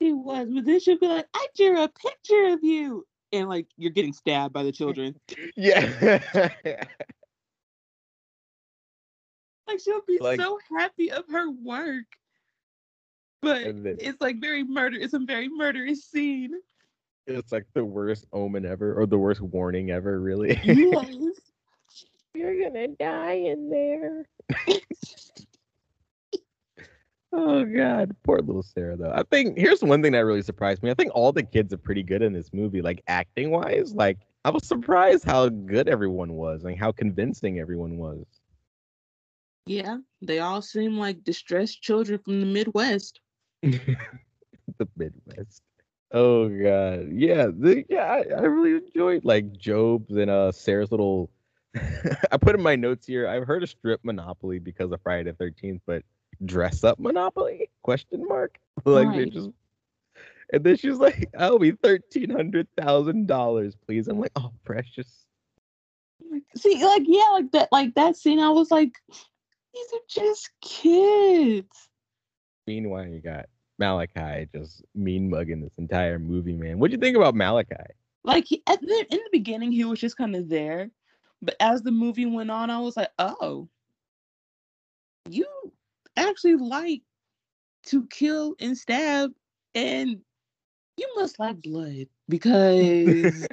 She 0.00 0.12
was, 0.12 0.48
but 0.52 0.64
then 0.64 0.78
she'll 0.80 0.98
be 0.98 1.08
like, 1.08 1.26
I 1.34 1.46
drew 1.56 1.82
a 1.82 1.88
picture 1.88 2.52
of 2.52 2.62
you. 2.62 3.04
And 3.32 3.48
like 3.48 3.66
you're 3.76 3.90
getting 3.92 4.12
stabbed 4.12 4.52
by 4.54 4.62
the 4.62 4.72
children. 4.72 5.16
Yeah. 5.56 6.22
Like 9.66 9.80
she'll 9.80 10.00
be 10.06 10.18
Like- 10.18 10.40
so 10.40 10.58
happy 10.78 11.10
of 11.10 11.24
her 11.30 11.50
work. 11.50 12.06
But 13.42 13.64
then- 13.82 13.98
it's 14.00 14.20
like 14.20 14.40
very 14.40 14.64
murder 14.64 14.96
it's 14.98 15.12
a 15.14 15.18
very 15.18 15.48
murderous 15.48 16.04
scene. 16.04 16.52
it's 17.26 17.52
like 17.52 17.66
the 17.74 17.84
worst 17.84 18.26
omen 18.32 18.64
ever, 18.64 18.98
or 18.98 19.04
the 19.06 19.18
worst 19.18 19.42
warning 19.42 19.90
ever, 19.90 20.20
really. 20.20 20.58
Yes. 20.64 21.14
You're 22.34 22.58
gonna 22.62 22.88
die 22.88 23.32
in 23.32 23.68
there. 23.68 24.26
Oh 27.32 27.64
god, 27.64 28.14
poor 28.24 28.38
little 28.38 28.62
Sarah 28.62 28.96
though. 28.96 29.12
I 29.14 29.22
think 29.30 29.58
here's 29.58 29.82
one 29.82 30.02
thing 30.02 30.12
that 30.12 30.20
really 30.20 30.42
surprised 30.42 30.82
me. 30.82 30.90
I 30.90 30.94
think 30.94 31.12
all 31.14 31.32
the 31.32 31.42
kids 31.42 31.72
are 31.72 31.78
pretty 31.78 32.02
good 32.02 32.22
in 32.22 32.32
this 32.32 32.52
movie, 32.52 32.82
like 32.82 33.02
acting 33.08 33.50
wise. 33.50 33.94
Like 33.94 34.18
I 34.44 34.50
was 34.50 34.66
surprised 34.66 35.24
how 35.24 35.48
good 35.48 35.88
everyone 35.88 36.32
was 36.34 36.64
and 36.64 36.78
how 36.78 36.92
convincing 36.92 37.58
everyone 37.58 37.98
was. 37.98 38.24
yeah. 39.66 39.98
They 40.22 40.40
all 40.40 40.62
seem 40.62 40.98
like 40.98 41.22
distressed 41.24 41.82
children 41.82 42.18
from 42.24 42.40
the 42.40 42.46
Midwest. 42.46 43.20
the 43.62 44.88
Midwest. 44.96 45.62
Oh 46.12 46.48
god, 46.48 47.08
yeah, 47.12 47.46
the, 47.46 47.84
yeah. 47.88 48.04
I, 48.04 48.24
I 48.34 48.40
really 48.42 48.82
enjoyed 48.84 49.24
like 49.24 49.52
Job's 49.58 50.16
and 50.16 50.30
uh 50.30 50.52
Sarah's 50.52 50.90
little. 50.90 51.30
I 52.32 52.38
put 52.40 52.54
in 52.54 52.62
my 52.62 52.76
notes 52.76 53.06
here. 53.06 53.28
I've 53.28 53.46
heard 53.46 53.62
of 53.62 53.68
strip 53.68 54.00
Monopoly 54.04 54.58
because 54.58 54.90
of 54.90 55.02
Friday 55.02 55.30
the 55.30 55.36
Thirteenth, 55.36 55.82
but 55.86 56.02
dress 56.44 56.84
up 56.84 56.98
Monopoly? 56.98 57.70
Question 57.82 58.26
mark. 58.26 58.58
Like 58.84 59.12
they 59.12 59.24
Right. 59.24 59.32
just. 59.32 59.50
And 60.52 60.64
then 60.64 60.76
she's 60.76 60.96
like, 60.96 61.28
"I'll 61.38 61.58
be 61.58 61.72
thirteen 61.72 62.30
hundred 62.30 62.68
thousand 62.76 63.26
dollars, 63.26 63.74
please." 63.74 64.08
I'm 64.08 64.18
like, 64.20 64.32
"Oh, 64.36 64.52
precious." 64.64 65.26
See, 66.56 66.82
like, 66.82 67.02
yeah, 67.06 67.28
like 67.32 67.50
that, 67.52 67.68
like 67.70 67.94
that 67.94 68.16
scene, 68.16 68.38
I 68.38 68.48
was 68.50 68.70
like, 68.70 68.92
these 69.08 69.86
are 69.92 70.06
just 70.08 70.50
kids. 70.60 71.88
Meanwhile, 72.66 73.08
you 73.08 73.20
got 73.20 73.46
Malachi 73.78 74.48
just 74.54 74.82
mean 74.94 75.30
mugging 75.30 75.60
this 75.60 75.76
entire 75.78 76.18
movie, 76.18 76.54
man. 76.54 76.78
What'd 76.78 76.92
you 76.92 77.00
think 77.00 77.16
about 77.16 77.34
Malachi? 77.34 77.74
Like 78.24 78.44
he, 78.46 78.62
at 78.66 78.80
the, 78.80 79.06
in 79.10 79.18
the 79.18 79.28
beginning, 79.32 79.72
he 79.72 79.84
was 79.84 80.00
just 80.00 80.16
kind 80.16 80.34
of 80.34 80.48
there, 80.48 80.90
but 81.40 81.56
as 81.60 81.82
the 81.82 81.92
movie 81.92 82.26
went 82.26 82.50
on, 82.50 82.70
I 82.70 82.80
was 82.80 82.96
like, 82.96 83.10
oh, 83.18 83.68
you 85.30 85.46
actually 86.18 86.56
like 86.56 87.02
to 87.86 88.06
kill 88.08 88.54
and 88.60 88.76
stab, 88.76 89.30
and 89.74 90.20
you 90.96 91.12
must 91.16 91.38
like 91.38 91.62
blood 91.62 92.06
because 92.28 93.46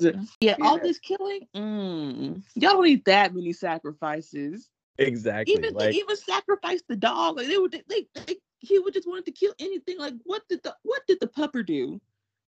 yeah, 0.40 0.56
all 0.62 0.78
this 0.78 0.98
killing, 0.98 1.46
mm, 1.54 2.42
y'all 2.54 2.72
don't 2.72 2.84
need 2.84 3.04
that 3.04 3.34
many 3.34 3.52
sacrifices. 3.52 4.68
Exactly. 4.98 5.54
Even 5.54 5.74
like, 5.74 5.92
they 5.92 5.98
even 5.98 6.16
sacrifice 6.16 6.82
the 6.88 6.96
dog. 6.96 7.36
Like 7.36 7.46
they 7.46 7.58
would, 7.58 7.72
they, 7.88 8.06
they, 8.14 8.36
he 8.58 8.78
would 8.78 8.94
just 8.94 9.08
wanted 9.08 9.24
to 9.26 9.32
kill 9.32 9.54
anything. 9.58 9.98
Like 9.98 10.14
what 10.24 10.42
did 10.48 10.62
the 10.62 10.76
what 10.82 11.02
did 11.06 11.20
the 11.20 11.26
pupper 11.26 11.64
do? 11.64 12.00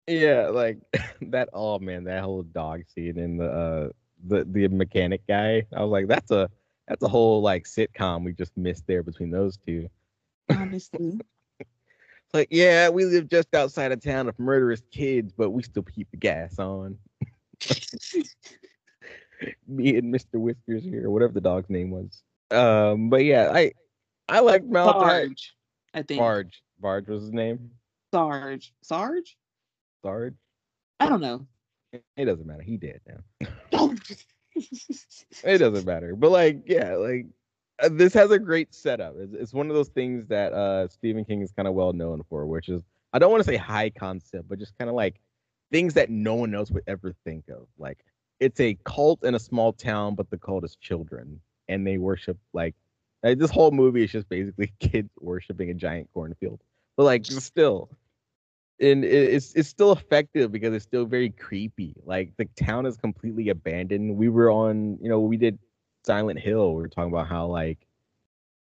Yeah, 0.08 0.48
like 0.48 0.80
that. 1.22 1.50
Oh 1.54 1.80
man, 1.80 2.06
that 2.06 2.24
whole 2.24 2.44
dog 2.44 2.84
scene 2.88 3.20
and 3.20 3.40
the 3.40 3.52
uh, 3.52 3.90
the 4.28 4.46
the 4.46 4.68
mechanic 4.68 5.22
guy. 5.28 5.68
I 5.76 5.84
was 5.84 5.92
like, 5.92 6.08
that's 6.08 6.32
a 6.32 6.50
that's 6.90 7.04
a 7.04 7.08
whole 7.08 7.42
like 7.42 7.66
sitcom 7.66 8.26
we 8.26 8.34
just 8.34 8.58
missed 8.58 8.86
there 8.88 9.04
between 9.04 9.30
those 9.30 9.56
two. 9.58 9.88
Honestly, 10.50 11.22
like, 12.34 12.48
yeah, 12.50 12.90
we 12.90 13.06
live 13.06 13.30
just 13.30 13.54
outside 13.54 13.92
of 13.92 14.02
town 14.02 14.28
of 14.28 14.38
murderous 14.40 14.82
kids, 14.92 15.32
but 15.32 15.52
we 15.52 15.62
still 15.62 15.84
keep 15.84 16.10
the 16.10 16.18
gas 16.18 16.58
on. 16.58 16.98
Me 19.68 19.96
and 19.96 20.14
Mr. 20.14 20.34
Whiskers 20.34 20.84
here, 20.84 21.06
or 21.06 21.12
whatever 21.12 21.32
the 21.32 21.40
dog's 21.40 21.70
name 21.70 21.92
was. 21.92 22.24
Um, 22.52 23.10
but 23.10 23.24
yeah, 23.24 23.52
I 23.54 23.72
I 24.28 24.40
like 24.42 24.66
Malachi. 24.66 25.00
Sarge, 25.00 25.56
I 25.94 26.02
think. 26.02 26.20
Barge. 26.20 26.64
Barge 26.80 27.08
was 27.08 27.22
his 27.22 27.32
name. 27.32 27.70
Sarge. 28.12 28.74
Sarge? 28.82 29.38
Sarge. 30.02 30.34
I 31.00 31.08
don't 31.08 31.22
know. 31.22 31.46
It 32.18 32.26
doesn't 32.26 32.46
matter. 32.46 32.62
He 32.62 32.78
dead 32.78 33.00
now. 33.08 33.20
It 35.44 35.60
doesn't 35.60 35.86
matter. 35.86 36.16
But 36.16 36.32
like, 36.32 36.64
yeah, 36.66 36.96
like 36.96 37.26
uh, 37.82 37.90
this 37.92 38.14
has 38.14 38.32
a 38.32 38.40
great 38.40 38.74
setup. 38.74 39.16
It's, 39.18 39.34
it's 39.34 39.54
one 39.54 39.70
of 39.70 39.76
those 39.76 39.90
things 39.90 40.28
that 40.28 40.54
uh 40.54 40.88
Stephen 40.88 41.26
King 41.26 41.42
is 41.42 41.52
kind 41.52 41.68
of 41.68 41.74
well 41.74 41.94
known 41.94 42.24
for, 42.30 42.46
which 42.46 42.70
is 42.70 42.82
I 43.14 43.20
don't 43.20 43.32
want 43.32 43.44
to 43.44 43.50
say 43.50 43.58
high 43.58 43.90
concept, 43.90 44.48
but 44.48 44.60
just 44.60 44.78
kind 44.78 44.90
of 44.90 44.96
like 44.96 45.20
things 45.72 45.94
that 45.96 46.10
no 46.10 46.36
one 46.36 46.54
else 46.54 46.72
would 46.72 46.84
ever 46.88 47.14
think 47.26 47.46
of. 47.50 47.68
Like 47.78 48.00
it's 48.40 48.60
a 48.60 48.78
cult 48.86 49.24
in 49.24 49.36
a 49.36 49.40
small 49.40 49.74
town, 49.74 50.16
but 50.16 50.30
the 50.30 50.38
cult 50.38 50.64
is 50.64 50.76
children, 50.76 51.42
and 51.68 51.86
they 51.86 51.98
worship 51.98 52.38
like, 52.54 52.76
like 53.24 53.38
this 53.38 53.52
whole 53.52 53.72
movie 53.72 54.04
is 54.04 54.12
just 54.12 54.30
basically 54.30 54.72
kids 54.80 55.10
worshiping 55.20 55.70
a 55.70 55.74
giant 55.74 56.10
cornfield. 56.14 56.62
But 56.98 57.04
like 57.04 57.26
still, 57.26 57.90
and 58.82 59.04
it's 59.04 59.54
it's 59.54 59.70
still 59.70 59.92
effective 59.92 60.52
because 60.52 60.74
it's 60.74 60.84
still 60.84 61.06
very 61.06 61.30
creepy. 61.30 61.96
Like 62.06 62.34
the 62.38 62.46
town 62.62 62.86
is 62.86 62.98
completely 62.98 63.50
abandoned. 63.50 64.16
We 64.18 64.30
were 64.30 64.52
on, 64.52 64.98
you 65.02 65.10
know, 65.10 65.20
we 65.20 65.38
did 65.38 65.58
Silent 66.06 66.40
Hill. 66.40 66.76
We 66.76 66.82
were 66.82 66.88
talking 66.90 67.12
about 67.12 67.28
how 67.28 67.48
like 67.48 67.80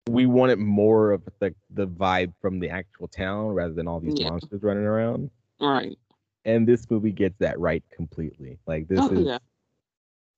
we 0.09 0.25
wanted 0.25 0.59
more 0.59 1.11
of 1.11 1.23
the 1.39 1.53
the 1.71 1.87
vibe 1.87 2.33
from 2.41 2.59
the 2.59 2.69
actual 2.69 3.07
town 3.07 3.47
rather 3.49 3.73
than 3.73 3.87
all 3.87 3.99
these 3.99 4.17
Yeah. 4.17 4.29
monsters 4.29 4.63
running 4.63 4.85
around. 4.85 5.29
Right. 5.59 5.97
And 6.45 6.67
this 6.67 6.89
movie 6.89 7.11
gets 7.11 7.37
that 7.39 7.59
right 7.59 7.83
completely. 7.91 8.57
Like 8.67 8.87
this 8.87 8.99
Oh, 8.99 9.11
is 9.11 9.27
yeah. 9.27 9.39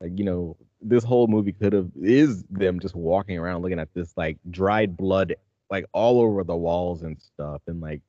like 0.01 0.11
you 0.15 0.23
know 0.25 0.57
this 0.81 1.03
whole 1.03 1.27
movie 1.27 1.53
could 1.53 1.73
have 1.73 1.89
is 2.01 2.43
them 2.49 2.79
just 2.79 2.95
walking 2.95 3.37
around 3.37 3.61
looking 3.61 3.79
at 3.79 3.93
this 3.93 4.15
like 4.17 4.37
dried 4.49 4.97
blood 4.97 5.35
like 5.69 5.85
all 5.93 6.19
over 6.19 6.43
the 6.43 6.55
walls 6.55 7.03
and 7.03 7.19
stuff 7.19 7.61
and 7.67 7.79
like 7.81 8.01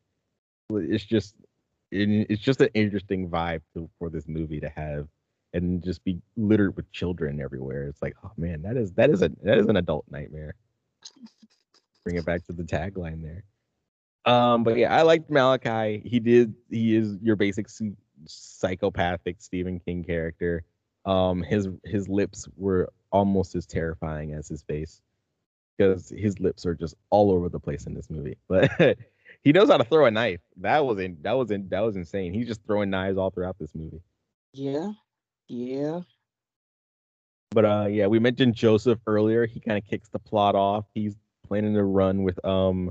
it's 0.71 1.05
just 1.05 1.35
it, 1.95 2.27
it's 2.29 2.43
just 2.43 2.61
an 2.61 2.69
interesting 2.75 3.29
vibe 3.29 3.63
to, 3.75 3.89
for 3.99 4.11
this 4.11 4.27
movie 4.27 4.61
to 4.61 4.69
have 4.69 5.07
and 5.53 5.83
just 5.85 6.03
be 6.03 6.21
littered 6.37 6.77
with 6.77 6.91
children 6.91 7.41
everywhere. 7.41 7.87
It's 7.87 8.03
like 8.03 8.15
oh 8.25 8.33
man 8.37 8.63
that 8.63 8.77
is 8.77 8.93
that 8.93 9.11
is 9.11 9.23
a 9.23 9.31
that 9.43 9.59
is 9.59 9.67
an 9.67 9.77
adult 9.77 10.05
nightmare. 10.11 10.55
Bring 12.03 12.17
it 12.17 12.27
back 12.27 12.45
to 12.47 12.53
the 12.53 12.65
tagline 12.65 13.23
there. 13.23 13.45
Um 14.27 14.65
but 14.65 14.77
yeah 14.77 14.95
i 14.95 15.03
liked 15.03 15.31
malachi. 15.31 16.03
He 16.05 16.19
did 16.19 16.55
he 16.71 16.97
is 16.97 17.17
your 17.23 17.37
basic 17.37 17.69
psychopathic 18.27 19.37
stephen 19.41 19.79
king 19.79 20.03
character. 20.03 20.65
Um 21.07 21.43
his 21.43 21.69
his 21.85 22.09
lips 22.09 22.49
were 22.57 22.93
almost 23.13 23.55
as 23.55 23.67
terrifying 23.67 24.33
as 24.33 24.49
his 24.49 24.63
face 24.63 25.01
because 25.77 26.09
his 26.09 26.41
lips 26.41 26.67
are 26.67 26.75
just 26.75 26.97
all 27.11 27.31
over 27.31 27.49
the 27.49 27.61
place 27.61 27.87
in 27.87 27.95
this 27.95 28.11
movie. 28.11 28.37
But 28.49 28.99
he 29.45 29.53
knows 29.53 29.71
how 29.71 29.77
to 29.77 29.85
throw 29.85 30.07
a 30.07 30.11
knife. 30.11 30.41
That 30.59 30.85
was 30.85 30.99
in 30.99 31.19
that 31.23 31.33
was 31.33 31.51
in 31.51 31.69
that 31.69 31.81
was 31.81 31.97
insane. 31.97 32.33
He's 32.35 32.49
just 32.49 32.65
throwing 32.67 32.91
knives 32.91 33.19
all 33.19 33.31
throughout 33.31 33.59
this 33.59 33.75
movie. 33.75 34.03
Yeah. 34.53 34.93
Yeah. 35.49 36.01
but 37.51 37.65
uh 37.65 37.87
yeah 37.89 38.07
we 38.07 38.19
mentioned 38.19 38.55
joseph 38.55 38.99
earlier. 39.07 39.47
He 39.47 39.61
kind 39.61 39.79
of 39.79 39.85
kicks 39.89 40.09
the 40.09 40.19
plot 40.19 40.55
off. 40.55 40.87
He's 40.95 41.15
planning 41.47 41.75
to 41.75 41.85
run 41.85 42.23
with 42.23 42.43
um 42.45 42.91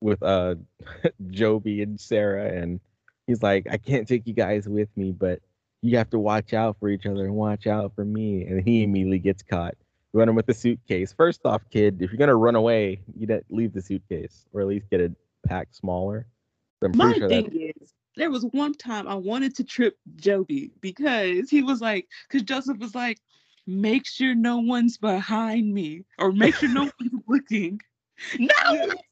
with 0.00 0.22
uh 0.22 0.56
joby 1.28 1.82
and 1.82 1.98
sarah 2.00 2.48
and 2.52 2.80
he's 3.26 3.42
like 3.42 3.66
i 3.70 3.76
can't 3.78 4.06
take 4.08 4.26
you 4.26 4.34
guys 4.34 4.68
with 4.68 4.88
me 4.96 5.10
but 5.12 5.40
you 5.82 5.96
have 5.98 6.10
to 6.10 6.18
watch 6.18 6.52
out 6.54 6.76
for 6.80 6.88
each 6.88 7.06
other 7.06 7.24
and 7.24 7.34
watch 7.34 7.66
out 7.66 7.92
for 7.94 8.04
me. 8.04 8.44
And 8.44 8.66
he 8.66 8.82
immediately 8.82 9.18
gets 9.18 9.42
caught 9.42 9.74
running 10.12 10.34
with 10.34 10.46
the 10.46 10.54
suitcase. 10.54 11.12
First 11.12 11.44
off 11.44 11.62
kid 11.70 12.00
if 12.00 12.10
you're 12.10 12.18
gonna 12.18 12.34
run 12.36 12.56
away 12.56 13.00
you 13.18 13.26
don't 13.26 13.44
leave 13.50 13.72
the 13.74 13.82
suitcase 13.82 14.46
or 14.52 14.62
at 14.62 14.66
least 14.66 14.88
get 14.90 15.00
it 15.00 15.12
packed 15.48 15.76
smaller 15.76 16.26
So 16.82 16.90
My 16.94 17.14
sure 17.14 17.28
thing 17.28 17.44
that 17.44 17.54
is, 17.54 17.94
there 18.16 18.30
was 18.30 18.44
one 18.52 18.74
time 18.74 19.06
I 19.06 19.14
wanted 19.14 19.54
to 19.56 19.64
trip 19.64 19.96
Joby 20.16 20.70
because 20.80 21.50
he 21.50 21.62
was 21.62 21.80
like, 21.80 22.08
because 22.28 22.42
Joseph 22.42 22.78
was 22.78 22.94
like, 22.94 23.18
make 23.66 24.06
sure 24.06 24.34
no 24.34 24.58
one's 24.58 24.96
behind 24.96 25.72
me 25.72 26.04
or 26.18 26.32
make 26.32 26.54
sure 26.54 26.68
no 26.68 26.82
one's 27.00 27.22
looking. 27.26 27.80
No, 28.38 28.92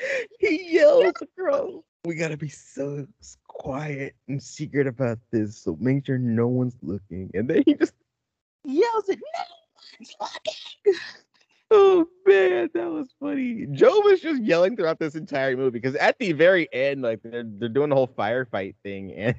he 0.40 0.74
yells 0.74 1.12
across. 1.20 1.82
We 2.04 2.14
gotta 2.14 2.36
be 2.36 2.48
so 2.48 3.06
quiet 3.48 4.14
and 4.28 4.42
secret 4.42 4.86
about 4.86 5.18
this, 5.30 5.58
so 5.58 5.76
make 5.80 6.06
sure 6.06 6.18
no 6.18 6.46
one's 6.46 6.76
looking. 6.82 7.30
And 7.34 7.48
then 7.48 7.62
he 7.66 7.74
just, 7.74 7.94
yells 8.64 9.08
at 9.08 9.18
no 9.18 9.44
one's 9.98 10.14
looking. 10.20 11.00
Oh 11.70 12.06
man, 12.26 12.70
that 12.74 12.90
was 12.90 13.08
funny. 13.20 13.66
Joe 13.72 14.00
was 14.00 14.20
just 14.20 14.42
yelling 14.42 14.76
throughout 14.76 14.98
this 14.98 15.14
entire 15.14 15.56
movie 15.56 15.78
because 15.78 15.94
at 15.96 16.18
the 16.18 16.32
very 16.32 16.68
end, 16.72 17.02
like 17.02 17.20
they're 17.22 17.44
they're 17.44 17.68
doing 17.68 17.90
the 17.90 17.96
whole 17.96 18.08
firefight 18.08 18.74
thing, 18.82 19.12
and 19.12 19.34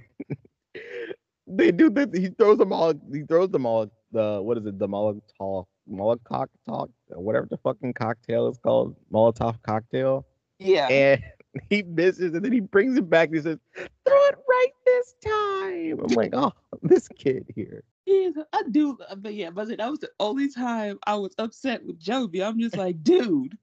they 1.47 1.71
do 1.71 1.89
that. 1.91 2.15
He 2.15 2.29
throws 2.29 2.57
them 2.57 2.73
all. 2.73 2.93
He 3.11 3.23
throws 3.23 3.49
them 3.49 3.65
all. 3.65 3.89
The 4.11 4.41
what 4.41 4.57
is 4.57 4.65
it? 4.65 4.79
The 4.79 4.87
Molotov 4.87 5.65
Molotov 5.91 6.47
talk, 6.67 6.89
whatever 7.07 7.47
the 7.49 7.57
fucking 7.57 7.93
cocktail 7.93 8.47
is 8.47 8.57
called, 8.57 8.95
Molotov 9.11 9.61
cocktail. 9.63 10.25
Yeah. 10.59 10.87
and 10.87 11.23
he 11.69 11.83
misses, 11.83 12.33
and 12.33 12.43
then 12.43 12.51
he 12.51 12.59
brings 12.59 12.97
it 12.97 13.09
back. 13.09 13.29
And 13.29 13.37
he 13.37 13.41
says, 13.41 13.57
"Throw 13.75 13.87
it 14.27 14.35
right 14.47 14.71
this 14.85 15.15
time." 15.23 15.99
I'm 16.03 16.15
like, 16.15 16.31
"Oh, 16.33 16.53
this 16.83 17.07
kid 17.07 17.45
here." 17.55 17.83
Yeah, 18.09 18.29
I 18.53 18.63
do, 18.71 18.97
uh, 19.07 19.13
but 19.15 19.35
yeah, 19.35 19.51
but 19.51 19.67
that 19.67 19.87
was 19.87 19.99
the 19.99 20.09
only 20.19 20.49
time 20.49 20.97
I 21.05 21.13
was 21.13 21.35
upset 21.37 21.85
with 21.85 21.99
Joby. 21.99 22.43
I'm 22.43 22.59
just 22.59 22.75
like, 22.75 23.03
dude, 23.03 23.55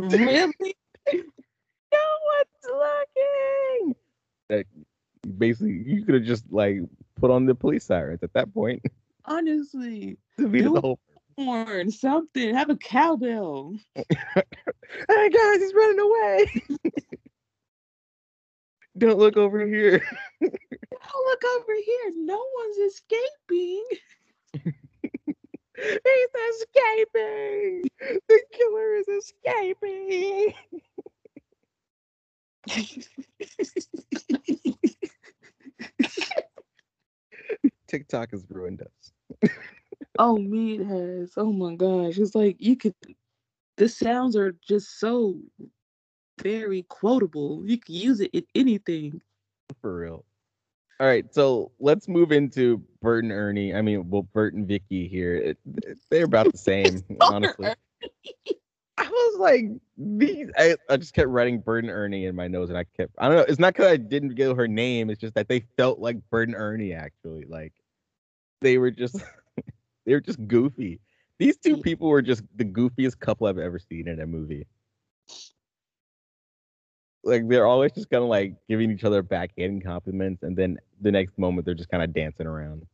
really? 0.00 0.54
No 1.92 1.98
one's 2.72 2.96
looking. 3.14 3.94
Like, 4.48 4.66
basically, 5.38 5.82
you 5.86 6.02
could 6.04 6.14
have 6.14 6.24
just 6.24 6.44
like 6.50 6.78
put 7.20 7.30
on 7.30 7.44
the 7.44 7.54
police 7.54 7.84
sirens 7.84 8.22
at 8.22 8.32
that 8.32 8.52
point. 8.54 8.82
Honestly, 9.26 10.16
Defeated 10.38 10.70
the 10.72 10.74
Do- 10.74 10.80
whole. 10.80 10.98
horn, 11.36 11.90
something, 11.90 12.54
have 12.54 12.70
a 12.70 12.76
cowbell. 12.76 13.76
Hey 15.08 15.28
guys, 15.30 15.58
he's 15.58 15.74
running 15.74 15.98
away. 15.98 16.62
Don't 18.96 19.18
look 19.18 19.36
over 19.36 19.66
here. 19.66 20.02
Oh, 21.14 21.24
look 21.26 21.42
over 21.60 21.74
here. 21.84 22.12
No 22.16 22.42
one's 22.56 22.78
escaping. 22.78 23.84
He's 25.76 26.28
escaping. 26.50 27.84
The 28.28 28.40
killer 28.52 28.96
is 28.96 29.08
escaping. 29.08 30.54
TikTok 37.88 38.30
has 38.32 38.44
ruined 38.48 38.82
us. 38.82 39.12
oh, 40.18 40.38
me, 40.38 40.78
it 40.78 40.86
has. 40.86 41.32
Oh 41.36 41.52
my 41.52 41.74
gosh. 41.74 42.18
It's 42.18 42.34
like 42.34 42.56
you 42.58 42.76
could, 42.76 42.94
the 43.76 43.88
sounds 43.88 44.36
are 44.36 44.56
just 44.66 44.98
so 44.98 45.36
very 46.42 46.84
quotable. 46.88 47.62
You 47.64 47.78
can 47.78 47.94
use 47.94 48.20
it 48.20 48.30
in 48.32 48.44
anything. 48.54 49.20
For 49.82 49.96
real. 49.96 50.24
All 50.98 51.06
right, 51.06 51.32
so 51.34 51.72
let's 51.78 52.08
move 52.08 52.32
into 52.32 52.82
Bert 53.02 53.22
and 53.24 53.32
Ernie. 53.32 53.74
I 53.74 53.82
mean, 53.82 54.08
well, 54.08 54.22
Burt 54.22 54.54
and 54.54 54.66
Vicky 54.66 55.06
here. 55.08 55.36
It, 55.36 55.58
it- 55.82 55.98
they're 56.10 56.24
about 56.24 56.50
the 56.50 56.58
same, 56.58 57.02
honestly. 57.20 57.68
I 58.98 59.08
was 59.08 59.38
like, 59.38 59.66
these. 59.98 60.48
I, 60.56 60.74
I 60.88 60.96
just 60.96 61.12
kept 61.12 61.28
writing 61.28 61.60
Bert 61.60 61.84
and 61.84 61.90
Ernie 61.92 62.24
in 62.24 62.34
my 62.34 62.48
nose, 62.48 62.70
and 62.70 62.78
I 62.78 62.84
kept. 62.96 63.12
I 63.18 63.28
don't 63.28 63.36
know. 63.36 63.44
It's 63.46 63.58
not 63.58 63.74
because 63.74 63.90
I 63.92 63.98
didn't 63.98 64.36
give 64.36 64.56
her 64.56 64.66
name. 64.66 65.10
It's 65.10 65.20
just 65.20 65.34
that 65.34 65.48
they 65.48 65.60
felt 65.76 65.98
like 65.98 66.16
Bert 66.30 66.48
and 66.48 66.56
Ernie. 66.56 66.94
Actually, 66.94 67.44
like 67.44 67.74
they 68.62 68.78
were 68.78 68.90
just, 68.90 69.16
they 70.06 70.14
were 70.14 70.20
just 70.20 70.46
goofy. 70.48 70.98
These 71.38 71.58
two 71.58 71.76
people 71.76 72.08
were 72.08 72.22
just 72.22 72.42
the 72.56 72.64
goofiest 72.64 73.18
couple 73.18 73.46
I've 73.46 73.58
ever 73.58 73.78
seen 73.78 74.08
in 74.08 74.20
a 74.20 74.26
movie. 74.26 74.66
Like 77.26 77.48
they're 77.48 77.66
always 77.66 77.92
just 77.92 78.08
kind 78.08 78.22
of 78.22 78.30
like 78.30 78.54
giving 78.68 78.90
each 78.90 79.02
other 79.02 79.20
backhanded 79.20 79.84
compliments, 79.84 80.44
and 80.44 80.56
then 80.56 80.78
the 81.00 81.10
next 81.10 81.36
moment 81.36 81.66
they're 81.66 81.74
just 81.74 81.90
kind 81.90 82.02
of 82.02 82.14
dancing 82.14 82.46
around. 82.46 82.86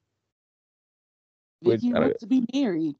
Which, 1.60 1.82
Vicky 1.82 1.92
wants 1.92 2.20
to 2.20 2.26
be 2.26 2.46
married. 2.54 2.96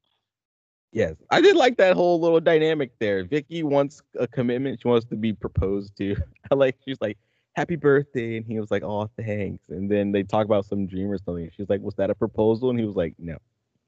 Yes, 0.91 1.15
I 1.31 1.41
did 1.41 1.55
like 1.55 1.77
that 1.77 1.95
whole 1.95 2.21
little 2.21 2.39
dynamic 2.39 2.91
there. 2.99 3.23
Vicky 3.25 3.63
wants 3.63 4.03
a 4.19 4.27
commitment. 4.27 4.79
She 4.79 4.87
wants 4.87 5.07
to 5.07 5.15
be 5.15 5.33
proposed 5.33 5.97
to. 5.97 6.15
I 6.51 6.55
like. 6.55 6.77
She's 6.85 7.01
like, 7.01 7.17
"Happy 7.53 7.77
birthday," 7.77 8.37
and 8.37 8.45
he 8.45 8.59
was 8.59 8.69
like, 8.69 8.83
"Oh, 8.83 9.09
thanks." 9.17 9.63
And 9.69 9.89
then 9.89 10.11
they 10.11 10.21
talk 10.21 10.45
about 10.45 10.65
some 10.65 10.85
dream 10.85 11.09
or 11.09 11.17
something. 11.17 11.49
She's 11.57 11.67
like, 11.67 11.81
"Was 11.81 11.95
that 11.95 12.11
a 12.11 12.15
proposal?" 12.15 12.69
And 12.69 12.79
he 12.79 12.85
was 12.85 12.95
like, 12.95 13.15
"No." 13.17 13.37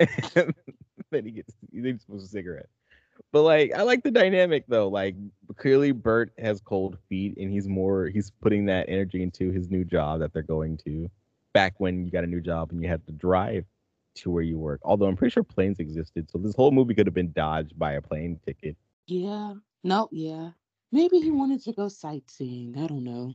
then 1.12 1.26
he 1.26 1.32
gets 1.32 1.54
he 1.72 1.98
smokes 2.00 2.24
a 2.24 2.28
cigarette. 2.28 2.70
But 3.32 3.44
like 3.44 3.74
I 3.74 3.84
like 3.84 4.04
the 4.04 4.12
dynamic 4.12 4.66
though. 4.68 4.88
Like 4.88 5.16
clearly 5.58 5.92
Burt 5.92 6.32
has 6.38 6.62
cold 6.62 6.98
feet 7.10 7.38
and 7.38 7.52
he's 7.52 7.68
more 7.68 8.08
he's 8.08 8.32
putting 8.42 8.66
that 8.66 8.88
energy 8.90 9.24
into 9.24 9.52
his 9.52 9.70
new 9.70 9.84
job 9.84 10.20
that 10.20 10.34
they're 10.34 10.42
going 10.42 10.78
to. 10.86 11.10
Back 11.54 11.76
when 11.78 12.04
you 12.06 12.12
got 12.12 12.24
a 12.26 12.28
new 12.28 12.42
job 12.42 12.72
and 12.72 12.82
you 12.82 12.90
had 12.90 13.06
to 13.08 13.14
drive 13.14 13.66
to 14.16 14.30
where 14.30 14.44
you 14.44 14.58
work. 14.58 14.82
Although 14.84 15.06
I'm 15.08 15.16
pretty 15.16 15.32
sure 15.32 15.44
planes 15.44 15.80
existed, 15.80 16.30
so 16.30 16.38
this 16.38 16.56
whole 16.56 16.72
movie 16.72 16.94
could 16.94 17.08
have 17.08 17.14
been 17.14 17.32
dodged 17.32 17.78
by 17.80 17.94
a 17.94 18.02
plane 18.02 18.40
ticket. 18.46 18.76
Yeah. 19.08 19.54
No, 19.84 20.10
yeah. 20.12 20.52
Maybe 20.92 21.20
he 21.20 21.32
wanted 21.32 21.62
to 21.64 21.74
go 21.74 21.88
sightseeing. 21.88 22.78
I 22.78 22.88
don't 22.88 23.04
know. 23.04 23.34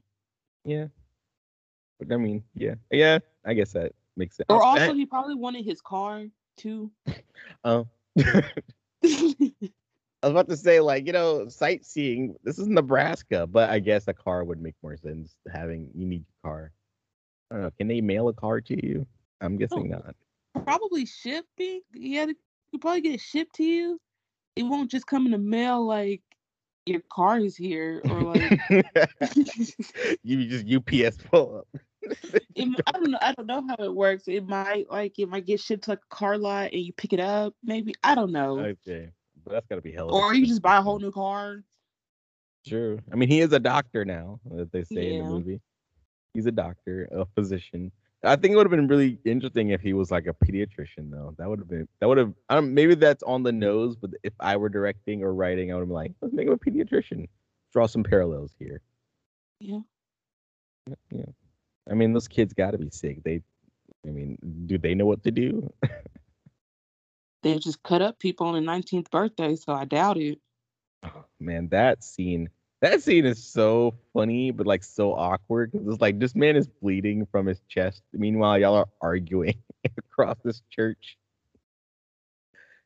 Yeah. 0.64 0.86
But 1.98 2.12
I 2.12 2.16
mean, 2.16 2.42
yeah. 2.54 2.74
Yeah, 2.90 3.18
I 3.44 3.54
guess 3.54 3.72
that 3.72 3.92
makes 4.16 4.36
sense. 4.36 4.46
Or 4.48 4.62
I- 4.62 4.66
also 4.80 4.94
he 4.94 5.06
probably 5.06 5.34
wanted 5.34 5.64
his 5.64 5.80
car 5.80 6.26
too. 6.56 6.90
Oh. 7.64 7.86
I 10.22 10.26
was 10.26 10.32
about 10.32 10.48
to 10.50 10.56
say, 10.56 10.80
like, 10.80 11.06
you 11.06 11.12
know, 11.12 11.48
sightseeing. 11.48 12.36
This 12.44 12.58
is 12.58 12.68
Nebraska, 12.68 13.46
but 13.46 13.70
I 13.70 13.78
guess 13.78 14.06
a 14.08 14.12
car 14.14 14.44
would 14.44 14.60
make 14.60 14.74
more 14.82 14.96
sense. 14.96 15.34
Having 15.52 15.90
you 15.94 16.06
need 16.06 16.24
a 16.44 16.46
car. 16.48 16.72
I 17.50 17.54
don't 17.54 17.62
know. 17.64 17.70
Can 17.78 17.88
they 17.88 18.00
mail 18.00 18.28
a 18.28 18.34
car 18.34 18.60
to 18.60 18.86
you? 18.86 19.06
I'm 19.40 19.56
guessing 19.56 19.92
Oh. 19.94 19.98
not. 20.54 20.64
probably 20.64 21.06
shipping. 21.06 21.80
Yeah, 21.94 22.26
you 22.72 22.78
probably 22.78 23.00
get 23.00 23.14
it 23.14 23.20
shipped 23.20 23.54
to 23.56 23.64
you. 23.64 23.98
It 24.56 24.64
won't 24.64 24.90
just 24.90 25.06
come 25.06 25.24
in 25.24 25.32
the 25.32 25.38
mail 25.38 25.84
like 25.86 26.20
your 26.86 27.00
car 27.12 27.38
is 27.38 27.56
here 27.56 28.02
or 28.04 28.20
like 28.22 28.60
you 30.22 30.46
just 30.46 30.66
UPS 30.70 31.16
pull 31.30 31.58
up. 31.58 31.80
I 32.58 32.92
don't 32.92 33.10
know. 33.10 33.18
I 33.20 33.32
don't 33.34 33.46
know 33.46 33.64
how 33.68 33.84
it 33.84 33.94
works. 33.94 34.24
It 34.26 34.46
might 34.46 34.90
like 34.90 35.18
it 35.18 35.28
might 35.28 35.46
get 35.46 35.60
shipped 35.60 35.84
to 35.84 35.90
like 35.90 36.00
a 36.10 36.14
car 36.14 36.38
lot 36.38 36.72
and 36.72 36.80
you 36.80 36.92
pick 36.92 37.12
it 37.12 37.20
up. 37.20 37.54
Maybe 37.62 37.94
I 38.02 38.14
don't 38.14 38.32
know. 38.32 38.58
Okay, 38.60 39.10
but 39.44 39.52
that's 39.52 39.66
gotta 39.66 39.80
be 39.80 39.92
hell. 39.92 40.14
or 40.14 40.34
you 40.34 40.46
just 40.46 40.62
buy 40.62 40.78
a 40.78 40.82
whole 40.82 40.98
new 40.98 41.12
car. 41.12 41.62
True. 42.66 43.00
I 43.12 43.16
mean, 43.16 43.28
he 43.28 43.40
is 43.40 43.52
a 43.52 43.58
doctor 43.58 44.04
now, 44.04 44.38
that 44.50 44.70
they 44.72 44.84
say 44.84 45.14
in 45.14 45.24
the 45.24 45.30
movie. 45.30 45.60
He's 46.34 46.46
a 46.46 46.52
doctor, 46.52 47.08
a 47.10 47.24
physician. 47.34 47.90
I 48.22 48.36
think 48.36 48.52
it 48.52 48.56
would 48.56 48.66
have 48.66 48.70
been 48.70 48.86
really 48.86 49.18
interesting 49.24 49.70
if 49.70 49.80
he 49.80 49.94
was 49.94 50.10
like 50.10 50.26
a 50.26 50.34
pediatrician, 50.34 51.10
though. 51.10 51.34
That 51.38 51.48
would 51.48 51.58
have 51.58 51.68
been 51.68 51.88
that 52.00 52.08
would 52.08 52.18
have. 52.18 52.34
I 52.50 52.54
don't. 52.54 52.74
Maybe 52.74 52.94
that's 52.94 53.22
on 53.22 53.42
the 53.42 53.52
nose, 53.52 53.96
but 53.96 54.10
if 54.22 54.34
I 54.38 54.56
were 54.56 54.68
directing 54.68 55.22
or 55.22 55.32
writing, 55.32 55.72
I 55.72 55.74
would 55.74 55.80
have 55.80 55.88
been 55.88 55.94
like, 55.94 56.12
let's 56.20 56.34
make 56.34 56.46
him 56.46 56.52
a 56.52 56.58
pediatrician. 56.58 57.28
Draw 57.72 57.86
some 57.86 58.02
parallels 58.02 58.52
here. 58.58 58.82
Yeah. 59.58 59.80
Yeah. 61.10 61.24
I 61.88 61.94
mean, 61.94 62.12
those 62.12 62.28
kids 62.28 62.52
got 62.52 62.72
to 62.72 62.78
be 62.78 62.90
sick. 62.90 63.22
They, 63.22 63.42
I 64.06 64.10
mean, 64.10 64.38
do 64.66 64.78
they 64.78 64.94
know 64.94 65.06
what 65.06 65.22
to 65.24 65.30
do? 65.30 65.72
They 67.42 67.58
just 67.58 67.82
cut 67.82 68.02
up 68.02 68.18
people 68.18 68.46
on 68.48 68.54
the 68.54 68.70
19th 68.70 69.10
birthday, 69.10 69.56
so 69.56 69.72
I 69.72 69.84
doubt 69.84 70.18
it. 70.18 70.38
Oh, 71.02 71.24
man, 71.38 71.68
that 71.68 72.04
scene. 72.04 72.50
That 72.82 73.02
scene 73.02 73.26
is 73.26 73.42
so 73.42 73.94
funny, 74.14 74.50
but 74.50 74.66
like 74.66 74.84
so 74.84 75.12
awkward 75.14 75.72
because 75.72 75.86
it's 75.86 76.00
like 76.00 76.18
this 76.18 76.34
man 76.34 76.56
is 76.56 76.66
bleeding 76.66 77.26
from 77.30 77.46
his 77.46 77.60
chest. 77.68 78.02
Meanwhile, 78.12 78.58
y'all 78.58 78.74
are 78.74 78.88
arguing 79.02 79.56
across 79.98 80.36
this 80.44 80.62
church. 80.70 81.18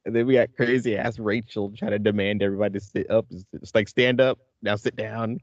And 0.04 0.14
then 0.14 0.26
we 0.26 0.34
got 0.34 0.54
crazy 0.56 0.96
ass 0.96 1.18
Rachel 1.18 1.72
trying 1.76 1.92
to 1.92 1.98
demand 1.98 2.42
everybody 2.42 2.78
to 2.78 2.84
sit 2.84 3.08
up. 3.10 3.26
It's, 3.30 3.44
it's 3.52 3.74
like 3.74 3.88
stand 3.88 4.20
up, 4.20 4.38
now 4.62 4.76
sit 4.76 4.96
down. 4.96 5.38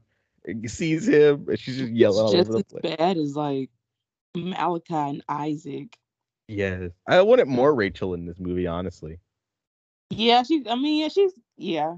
Sees 0.66 1.08
him, 1.08 1.46
and 1.48 1.58
she's 1.58 1.78
just 1.78 1.92
yelling 1.92 2.18
all 2.18 2.32
just 2.32 2.50
over 2.50 2.58
the 2.58 2.58
as 2.58 2.82
place. 2.82 2.96
bad 2.96 3.16
as 3.16 3.36
like 3.36 3.70
Malachi 4.36 4.94
and 4.94 5.24
Isaac. 5.28 5.96
Yes, 6.48 6.90
I 7.06 7.22
wanted 7.22 7.46
more 7.46 7.74
Rachel 7.74 8.14
in 8.14 8.26
this 8.26 8.38
movie. 8.38 8.66
Honestly, 8.66 9.18
Yeah, 10.10 10.42
she. 10.42 10.64
I 10.68 10.74
mean, 10.74 11.02
yeah, 11.02 11.08
she's. 11.08 11.32
Yeah, 11.56 11.96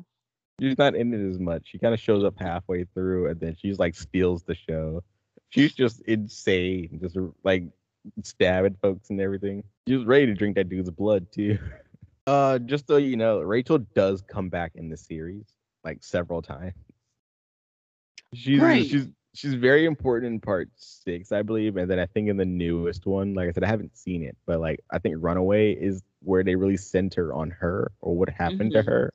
she's 0.60 0.76
not 0.78 0.94
in 0.94 1.14
it 1.14 1.30
as 1.30 1.38
much. 1.38 1.68
She 1.70 1.78
kind 1.78 1.94
of 1.94 2.00
shows 2.00 2.24
up 2.24 2.34
halfway 2.38 2.84
through, 2.84 3.30
and 3.30 3.40
then 3.40 3.56
she's 3.60 3.78
like 3.78 3.94
steals 3.94 4.42
the 4.42 4.54
show. 4.54 5.02
She's 5.50 5.72
just 5.72 6.02
insane, 6.02 6.98
just 7.00 7.16
like 7.44 7.64
stabbing 8.22 8.76
folks 8.82 9.10
and 9.10 9.20
everything. 9.20 9.64
She 9.88 9.96
was 9.96 10.04
ready 10.04 10.26
to 10.26 10.34
drink 10.34 10.56
that 10.56 10.68
dude's 10.68 10.90
blood 10.90 11.30
too. 11.32 11.58
Uh, 12.26 12.58
just 12.58 12.86
so 12.86 12.96
you 12.96 13.18
know, 13.18 13.40
Rachel 13.40 13.76
does 13.76 14.22
come 14.22 14.48
back 14.48 14.72
in 14.76 14.88
the 14.88 14.96
series 14.96 15.44
like 15.84 16.02
several 16.02 16.40
times. 16.40 16.72
She's 18.34 18.60
Right. 18.60 18.84
she's 18.86 19.08
she's 19.34 19.54
very 19.54 19.84
important 19.84 20.32
in 20.32 20.40
part 20.40 20.68
six, 20.76 21.32
I 21.32 21.42
believe, 21.42 21.76
and 21.76 21.90
then 21.90 21.98
I 21.98 22.06
think 22.06 22.28
in 22.28 22.36
the 22.36 22.44
newest 22.44 23.06
one, 23.06 23.34
like 23.34 23.48
I 23.48 23.52
said, 23.52 23.64
I 23.64 23.68
haven't 23.68 23.96
seen 23.96 24.22
it, 24.22 24.36
but 24.46 24.60
like 24.60 24.80
I 24.90 24.98
think 24.98 25.16
Runaway 25.18 25.72
is 25.72 26.02
where 26.22 26.42
they 26.44 26.54
really 26.54 26.76
center 26.76 27.32
on 27.34 27.50
her 27.50 27.90
or 28.00 28.16
what 28.16 28.28
happened 28.30 28.72
to 28.72 28.82
Mhm. 28.82 28.86
her. 28.86 29.12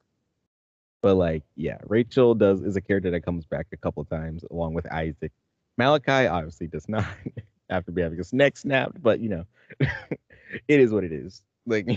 But 1.01 1.15
like, 1.15 1.43
yeah, 1.55 1.78
Rachel 1.88 2.36
does 2.36 2.61
is 2.61 2.76
a 2.76 2.82
character 2.82 3.09
that 3.11 3.22
comes 3.22 3.45
back 3.45 3.67
a 3.72 3.78
couple 3.78 4.03
times 4.03 4.43
along 4.51 4.74
with 4.74 4.91
Isaac. 4.91 5.32
Malachi 5.78 6.28
obviously 6.28 6.67
does 6.67 6.89
not 6.89 7.05
after 7.70 7.91
be 7.91 8.01
having 8.01 8.17
his 8.17 8.34
neck 8.34 8.57
snapped, 8.57 9.01
but 9.01 9.20
you 9.22 9.30
know, 9.30 9.45
it 9.80 10.80
is 10.80 10.91
what 10.91 11.03
it 11.05 11.13
is. 11.13 11.41
Like, 11.65 11.88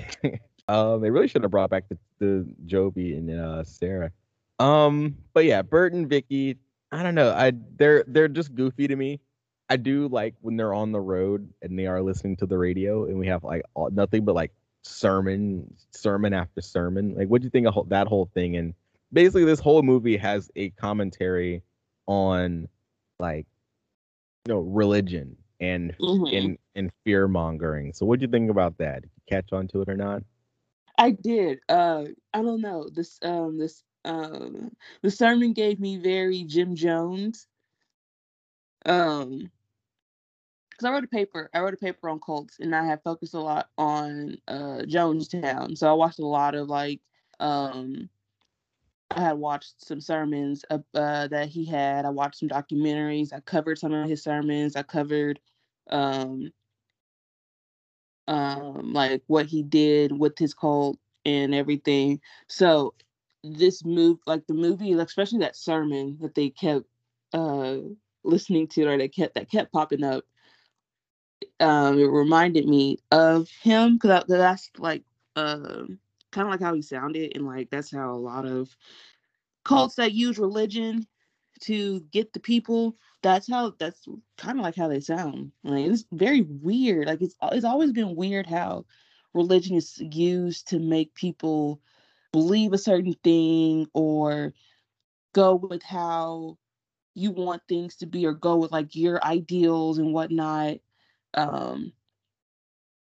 um, 0.68 1.00
they 1.00 1.10
really 1.10 1.26
should 1.26 1.42
have 1.42 1.50
brought 1.50 1.70
back 1.70 1.88
the, 1.88 1.98
the 2.20 2.46
Joby 2.66 3.14
and 3.16 3.30
uh 3.30 3.64
Sarah. 3.64 4.12
Um, 4.60 5.16
but 5.34 5.44
yeah, 5.44 5.62
Burt 5.62 5.92
and 5.94 6.08
Vicky, 6.08 6.56
I 6.92 7.02
don't 7.02 7.14
know. 7.14 7.32
I 7.32 7.52
they're 7.76 8.04
they're 8.06 8.28
just 8.28 8.54
goofy 8.54 8.86
to 8.86 8.96
me. 8.96 9.20
I 9.70 9.76
do 9.76 10.08
like 10.08 10.34
when 10.42 10.56
they're 10.56 10.74
on 10.74 10.92
the 10.92 11.00
road 11.00 11.48
and 11.62 11.78
they 11.78 11.86
are 11.86 12.02
listening 12.02 12.36
to 12.36 12.46
the 12.46 12.58
radio 12.58 13.06
and 13.06 13.18
we 13.18 13.26
have 13.28 13.42
like 13.42 13.62
all, 13.74 13.90
nothing 13.90 14.24
but 14.24 14.34
like 14.34 14.52
sermon, 14.82 15.74
sermon 15.92 16.34
after 16.34 16.60
sermon. 16.60 17.14
Like, 17.16 17.28
what 17.28 17.40
do 17.40 17.46
you 17.46 17.50
think 17.50 17.66
of 17.66 17.74
whole, 17.74 17.84
that 17.84 18.06
whole 18.06 18.26
thing? 18.34 18.56
And 18.56 18.74
basically, 19.12 19.44
this 19.44 19.60
whole 19.60 19.82
movie 19.82 20.18
has 20.18 20.50
a 20.56 20.70
commentary 20.70 21.62
on 22.06 22.68
like 23.18 23.46
you 24.46 24.54
know 24.54 24.60
religion 24.60 25.36
and 25.60 25.96
Mhm. 25.98 26.36
and 26.36 26.58
and 26.74 26.90
fear 27.04 27.28
mongering. 27.28 27.92
So, 27.94 28.04
what 28.04 28.18
do 28.18 28.24
you 28.26 28.30
think 28.30 28.50
about 28.50 28.76
that? 28.78 29.02
Did 29.02 29.10
you 29.16 29.22
catch 29.28 29.52
on 29.52 29.68
to 29.68 29.80
it 29.82 29.88
or 29.88 29.96
not? 29.96 30.22
I 30.98 31.12
did. 31.12 31.60
Uh, 31.68 32.06
I 32.34 32.42
don't 32.42 32.60
know. 32.60 32.88
This 32.92 33.18
um 33.22 33.56
this 33.58 33.82
um 34.04 34.72
the 35.02 35.10
sermon 35.10 35.52
gave 35.52 35.80
me 35.80 35.96
very 35.98 36.44
Jim 36.44 36.74
Jones. 36.74 37.46
Um, 38.84 39.50
because 40.70 40.84
I 40.86 40.92
wrote 40.92 41.04
a 41.04 41.08
paper. 41.08 41.50
I 41.54 41.60
wrote 41.60 41.74
a 41.74 41.78
paper 41.78 42.08
on 42.08 42.20
cults, 42.20 42.58
and 42.60 42.74
I 42.74 42.84
have 42.86 43.02
focused 43.02 43.34
a 43.34 43.40
lot 43.40 43.68
on 43.78 44.38
uh 44.48 44.82
Jonestown. 44.86 45.76
So 45.76 45.88
I 45.88 45.92
watched 45.92 46.18
a 46.18 46.26
lot 46.26 46.54
of 46.54 46.68
like 46.68 47.00
um. 47.40 48.08
I 49.10 49.20
had 49.20 49.38
watched 49.38 49.74
some 49.84 50.00
sermons 50.00 50.64
uh, 50.70 50.78
uh, 50.94 51.28
that 51.28 51.48
he 51.50 51.66
had. 51.66 52.06
I 52.06 52.10
watched 52.10 52.38
some 52.38 52.48
documentaries. 52.48 53.32
I 53.32 53.40
covered 53.40 53.78
some 53.78 53.92
of 53.92 54.08
his 54.08 54.22
sermons. 54.22 54.74
I 54.74 54.82
covered 54.84 55.38
um, 55.90 56.50
um 58.28 58.92
like 58.92 59.22
what 59.26 59.46
he 59.46 59.62
did 59.62 60.16
with 60.16 60.38
his 60.38 60.54
cult 60.54 60.98
and 61.24 61.54
everything 61.54 62.20
so 62.48 62.94
this 63.42 63.84
move 63.84 64.18
like 64.26 64.46
the 64.46 64.54
movie 64.54 64.92
especially 64.92 65.40
that 65.40 65.56
sermon 65.56 66.16
that 66.20 66.34
they 66.34 66.50
kept 66.50 66.86
uh 67.32 67.76
listening 68.24 68.68
to 68.68 68.86
or 68.86 68.96
that 68.96 69.14
kept 69.14 69.34
that 69.34 69.50
kept 69.50 69.72
popping 69.72 70.04
up 70.04 70.24
um 71.60 71.98
it 71.98 72.04
reminded 72.04 72.66
me 72.66 72.98
of 73.10 73.48
him 73.62 73.94
because 73.94 74.24
that's 74.28 74.70
like 74.78 75.02
um 75.36 75.98
kind 76.30 76.46
of 76.46 76.52
like 76.52 76.60
how 76.60 76.74
he 76.74 76.82
sounded 76.82 77.32
and 77.34 77.46
like 77.46 77.68
that's 77.70 77.92
how 77.92 78.12
a 78.12 78.16
lot 78.16 78.46
of 78.46 78.74
cults 79.64 79.96
that 79.96 80.12
use 80.12 80.38
religion 80.38 81.06
to 81.60 82.00
get 82.12 82.32
the 82.32 82.40
people 82.40 82.96
that's 83.22 83.48
how 83.48 83.72
that's 83.78 84.06
kind 84.36 84.58
of 84.58 84.64
like 84.64 84.74
how 84.74 84.88
they 84.88 85.00
sound. 85.00 85.52
Like 85.62 85.86
it's 85.86 86.04
very 86.12 86.42
weird 86.42 87.06
like 87.06 87.22
it's 87.22 87.36
it's 87.52 87.64
always 87.64 87.92
been 87.92 88.16
weird 88.16 88.46
how 88.46 88.84
religion 89.32 89.76
is 89.76 89.98
used 89.98 90.68
to 90.68 90.78
make 90.78 91.14
people 91.14 91.80
believe 92.32 92.72
a 92.72 92.78
certain 92.78 93.14
thing 93.24 93.86
or 93.94 94.52
go 95.34 95.54
with 95.54 95.82
how 95.82 96.56
you 97.14 97.30
want 97.30 97.62
things 97.68 97.96
to 97.96 98.06
be 98.06 98.26
or 98.26 98.32
go 98.32 98.56
with 98.56 98.72
like 98.72 98.94
your 98.96 99.22
ideals 99.24 99.98
and 99.98 100.12
whatnot 100.12 100.78
um 101.34 101.92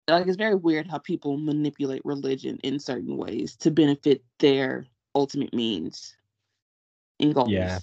like 0.08 0.26
it's 0.26 0.36
very 0.36 0.54
weird 0.54 0.86
how 0.86 0.98
people 0.98 1.36
manipulate 1.36 2.02
religion 2.04 2.58
in 2.62 2.78
certain 2.78 3.16
ways 3.16 3.56
to 3.56 3.70
benefit 3.70 4.24
their 4.38 4.86
ultimate 5.14 5.54
means 5.54 6.16
and 7.20 7.34
goals 7.34 7.50
Yeah. 7.50 7.78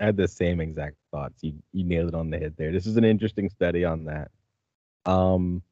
I 0.00 0.06
had 0.06 0.16
the 0.16 0.28
same 0.28 0.60
exact 0.60 0.96
thoughts. 1.12 1.42
You 1.42 1.54
you 1.72 1.84
nailed 1.84 2.08
it 2.08 2.14
on 2.14 2.30
the 2.30 2.38
head 2.38 2.54
there. 2.56 2.72
This 2.72 2.86
is 2.86 2.96
an 2.96 3.04
interesting 3.04 3.48
study 3.48 3.84
on 3.84 4.04
that. 4.06 4.30
Um, 5.06 5.62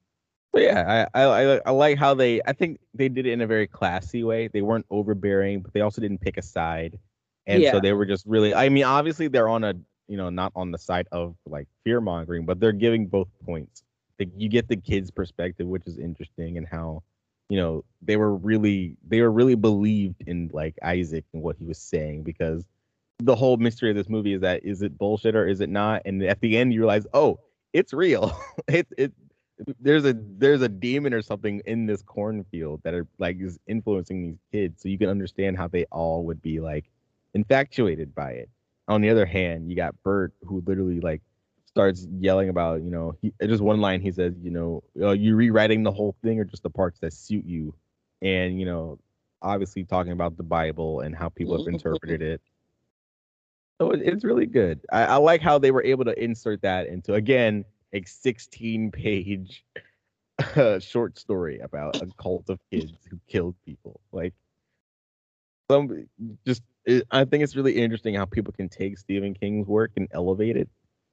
but 0.52 0.62
yeah, 0.62 1.06
I, 1.14 1.22
I 1.22 1.54
I 1.54 1.60
I 1.66 1.70
like 1.70 1.98
how 1.98 2.14
they. 2.14 2.40
I 2.46 2.52
think 2.52 2.80
they 2.94 3.08
did 3.08 3.26
it 3.26 3.32
in 3.32 3.40
a 3.40 3.46
very 3.46 3.66
classy 3.66 4.24
way. 4.24 4.48
They 4.48 4.62
weren't 4.62 4.86
overbearing, 4.90 5.60
but 5.60 5.72
they 5.72 5.80
also 5.80 6.00
didn't 6.00 6.20
pick 6.20 6.36
a 6.36 6.42
side, 6.42 6.98
and 7.46 7.64
so 7.64 7.80
they 7.80 7.92
were 7.92 8.06
just 8.06 8.26
really. 8.26 8.54
I 8.54 8.68
mean, 8.68 8.84
obviously 8.84 9.28
they're 9.28 9.48
on 9.48 9.64
a 9.64 9.74
you 10.08 10.16
know 10.16 10.30
not 10.30 10.52
on 10.54 10.70
the 10.70 10.78
side 10.78 11.08
of 11.12 11.36
like 11.46 11.68
fear 11.84 12.00
mongering, 12.00 12.44
but 12.44 12.60
they're 12.60 12.72
giving 12.72 13.06
both 13.06 13.28
points. 13.44 13.82
Like, 14.18 14.30
you 14.36 14.48
get 14.48 14.68
the 14.68 14.76
kids' 14.76 15.10
perspective, 15.10 15.66
which 15.66 15.86
is 15.86 15.98
interesting, 15.98 16.58
and 16.58 16.66
how 16.66 17.02
you 17.52 17.58
know, 17.58 17.84
they 18.00 18.16
were 18.16 18.34
really 18.34 18.96
they 19.06 19.20
were 19.20 19.30
really 19.30 19.56
believed 19.56 20.22
in 20.26 20.48
like 20.54 20.74
Isaac 20.82 21.26
and 21.34 21.42
what 21.42 21.56
he 21.58 21.66
was 21.66 21.76
saying 21.76 22.22
because 22.22 22.64
the 23.18 23.34
whole 23.34 23.58
mystery 23.58 23.90
of 23.90 23.96
this 23.96 24.08
movie 24.08 24.32
is 24.32 24.40
that 24.40 24.64
is 24.64 24.80
it 24.80 24.96
bullshit 24.96 25.36
or 25.36 25.46
is 25.46 25.60
it 25.60 25.68
not? 25.68 26.00
And 26.06 26.22
at 26.22 26.40
the 26.40 26.56
end 26.56 26.72
you 26.72 26.80
realize, 26.80 27.06
oh, 27.12 27.40
it's 27.74 27.92
real. 27.92 28.34
it's 28.68 28.90
it 28.98 29.12
there's 29.80 30.04
a 30.04 30.14
there's 30.14 30.62
a 30.62 30.68
demon 30.68 31.12
or 31.12 31.22
something 31.22 31.62
in 31.66 31.86
this 31.86 32.02
cornfield 32.02 32.80
that 32.84 32.94
are 32.94 33.06
like 33.18 33.40
is 33.40 33.58
influencing 33.66 34.22
these 34.22 34.38
kids 34.50 34.82
so 34.82 34.88
you 34.88 34.98
can 34.98 35.08
understand 35.08 35.56
how 35.56 35.68
they 35.68 35.84
all 35.86 36.24
would 36.24 36.42
be 36.42 36.60
like 36.60 36.84
infatuated 37.34 38.14
by 38.14 38.32
it. 38.32 38.48
On 38.88 39.00
the 39.00 39.10
other 39.10 39.26
hand 39.26 39.70
you 39.70 39.76
got 39.76 40.00
burt 40.02 40.32
who 40.42 40.62
literally 40.66 41.00
like 41.00 41.22
starts 41.66 42.06
yelling 42.18 42.48
about 42.48 42.82
you 42.82 42.90
know 42.90 43.16
he, 43.22 43.32
just 43.46 43.62
one 43.62 43.80
line 43.80 44.00
he 44.00 44.12
says 44.12 44.34
you 44.42 44.50
know 44.50 44.82
are 45.02 45.14
you 45.14 45.34
rewriting 45.34 45.82
the 45.82 45.92
whole 45.92 46.14
thing 46.22 46.38
or 46.38 46.44
just 46.44 46.62
the 46.62 46.70
parts 46.70 46.98
that 47.00 47.12
suit 47.12 47.44
you? 47.44 47.74
And 48.20 48.58
you 48.58 48.66
know 48.66 48.98
obviously 49.40 49.84
talking 49.84 50.12
about 50.12 50.36
the 50.36 50.42
bible 50.42 51.00
and 51.00 51.16
how 51.16 51.28
people 51.28 51.58
have 51.58 51.66
interpreted 51.66 52.22
it. 52.22 52.40
So 53.80 53.90
it, 53.90 54.00
it's 54.02 54.24
really 54.24 54.46
good. 54.46 54.80
I, 54.92 55.04
I 55.04 55.16
like 55.16 55.40
how 55.40 55.58
they 55.58 55.72
were 55.72 55.82
able 55.82 56.04
to 56.04 56.22
insert 56.22 56.62
that 56.62 56.86
into 56.86 57.14
again 57.14 57.64
a 57.92 58.02
16 58.04 58.90
page 58.90 59.64
uh, 60.56 60.78
short 60.78 61.18
story 61.18 61.58
about 61.60 61.96
a 62.00 62.06
cult 62.20 62.48
of 62.50 62.58
kids 62.70 63.06
who 63.10 63.18
killed 63.28 63.54
people. 63.64 64.00
Like, 64.12 64.34
some 65.70 66.06
just, 66.46 66.62
it, 66.84 67.04
I 67.10 67.24
think 67.24 67.42
it's 67.44 67.56
really 67.56 67.76
interesting 67.76 68.14
how 68.14 68.24
people 68.24 68.52
can 68.52 68.68
take 68.68 68.98
Stephen 68.98 69.34
King's 69.34 69.66
work 69.66 69.92
and 69.96 70.08
elevate 70.12 70.56
it 70.56 70.68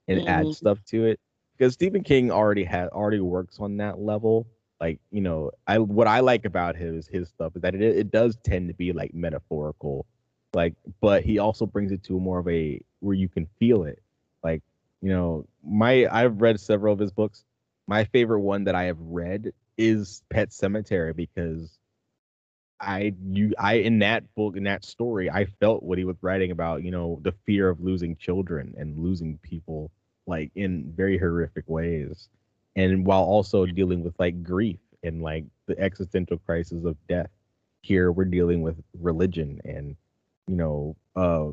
and 0.08 0.20
Mhm. 0.20 0.26
add 0.26 0.52
stuff 0.52 0.82
to 0.86 1.04
it 1.06 1.20
because 1.56 1.74
Stephen 1.74 2.02
King 2.02 2.30
already 2.30 2.64
had 2.64 2.88
already 2.88 3.20
works 3.20 3.58
on 3.60 3.76
that 3.78 3.98
level. 3.98 4.46
Like, 4.80 4.98
you 5.10 5.20
know, 5.20 5.50
I 5.66 5.78
what 5.78 6.08
I 6.08 6.20
like 6.20 6.44
about 6.44 6.76
his 6.76 7.06
his 7.06 7.28
stuff 7.28 7.54
is 7.56 7.62
that 7.62 7.74
it 7.74 7.82
it 7.82 8.10
does 8.10 8.36
tend 8.44 8.68
to 8.68 8.74
be 8.74 8.92
like 8.92 9.14
metaphorical, 9.14 10.06
like, 10.54 10.74
but 11.00 11.22
he 11.22 11.38
also 11.38 11.66
brings 11.66 11.92
it 11.92 12.02
to 12.04 12.18
more 12.18 12.38
of 12.38 12.48
a 12.48 12.80
where 13.00 13.14
you 13.14 13.28
can 13.28 13.46
feel 13.58 13.84
it. 13.84 14.02
Like, 14.42 14.62
you 15.02 15.10
know, 15.10 15.46
my 15.64 16.06
I've 16.10 16.40
read 16.40 16.60
several 16.60 16.92
of 16.92 16.98
his 16.98 17.12
books. 17.12 17.44
My 17.86 18.04
favorite 18.04 18.40
one 18.40 18.64
that 18.64 18.74
I 18.74 18.84
have 18.84 19.00
read 19.00 19.52
is 19.76 20.22
Pet 20.30 20.50
Sematary 20.50 21.14
because 21.16 21.78
I 22.80 23.14
you 23.30 23.52
I 23.58 23.74
in 23.74 23.98
that 24.00 24.34
book 24.34 24.56
in 24.56 24.64
that 24.64 24.84
story 24.84 25.30
I 25.30 25.44
felt 25.46 25.82
what 25.82 25.98
he 25.98 26.04
was 26.04 26.16
writing 26.22 26.50
about, 26.50 26.82
you 26.82 26.90
know, 26.90 27.20
the 27.22 27.32
fear 27.46 27.68
of 27.68 27.80
losing 27.80 28.16
children 28.16 28.74
and 28.78 28.98
losing 28.98 29.38
people 29.38 29.90
like 30.26 30.50
in 30.54 30.92
very 30.96 31.18
horrific 31.18 31.64
ways. 31.68 32.28
And 32.76 33.06
while 33.06 33.22
also 33.24 33.66
dealing 33.66 34.02
with 34.02 34.14
like 34.18 34.42
grief 34.42 34.78
and 35.02 35.22
like 35.22 35.44
the 35.66 35.78
existential 35.78 36.38
crisis 36.38 36.84
of 36.84 36.96
death. 37.08 37.30
Here 37.82 38.12
we're 38.12 38.24
dealing 38.26 38.62
with 38.62 38.76
religion 38.98 39.60
and 39.64 39.96
you 40.46 40.56
know, 40.56 40.96
uh 41.16 41.52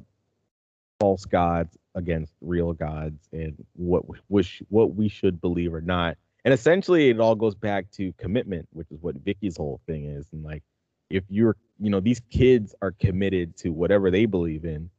false 1.00 1.26
gods 1.26 1.78
against 1.96 2.34
real 2.42 2.74
gods 2.74 3.28
and 3.32 3.56
what 3.74 4.04
which 4.28 4.62
what 4.70 4.96
we 4.96 5.08
should 5.10 5.42
believe 5.42 5.74
or 5.74 5.82
not. 5.82 6.18
And 6.46 6.54
essentially 6.54 7.10
it 7.10 7.20
all 7.20 7.36
goes 7.36 7.56
back 7.56 7.92
to 7.92 8.14
commitment, 8.14 8.68
which 8.72 8.88
is 8.92 9.00
what 9.02 9.16
Vicky's 9.16 9.58
whole 9.58 9.82
thing 9.88 10.06
is. 10.06 10.28
And 10.32 10.44
like 10.44 10.64
if 11.10 11.24
you're 11.30 11.56
you 11.80 11.90
know, 11.90 12.00
these 12.00 12.22
kids 12.32 12.74
are 12.82 12.92
committed 12.92 13.56
to 13.58 13.70
whatever 13.70 14.10
they 14.10 14.26
believe 14.26 14.66
in. 14.66 14.90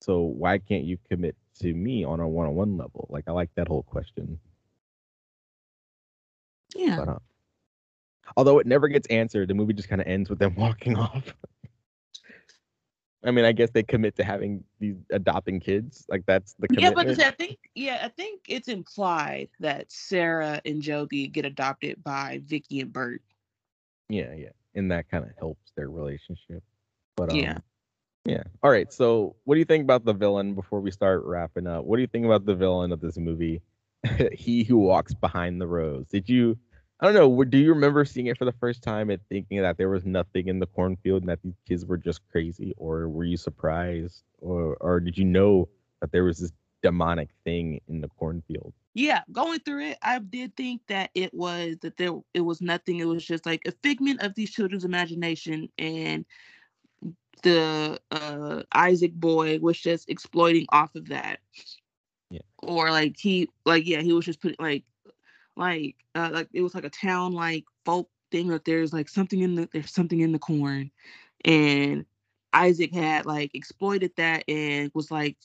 So 0.00 0.20
why 0.20 0.58
can't 0.58 0.84
you 0.84 0.98
commit 1.10 1.36
to 1.60 1.74
me 1.74 2.04
on 2.04 2.20
a 2.20 2.28
one 2.28 2.46
on 2.46 2.54
one 2.54 2.76
level? 2.76 3.06
Like 3.10 3.24
I 3.26 3.32
like 3.32 3.50
that 3.56 3.68
whole 3.68 3.82
question. 3.82 4.38
Yeah. 6.74 6.96
But, 6.98 7.08
uh, 7.08 7.18
although 8.36 8.58
it 8.58 8.66
never 8.66 8.88
gets 8.88 9.06
answered, 9.08 9.48
the 9.48 9.54
movie 9.54 9.74
just 9.74 9.88
kind 9.88 10.00
of 10.00 10.06
ends 10.06 10.30
with 10.30 10.38
them 10.38 10.54
walking 10.56 10.96
off. 10.96 11.34
I 13.22 13.30
mean, 13.30 13.44
I 13.44 13.52
guess 13.52 13.70
they 13.70 13.82
commit 13.82 14.16
to 14.16 14.24
having 14.24 14.64
these 14.78 14.96
adopting 15.10 15.60
kids. 15.60 16.06
Like 16.08 16.24
that's 16.26 16.54
the 16.54 16.68
Yeah, 16.70 16.90
commitment. 16.90 17.18
but 17.18 17.26
I 17.26 17.30
think 17.32 17.58
yeah, 17.74 18.00
I 18.02 18.08
think 18.08 18.42
it's 18.48 18.68
implied 18.68 19.48
that 19.60 19.92
Sarah 19.92 20.60
and 20.64 20.80
Joby 20.80 21.26
get 21.28 21.44
adopted 21.44 22.02
by 22.02 22.40
Vicky 22.46 22.80
and 22.80 22.92
Burt. 22.92 23.22
Yeah, 24.08 24.34
yeah. 24.34 24.50
And 24.74 24.90
that 24.90 25.10
kind 25.10 25.24
of 25.24 25.30
helps 25.38 25.72
their 25.76 25.90
relationship. 25.90 26.62
But 27.16 27.30
um, 27.30 27.36
Yeah. 27.36 27.58
Yeah. 28.24 28.42
All 28.62 28.70
right. 28.70 28.92
So 28.92 29.36
what 29.44 29.54
do 29.54 29.58
you 29.58 29.64
think 29.64 29.82
about 29.82 30.04
the 30.04 30.12
villain 30.12 30.54
before 30.54 30.80
we 30.80 30.90
start 30.90 31.22
wrapping 31.24 31.66
up? 31.66 31.84
What 31.84 31.96
do 31.96 32.02
you 32.02 32.08
think 32.08 32.24
about 32.26 32.44
the 32.46 32.54
villain 32.54 32.92
of 32.92 33.00
this 33.00 33.16
movie? 33.18 33.62
he 34.32 34.64
who 34.64 34.78
walks 34.78 35.14
behind 35.14 35.60
the 35.60 35.66
rows. 35.66 36.06
Did 36.06 36.28
you 36.28 36.58
I 37.00 37.06
don't 37.06 37.14
know, 37.14 37.44
do 37.44 37.56
you 37.56 37.72
remember 37.72 38.04
seeing 38.04 38.26
it 38.26 38.36
for 38.36 38.44
the 38.44 38.52
first 38.52 38.82
time 38.82 39.08
and 39.08 39.20
thinking 39.30 39.62
that 39.62 39.78
there 39.78 39.88
was 39.88 40.04
nothing 40.04 40.48
in 40.48 40.58
the 40.58 40.66
cornfield 40.66 41.22
and 41.22 41.30
that 41.30 41.42
these 41.42 41.56
kids 41.66 41.86
were 41.86 41.96
just 41.96 42.20
crazy? 42.30 42.74
Or 42.76 43.08
were 43.08 43.24
you 43.24 43.38
surprised? 43.38 44.22
Or 44.40 44.76
or 44.80 45.00
did 45.00 45.16
you 45.16 45.24
know 45.24 45.68
that 46.00 46.12
there 46.12 46.24
was 46.24 46.38
this 46.38 46.52
demonic 46.82 47.30
thing 47.42 47.80
in 47.88 48.02
the 48.02 48.08
cornfield? 48.08 48.74
Yeah, 48.92 49.22
going 49.32 49.60
through 49.60 49.86
it, 49.86 49.98
I 50.02 50.18
did 50.18 50.56
think 50.56 50.82
that 50.88 51.10
it 51.14 51.32
was 51.32 51.76
that 51.80 51.96
there 51.96 52.12
it 52.34 52.42
was 52.42 52.60
nothing. 52.60 52.98
It 52.98 53.06
was 53.06 53.24
just 53.24 53.46
like 53.46 53.62
a 53.66 53.72
figment 53.82 54.22
of 54.22 54.34
these 54.34 54.50
children's 54.50 54.84
imagination, 54.84 55.70
and 55.78 56.26
the 57.42 57.98
uh 58.10 58.62
Isaac 58.72 59.14
boy 59.14 59.58
was 59.58 59.80
just 59.80 60.10
exploiting 60.10 60.66
off 60.70 60.94
of 60.96 61.08
that. 61.08 61.38
Yeah. 62.30 62.40
Or 62.62 62.90
like 62.90 63.16
he 63.18 63.48
like 63.64 63.86
yeah, 63.86 64.02
he 64.02 64.12
was 64.12 64.26
just 64.26 64.42
putting 64.42 64.56
like 64.58 64.84
like 65.60 65.94
uh 66.14 66.30
like 66.32 66.48
it 66.52 66.62
was 66.62 66.74
like 66.74 66.84
a 66.84 66.90
town 66.90 67.32
like 67.32 67.64
folk 67.84 68.08
thing 68.30 68.48
that 68.48 68.64
there's 68.64 68.92
like 68.92 69.08
something 69.08 69.40
in 69.40 69.54
the 69.54 69.68
there's 69.72 69.92
something 69.92 70.20
in 70.20 70.32
the 70.32 70.38
corn. 70.38 70.90
And 71.44 72.04
Isaac 72.52 72.92
had 72.92 73.26
like 73.26 73.54
exploited 73.54 74.12
that 74.16 74.44
and 74.48 74.90
was 74.94 75.10
like 75.10 75.36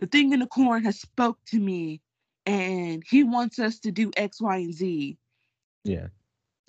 the 0.00 0.06
thing 0.06 0.32
in 0.32 0.40
the 0.40 0.46
corn 0.46 0.84
has 0.84 1.00
spoke 1.00 1.38
to 1.46 1.58
me 1.58 2.00
and 2.44 3.02
he 3.08 3.24
wants 3.24 3.58
us 3.58 3.78
to 3.80 3.90
do 3.90 4.10
X, 4.16 4.40
Y, 4.40 4.56
and 4.56 4.74
Z. 4.74 5.18
Yeah. 5.84 6.08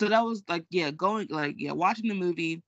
So 0.00 0.08
that 0.08 0.24
was 0.24 0.42
like, 0.48 0.64
yeah, 0.70 0.90
going 0.90 1.28
like, 1.30 1.56
yeah, 1.58 1.72
watching 1.72 2.08
the 2.08 2.14
movie 2.14 2.62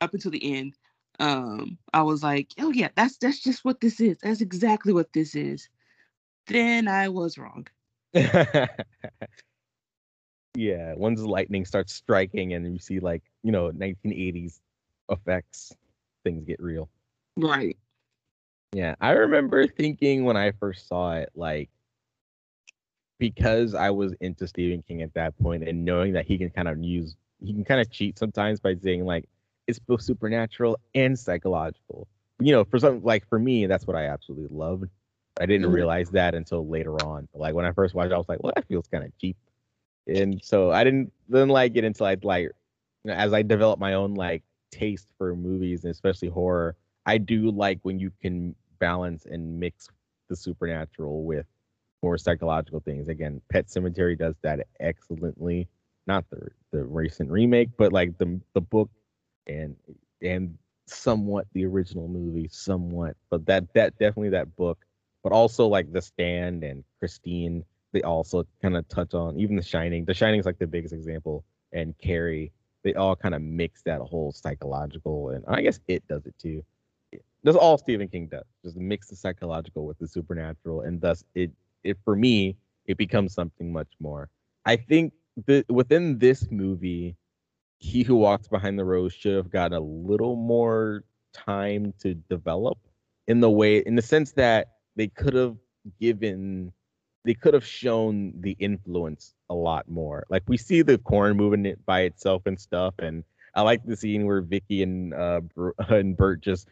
up 0.00 0.14
until 0.14 0.30
the 0.30 0.56
end. 0.56 0.74
Um, 1.20 1.78
I 1.92 2.02
was 2.02 2.22
like, 2.22 2.48
oh 2.58 2.72
yeah, 2.72 2.88
that's 2.96 3.16
that's 3.18 3.40
just 3.40 3.64
what 3.64 3.80
this 3.80 4.00
is. 4.00 4.18
That's 4.22 4.40
exactly 4.40 4.92
what 4.92 5.12
this 5.12 5.34
is. 5.34 5.68
Then 6.46 6.88
I 6.88 7.08
was 7.08 7.38
wrong. 7.38 7.66
yeah. 10.54 10.94
Once 10.94 11.20
the 11.20 11.28
lightning 11.28 11.64
starts 11.64 11.92
striking 11.92 12.54
and 12.54 12.72
you 12.72 12.78
see 12.78 13.00
like, 13.00 13.22
you 13.42 13.52
know, 13.52 13.70
1980s 13.70 14.60
effects, 15.08 15.76
things 16.24 16.44
get 16.44 16.60
real. 16.60 16.88
Right. 17.36 17.76
Yeah, 18.72 18.96
I 19.00 19.12
remember 19.12 19.66
thinking 19.68 20.24
when 20.24 20.36
I 20.36 20.52
first 20.52 20.88
saw 20.88 21.14
it, 21.14 21.30
like, 21.34 21.70
because 23.18 23.74
I 23.74 23.90
was 23.90 24.12
into 24.20 24.48
Stephen 24.48 24.82
King 24.82 25.02
at 25.02 25.14
that 25.14 25.38
point 25.38 25.62
and 25.66 25.84
knowing 25.84 26.12
that 26.14 26.26
he 26.26 26.36
can 26.36 26.50
kind 26.50 26.66
of 26.66 26.82
use, 26.82 27.16
he 27.40 27.52
can 27.52 27.64
kind 27.64 27.80
of 27.80 27.90
cheat 27.90 28.18
sometimes 28.18 28.58
by 28.58 28.74
saying, 28.74 29.04
like, 29.04 29.28
it's 29.66 29.78
both 29.78 30.02
supernatural 30.02 30.78
and 30.94 31.16
psychological. 31.18 32.08
You 32.40 32.52
know, 32.52 32.64
for 32.64 32.78
some, 32.80 33.02
like, 33.04 33.26
for 33.28 33.38
me, 33.38 33.66
that's 33.66 33.86
what 33.86 33.96
I 33.96 34.06
absolutely 34.06 34.48
loved. 34.56 34.90
I 35.38 35.46
didn't 35.46 35.68
Mhm. 35.68 35.74
realize 35.74 36.10
that 36.10 36.34
until 36.34 36.66
later 36.66 37.00
on. 37.00 37.28
Like, 37.32 37.54
when 37.54 37.64
I 37.64 37.72
first 37.72 37.94
watched 37.94 38.10
it, 38.10 38.14
I 38.14 38.18
was 38.18 38.28
like, 38.28 38.42
well, 38.42 38.52
that 38.56 38.66
feels 38.66 38.88
kind 38.88 39.04
of 39.04 39.16
cheap. 39.18 39.36
And 40.06 40.42
so 40.44 40.70
I 40.70 40.84
didn't 40.84 41.12
then, 41.28 41.48
like, 41.48 41.72
get 41.72 41.84
into, 41.84 42.02
like, 42.02 42.24
like, 42.24 42.44
you 42.44 42.50
know, 43.04 43.14
as 43.14 43.32
I 43.32 43.42
developed 43.42 43.80
my 43.80 43.94
own, 43.94 44.14
like, 44.14 44.42
taste 44.70 45.08
for 45.18 45.34
movies 45.36 45.84
and 45.84 45.90
especially 45.92 46.28
horror, 46.28 46.76
I 47.06 47.18
do 47.18 47.50
like 47.50 47.78
when 47.82 47.98
you 47.98 48.10
can 48.22 48.54
balance 48.78 49.26
and 49.26 49.58
mix 49.60 49.88
the 50.28 50.36
supernatural 50.36 51.24
with 51.24 51.46
more 52.02 52.18
psychological 52.18 52.80
things. 52.80 53.08
Again, 53.08 53.40
Pet 53.50 53.66
Sematary 53.68 54.18
does 54.18 54.34
that 54.42 54.66
excellently. 54.80 55.68
Not 56.06 56.28
the 56.30 56.48
the 56.72 56.84
recent 56.84 57.30
remake, 57.30 57.70
but 57.78 57.92
like 57.92 58.18
the 58.18 58.40
the 58.54 58.60
book 58.60 58.90
and 59.46 59.76
and 60.22 60.58
somewhat 60.86 61.46
the 61.54 61.64
original 61.64 62.08
movie, 62.08 62.48
somewhat. 62.50 63.16
But 63.30 63.46
that 63.46 63.72
that 63.74 63.98
definitely 63.98 64.30
that 64.30 64.54
book, 64.56 64.84
but 65.22 65.32
also 65.32 65.66
like 65.66 65.92
The 65.92 66.02
Stand 66.02 66.62
and 66.62 66.84
Christine, 67.00 67.64
they 67.94 68.02
also 68.02 68.44
kind 68.60 68.76
of 68.76 68.86
touch 68.88 69.14
on 69.14 69.38
even 69.38 69.56
The 69.56 69.62
Shining. 69.62 70.04
The 70.04 70.12
Shining 70.12 70.38
is 70.38 70.44
like 70.44 70.58
the 70.58 70.66
biggest 70.66 70.92
example, 70.92 71.44
and 71.72 71.96
Carrie. 71.98 72.52
They 72.82 72.92
all 72.92 73.16
kind 73.16 73.34
of 73.34 73.40
mix 73.40 73.80
that 73.84 74.02
whole 74.02 74.30
psychological, 74.30 75.30
and 75.30 75.42
I 75.48 75.62
guess 75.62 75.80
it 75.88 76.06
does 76.06 76.26
it 76.26 76.34
too 76.38 76.62
that's 77.44 77.56
all 77.58 77.78
Stephen 77.78 78.08
King 78.08 78.26
does. 78.26 78.44
Just 78.64 78.76
mix 78.76 79.08
the 79.08 79.16
psychological 79.16 79.86
with 79.86 79.98
the 79.98 80.08
supernatural, 80.08 80.80
and 80.80 81.00
thus 81.00 81.22
it 81.34 81.52
it 81.84 81.98
for 82.04 82.16
me 82.16 82.56
it 82.86 82.96
becomes 82.96 83.34
something 83.34 83.72
much 83.72 83.92
more. 84.00 84.30
I 84.64 84.76
think 84.76 85.12
that 85.46 85.68
within 85.70 86.18
this 86.18 86.50
movie, 86.50 87.16
He 87.78 88.02
Who 88.02 88.16
Walks 88.16 88.48
Behind 88.48 88.78
the 88.78 88.84
Rows 88.84 89.12
should 89.12 89.36
have 89.36 89.50
gotten 89.50 89.76
a 89.76 89.80
little 89.80 90.36
more 90.36 91.04
time 91.34 91.92
to 92.00 92.14
develop 92.14 92.78
in 93.26 93.40
the 93.40 93.50
way 93.50 93.78
in 93.78 93.94
the 93.94 94.02
sense 94.02 94.32
that 94.32 94.68
they 94.96 95.08
could 95.08 95.34
have 95.34 95.56
given 96.00 96.72
they 97.24 97.34
could 97.34 97.54
have 97.54 97.64
shown 97.66 98.34
the 98.40 98.56
influence 98.58 99.34
a 99.50 99.54
lot 99.54 99.88
more. 99.88 100.24
Like 100.28 100.42
we 100.46 100.56
see 100.56 100.82
the 100.82 100.98
corn 100.98 101.36
moving 101.36 101.66
it 101.66 101.84
by 101.86 102.02
itself 102.02 102.42
and 102.46 102.60
stuff, 102.60 102.94
and 102.98 103.24
I 103.54 103.62
like 103.62 103.84
the 103.84 103.96
scene 103.96 104.26
where 104.26 104.42
Vicky 104.42 104.82
and 104.82 105.14
uh 105.14 105.40
and 105.88 106.16
Burt 106.16 106.40
just 106.40 106.68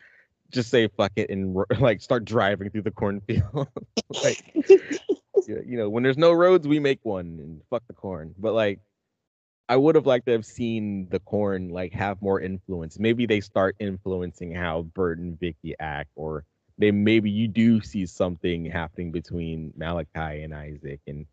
just 0.51 0.71
say 0.71 0.89
fuck 0.89 1.13
it 1.17 1.31
and 1.31 1.57
like 1.81 2.01
start 2.01 2.25
driving 2.25 2.71
through 2.71 2.83
the 2.83 2.91
cornfield. 2.91 3.69
like 4.25 4.55
you 5.47 5.77
know, 5.77 5.89
when 5.89 6.03
there's 6.03 6.19
no 6.19 6.33
roads, 6.33 6.69
we 6.69 6.79
make 6.79 7.01
one 7.03 7.39
and 7.41 7.63
fuck 7.71 7.83
the 7.89 7.95
corn. 7.95 8.35
But 8.39 8.53
like 8.53 8.81
I 9.69 9.77
would 9.77 9.95
have 9.95 10.07
liked 10.07 10.27
to 10.27 10.33
have 10.33 10.45
seen 10.45 11.09
the 11.11 11.21
corn 11.21 11.71
like 11.71 11.93
have 11.95 12.21
more 12.21 12.41
influence. 12.41 12.99
Maybe 12.99 13.27
they 13.27 13.41
start 13.41 13.77
influencing 13.79 14.55
how 14.55 14.83
Burt 14.83 15.19
and 15.19 15.39
Vicky 15.41 15.75
act, 15.81 16.11
or 16.15 16.45
they 16.79 16.91
maybe 16.91 17.31
you 17.31 17.49
do 17.49 17.81
see 17.81 18.07
something 18.07 18.65
happening 18.65 19.13
between 19.13 19.73
Malachi 19.77 20.43
and 20.43 20.55
Isaac 20.55 21.01
and 21.07 21.27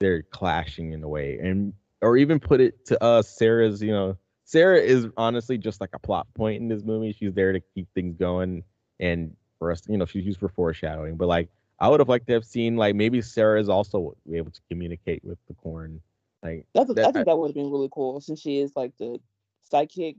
they're 0.00 0.22
clashing 0.22 0.92
in 0.92 1.02
a 1.02 1.08
way. 1.08 1.38
And 1.38 1.72
or 2.02 2.16
even 2.16 2.38
put 2.38 2.60
it 2.60 2.84
to 2.86 3.02
us, 3.02 3.28
Sarah's, 3.28 3.82
you 3.82 3.92
know, 3.92 4.16
Sarah 4.44 4.78
is 4.80 5.08
honestly 5.16 5.58
just 5.58 5.80
like 5.80 5.90
a 5.94 5.98
plot 5.98 6.26
point 6.34 6.60
in 6.60 6.68
this 6.68 6.82
movie. 6.84 7.12
She's 7.12 7.32
there 7.34 7.52
to 7.52 7.60
keep 7.74 7.88
things 7.94 8.16
going 8.16 8.62
and 9.00 9.34
for 9.58 9.72
us, 9.72 9.82
you 9.88 9.96
know, 9.96 10.04
she's 10.04 10.24
used 10.24 10.38
for 10.38 10.48
foreshadowing. 10.48 11.16
But 11.16 11.28
like 11.28 11.48
I 11.80 11.88
would 11.88 12.00
have 12.00 12.08
liked 12.08 12.26
to 12.28 12.34
have 12.34 12.44
seen 12.44 12.76
like 12.76 12.94
maybe 12.94 13.22
Sarah 13.22 13.60
is 13.60 13.68
also 13.68 14.16
able 14.32 14.50
to 14.50 14.60
communicate 14.70 15.24
with 15.24 15.38
the 15.48 15.54
corn. 15.54 16.00
Like 16.42 16.66
That's, 16.74 16.92
that- 16.94 17.08
I 17.08 17.12
think 17.12 17.26
that 17.26 17.38
would 17.38 17.48
have 17.48 17.54
been 17.54 17.70
really 17.70 17.88
cool 17.90 18.20
since 18.20 18.40
she 18.40 18.58
is 18.58 18.72
like 18.76 18.92
the 18.98 19.18
psychic. 19.70 20.16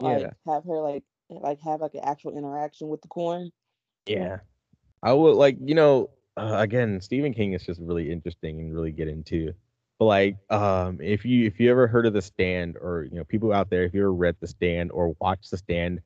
Like 0.00 0.20
Yeah. 0.20 0.30
have 0.52 0.64
her 0.64 0.80
like 0.80 1.04
like 1.28 1.60
have 1.62 1.80
like 1.80 1.94
an 1.94 2.02
actual 2.04 2.36
interaction 2.36 2.88
with 2.88 3.02
the 3.02 3.08
corn. 3.08 3.50
Yeah. 4.06 4.38
I 5.02 5.12
would 5.12 5.36
like, 5.36 5.58
you 5.64 5.74
know, 5.74 6.10
uh, 6.36 6.56
again, 6.58 7.00
Stephen 7.00 7.34
King 7.34 7.52
is 7.54 7.64
just 7.64 7.80
really 7.80 8.10
interesting 8.10 8.60
and 8.60 8.74
really 8.74 8.92
get 8.92 9.08
into. 9.08 9.54
But 9.98 10.06
like, 10.06 10.36
um, 10.50 11.00
if 11.00 11.24
you 11.24 11.46
if 11.46 11.60
you 11.60 11.70
ever 11.70 11.86
heard 11.86 12.06
of 12.06 12.12
The 12.12 12.22
Stand, 12.22 12.76
or 12.76 13.04
you 13.04 13.16
know, 13.18 13.24
people 13.24 13.52
out 13.52 13.70
there, 13.70 13.84
if 13.84 13.94
you 13.94 14.02
ever 14.02 14.12
read 14.12 14.36
The 14.40 14.48
Stand 14.48 14.92
or 14.92 15.16
watched 15.20 15.50
The 15.50 15.58
Stand, 15.58 16.00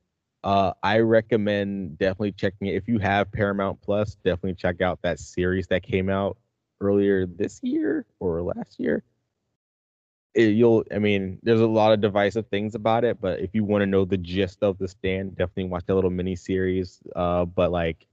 uh, 0.45 0.73
I 0.83 1.01
recommend 1.01 1.99
definitely 1.99 2.33
checking 2.33 2.69
it. 2.69 2.77
If 2.77 2.89
you 2.89 2.99
have 2.99 3.33
Paramount 3.33 3.81
Plus, 3.83 4.17
definitely 4.25 4.55
check 4.55 4.81
out 4.81 5.01
that 5.03 5.19
series 5.19 5.67
that 5.69 5.83
came 5.83 6.09
out 6.09 6.39
earlier 6.81 7.27
this 7.27 7.61
year 7.63 8.07
or 8.21 8.43
last 8.43 8.79
year. 8.79 9.03
It- 10.41 10.55
you'll, 10.57 10.85
I 10.93 10.99
mean, 10.99 11.39
there's 11.43 11.61
a 11.61 11.67
lot 11.67 11.93
of 11.93 12.01
divisive 12.01 12.47
things 12.49 12.75
about 12.75 13.05
it, 13.05 13.21
but 13.21 13.41
if 13.41 13.51
you 13.55 13.65
want 13.65 13.83
to 13.83 13.87
know 13.87 14.05
the 14.05 14.19
gist 14.19 14.63
of 14.63 14.79
The 14.79 14.89
Stand, 14.89 15.37
definitely 15.37 15.65
watch 15.65 15.85
that 15.87 15.95
little 15.95 16.11
mini 16.11 16.37
series. 16.37 17.01
Uh, 17.17 17.45
but 17.45 17.71
like 17.71 18.07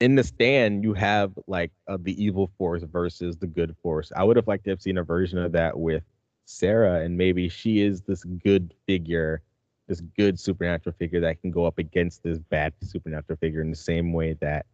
in 0.00 0.14
the 0.16 0.24
stand 0.24 0.82
you 0.82 0.94
have 0.94 1.32
like 1.46 1.70
uh, 1.88 1.96
the 2.00 2.22
evil 2.22 2.50
force 2.58 2.82
versus 2.82 3.36
the 3.36 3.46
good 3.46 3.74
force 3.82 4.12
i 4.16 4.24
would 4.24 4.36
have 4.36 4.46
liked 4.48 4.64
to 4.64 4.70
have 4.70 4.82
seen 4.82 4.98
a 4.98 5.02
version 5.02 5.38
of 5.38 5.52
that 5.52 5.78
with 5.78 6.02
sarah 6.44 7.00
and 7.02 7.16
maybe 7.16 7.48
she 7.48 7.80
is 7.80 8.02
this 8.02 8.24
good 8.24 8.74
figure 8.86 9.42
this 9.88 10.00
good 10.16 10.38
supernatural 10.38 10.94
figure 10.98 11.20
that 11.20 11.40
can 11.40 11.50
go 11.50 11.64
up 11.64 11.78
against 11.78 12.22
this 12.22 12.38
bad 12.38 12.72
supernatural 12.82 13.36
figure 13.38 13.60
in 13.60 13.70
the 13.70 13.76
same 13.76 14.12
way 14.12 14.32
that 14.40 14.66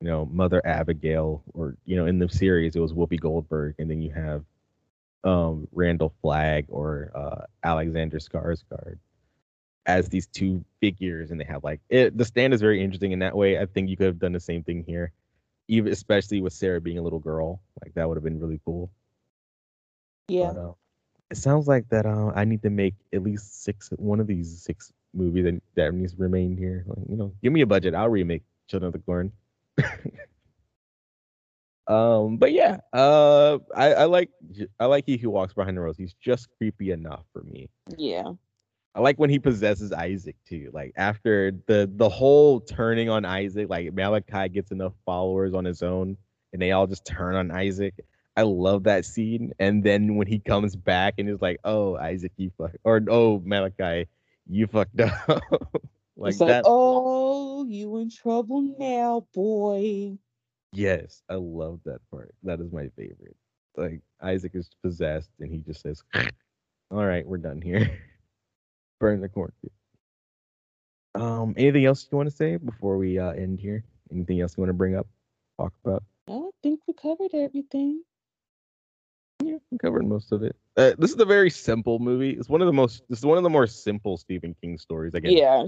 you 0.00 0.06
know 0.08 0.26
mother 0.26 0.60
abigail 0.66 1.42
or 1.54 1.76
you 1.84 1.96
know 1.96 2.06
in 2.06 2.18
the 2.18 2.28
series 2.28 2.74
it 2.76 2.80
was 2.80 2.92
whoopi 2.92 3.20
goldberg 3.20 3.74
and 3.78 3.90
then 3.90 4.00
you 4.02 4.10
have 4.10 4.44
um 5.24 5.68
randall 5.72 6.12
flagg 6.20 6.66
or 6.68 7.10
uh 7.14 7.46
alexander 7.62 8.18
skarsgård 8.18 8.98
as 9.86 10.08
these 10.08 10.26
two 10.28 10.64
figures 10.80 11.30
and 11.30 11.40
they 11.40 11.44
have 11.44 11.64
like 11.64 11.80
it 11.88 12.16
the 12.16 12.24
stand 12.24 12.54
is 12.54 12.60
very 12.60 12.82
interesting 12.82 13.12
in 13.12 13.18
that 13.18 13.36
way. 13.36 13.58
I 13.58 13.66
think 13.66 13.88
you 13.88 13.96
could 13.96 14.06
have 14.06 14.18
done 14.18 14.32
the 14.32 14.40
same 14.40 14.62
thing 14.62 14.84
here 14.86 15.12
even 15.68 15.92
especially 15.92 16.40
with 16.40 16.52
sarah 16.52 16.80
being 16.80 16.98
a 16.98 17.02
little 17.02 17.18
girl. 17.18 17.60
Like 17.82 17.94
that 17.94 18.08
would 18.08 18.16
have 18.16 18.24
been 18.24 18.40
really 18.40 18.60
cool. 18.64 18.90
Yeah. 20.28 20.52
but, 20.54 20.60
uh, 20.60 20.72
it 21.30 21.36
sounds 21.36 21.66
like 21.66 21.88
that 21.88 22.06
uh, 22.06 22.30
i 22.36 22.44
need 22.44 22.62
to 22.62 22.70
make 22.70 22.94
at 23.12 23.22
least 23.22 23.64
six 23.64 23.88
one 23.96 24.20
of 24.20 24.26
these 24.26 24.62
six 24.62 24.92
movies 25.14 25.44
that, 25.44 25.62
that 25.74 25.94
needs 25.94 26.12
to 26.14 26.18
remain 26.18 26.56
here. 26.56 26.84
Like, 26.86 27.06
you 27.08 27.16
know 27.16 27.32
give 27.42 27.52
me 27.52 27.62
a 27.62 27.66
budget. 27.66 27.94
I'll 27.94 28.08
remake 28.08 28.42
children 28.68 28.88
of 28.88 28.92
the 28.92 29.00
corn 29.00 29.32
um 31.88 32.36
but 32.36 32.52
yeah 32.52 32.78
uh 32.92 33.58
i 33.74 33.92
i 33.94 34.04
like 34.04 34.30
i 34.78 34.84
like 34.86 35.04
he 35.06 35.16
who 35.16 35.30
walks 35.30 35.52
behind 35.52 35.76
the 35.76 35.80
rows 35.80 35.96
he's 35.96 36.14
just 36.14 36.48
creepy 36.58 36.90
enough 36.92 37.24
for 37.32 37.42
me 37.42 37.68
Yeah. 37.98 38.32
I 38.94 39.00
like 39.00 39.18
when 39.18 39.30
he 39.30 39.38
possesses 39.38 39.90
Isaac 39.92 40.36
too. 40.46 40.70
Like 40.74 40.92
after 40.96 41.52
the 41.66 41.90
the 41.96 42.10
whole 42.10 42.60
turning 42.60 43.08
on 43.08 43.24
Isaac, 43.24 43.70
like 43.70 43.92
Malachi 43.94 44.50
gets 44.50 44.70
enough 44.70 44.92
followers 45.06 45.54
on 45.54 45.64
his 45.64 45.82
own, 45.82 46.16
and 46.52 46.60
they 46.60 46.72
all 46.72 46.86
just 46.86 47.06
turn 47.06 47.34
on 47.34 47.50
Isaac. 47.50 47.94
I 48.36 48.42
love 48.42 48.84
that 48.84 49.06
scene. 49.06 49.52
And 49.58 49.82
then 49.82 50.16
when 50.16 50.26
he 50.26 50.38
comes 50.40 50.76
back 50.76 51.14
and 51.18 51.28
is 51.28 51.40
like, 51.40 51.58
"Oh, 51.64 51.96
Isaac, 51.96 52.32
you 52.36 52.50
fuck," 52.58 52.72
or 52.84 53.00
"Oh, 53.08 53.40
Malachi, 53.44 54.08
you 54.46 54.66
fucked 54.66 55.00
up," 55.00 55.42
like 56.16 56.38
like, 56.38 56.38
that. 56.48 56.64
oh, 56.66 57.64
you 57.64 57.96
in 57.96 58.10
trouble 58.10 58.60
now, 58.78 59.26
boy. 59.32 60.18
Yes, 60.72 61.22
I 61.28 61.34
love 61.34 61.80
that 61.84 62.00
part. 62.10 62.34
That 62.42 62.60
is 62.60 62.72
my 62.72 62.88
favorite. 62.96 63.36
Like 63.76 64.00
Isaac 64.22 64.52
is 64.54 64.70
possessed, 64.82 65.30
and 65.40 65.50
he 65.52 65.58
just 65.58 65.82
says, 65.82 66.02
"All 66.90 67.04
right, 67.04 67.26
we're 67.26 67.38
done 67.38 67.60
here." 67.60 67.90
Burn 69.00 69.20
the 69.20 69.28
cornfield. 69.28 69.72
Um, 71.14 71.54
anything 71.56 71.84
else 71.84 72.06
you 72.10 72.16
want 72.16 72.28
to 72.28 72.34
say 72.34 72.56
before 72.56 72.96
we 72.96 73.18
uh, 73.18 73.32
end 73.32 73.58
here? 73.60 73.84
Anything 74.10 74.40
else 74.40 74.56
you 74.56 74.62
want 74.62 74.70
to 74.70 74.74
bring 74.74 74.94
up, 74.96 75.06
talk 75.58 75.72
about? 75.84 76.02
I 76.28 76.50
think 76.62 76.80
we 76.86 76.94
covered 76.94 77.34
everything. 77.34 78.04
Yeah, 79.42 79.56
we 79.70 79.78
covered 79.78 80.06
most 80.06 80.32
of 80.32 80.42
it. 80.42 80.56
Uh, 80.76 80.92
this 80.98 81.12
is 81.12 81.20
a 81.20 81.24
very 81.26 81.50
simple 81.50 81.98
movie. 81.98 82.30
It's 82.30 82.48
one 82.48 82.62
of 82.62 82.66
the 82.66 82.72
most. 82.72 83.02
This 83.08 83.18
is 83.18 83.26
one 83.26 83.36
of 83.36 83.44
the 83.44 83.50
more 83.50 83.66
simple 83.66 84.16
Stephen 84.16 84.54
King 84.60 84.78
stories. 84.78 85.14
Again, 85.14 85.32
Yeah. 85.36 85.66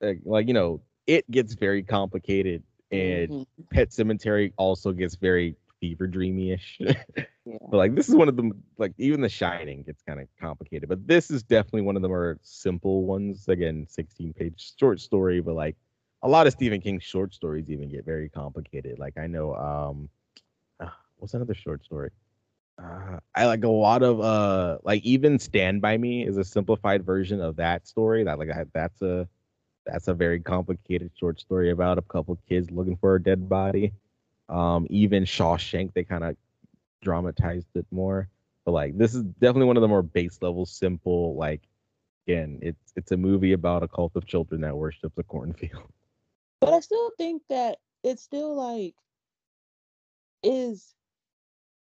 like, 0.00 0.20
like 0.24 0.48
you 0.48 0.54
know, 0.54 0.80
it 1.06 1.28
gets 1.30 1.54
very 1.54 1.82
complicated, 1.82 2.62
and 2.92 3.30
Mhm. 3.30 3.46
Pet 3.70 3.90
Sematary 3.90 4.52
also 4.56 4.92
gets 4.92 5.16
very 5.16 5.56
fever 5.80 6.06
dreamy-ish. 6.06 6.78
Yeah. 6.80 6.94
But 7.70 7.78
like 7.78 7.94
this 7.94 8.08
is 8.08 8.14
one 8.14 8.28
of 8.28 8.36
the 8.36 8.52
Like 8.78 8.92
even 8.98 9.20
The 9.20 9.28
Shining 9.28 9.82
gets 9.82 10.02
kind 10.02 10.20
of 10.20 10.28
complicated, 10.40 10.88
but 10.88 11.06
this 11.06 11.30
is 11.30 11.42
definitely 11.42 11.82
one 11.82 11.96
of 11.96 12.02
the 12.02 12.08
more 12.08 12.38
simple 12.42 13.04
ones. 13.06 13.48
Again, 13.48 13.86
16-page 13.88 14.74
short 14.78 15.00
story, 15.00 15.40
but 15.40 15.54
like 15.54 15.76
a 16.22 16.28
lot 16.28 16.46
of 16.46 16.52
Stephen 16.52 16.80
King 16.80 17.00
short 17.00 17.34
stories 17.34 17.70
even 17.70 17.90
get 17.90 18.04
very 18.04 18.28
complicated. 18.28 18.98
Like 18.98 19.18
I 19.18 19.26
know, 19.26 19.54
um, 19.56 20.08
uh, 20.80 20.88
what's 21.16 21.34
another 21.34 21.54
short 21.54 21.84
story? 21.84 22.10
Uh, 22.82 23.18
I 23.34 23.46
like 23.46 23.64
a 23.64 23.68
lot 23.68 24.02
of 24.02 24.20
uh, 24.20 24.78
like 24.84 25.02
even 25.04 25.38
Stand 25.38 25.80
by 25.80 25.96
Me 25.98 26.26
is 26.26 26.36
a 26.36 26.44
simplified 26.44 27.04
version 27.04 27.40
of 27.40 27.56
that 27.56 27.86
story. 27.86 28.24
That 28.24 28.38
like 28.38 28.48
that, 28.48 28.68
that's 28.72 29.02
a 29.02 29.28
that's 29.84 30.08
a 30.08 30.14
very 30.14 30.40
complicated 30.40 31.10
short 31.18 31.40
story 31.40 31.70
about 31.70 31.98
a 31.98 32.02
couple 32.02 32.38
kids 32.48 32.70
looking 32.70 32.96
for 32.96 33.16
a 33.16 33.22
dead 33.22 33.48
body. 33.48 33.92
Um, 34.48 34.86
even 34.90 35.24
Shawshank, 35.24 35.94
they 35.94 36.04
kind 36.04 36.24
of 36.24 36.36
dramatized 37.02 37.68
it 37.74 37.86
more. 37.90 38.28
But 38.64 38.72
like 38.72 38.96
this 38.96 39.14
is 39.14 39.22
definitely 39.22 39.66
one 39.66 39.76
of 39.76 39.80
the 39.80 39.88
more 39.88 40.02
base 40.02 40.38
level, 40.40 40.66
simple. 40.66 41.34
Like 41.34 41.62
again, 42.26 42.58
it's 42.62 42.92
it's 42.96 43.12
a 43.12 43.16
movie 43.16 43.52
about 43.52 43.82
a 43.82 43.88
cult 43.88 44.12
of 44.14 44.26
children 44.26 44.60
that 44.60 44.76
worships 44.76 45.18
a 45.18 45.22
cornfield. 45.22 45.82
But 46.60 46.74
I 46.74 46.78
still 46.80 47.10
think 47.18 47.42
that 47.48 47.78
it's 48.04 48.22
still 48.22 48.54
like 48.54 48.94
is 50.44 50.94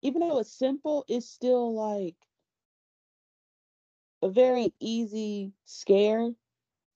even 0.03 0.21
though 0.21 0.39
it's 0.39 0.53
simple, 0.53 1.05
it's 1.09 1.29
still 1.29 1.75
like 1.75 2.17
a 4.23 4.29
very 4.29 4.75
easy 4.81 5.53
scare. 5.65 6.31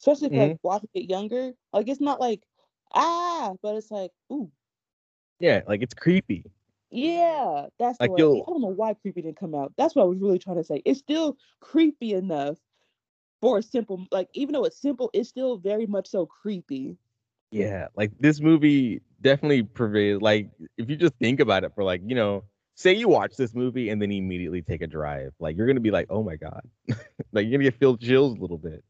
Especially 0.00 0.28
if 0.28 0.34
like 0.36 0.54
watching 0.62 0.90
it 0.94 1.10
younger. 1.10 1.52
Like 1.72 1.88
it's 1.88 2.00
not 2.00 2.20
like 2.20 2.42
ah, 2.94 3.54
but 3.62 3.76
it's 3.76 3.90
like, 3.90 4.12
ooh, 4.32 4.50
Yeah, 5.40 5.62
like 5.66 5.82
it's 5.82 5.94
creepy. 5.94 6.44
yeah, 6.90 7.66
that's 7.78 7.98
the 7.98 8.08
Like, 8.08 8.12
I 8.46 8.50
don't 8.50 8.60
know 8.62 8.68
why 8.68 8.94
creepy 8.94 9.22
didn't 9.22 9.38
come 9.38 9.54
out. 9.54 9.72
That's 9.76 9.94
what 9.94 10.02
I 10.02 10.06
was 10.06 10.18
really 10.18 10.38
trying 10.38 10.56
to 10.56 10.64
say. 10.64 10.82
It's 10.84 11.00
still 11.00 11.36
creepy 11.60 12.12
enough 12.14 12.58
for 13.40 13.58
a 13.58 13.62
simple 13.62 14.06
like 14.10 14.28
even 14.34 14.52
though 14.54 14.64
it's 14.64 14.80
simple, 14.80 15.10
it's 15.14 15.28
still 15.30 15.58
very 15.58 15.86
much 15.86 16.08
so 16.08 16.26
creepy. 16.26 16.98
Yeah, 17.50 17.88
like 17.96 18.12
this 18.18 18.40
movie 18.40 19.02
definitely 19.20 19.62
pervades. 19.64 20.20
Like 20.22 20.50
if 20.76 20.88
you 20.88 20.96
just 20.96 21.14
think 21.18 21.40
about 21.40 21.64
it 21.64 21.72
for 21.74 21.82
like 21.84 22.02
you 22.06 22.14
know, 22.14 22.44
say 22.76 22.94
you 22.94 23.08
watch 23.08 23.36
this 23.36 23.54
movie 23.54 23.88
and 23.90 24.00
then 24.00 24.12
immediately 24.12 24.62
take 24.62 24.82
a 24.82 24.86
drive, 24.86 25.32
like 25.40 25.56
you're 25.56 25.66
gonna 25.66 25.80
be 25.80 25.90
like, 25.90 26.06
oh 26.10 26.22
my 26.22 26.36
god, 26.36 26.62
like 27.32 27.46
you're 27.46 27.58
gonna 27.58 27.64
get 27.70 27.78
feel 27.80 27.96
chills 27.96 28.36
a 28.36 28.40
little 28.40 28.58
bit. 28.58 28.84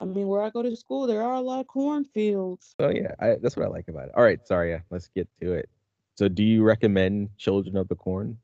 I 0.00 0.06
mean, 0.06 0.28
where 0.28 0.42
I 0.42 0.50
go 0.50 0.62
to 0.62 0.74
school, 0.76 1.06
there 1.06 1.22
are 1.22 1.34
a 1.34 1.40
lot 1.40 1.60
of 1.60 1.66
cornfields. 1.66 2.74
So 2.80 2.90
yeah, 2.90 3.14
I, 3.20 3.36
that's 3.40 3.56
what 3.56 3.66
I 3.66 3.68
like 3.68 3.88
about 3.88 4.06
it. 4.08 4.12
All 4.16 4.22
right, 4.22 4.40
sorry, 4.46 4.70
yeah, 4.70 4.80
let's 4.90 5.08
get 5.14 5.28
to 5.42 5.52
it. 5.52 5.68
So 6.16 6.28
do 6.28 6.42
you 6.42 6.62
recommend 6.62 7.30
Children 7.36 7.76
of 7.76 7.88
the 7.88 7.96
Corn? 7.96 8.38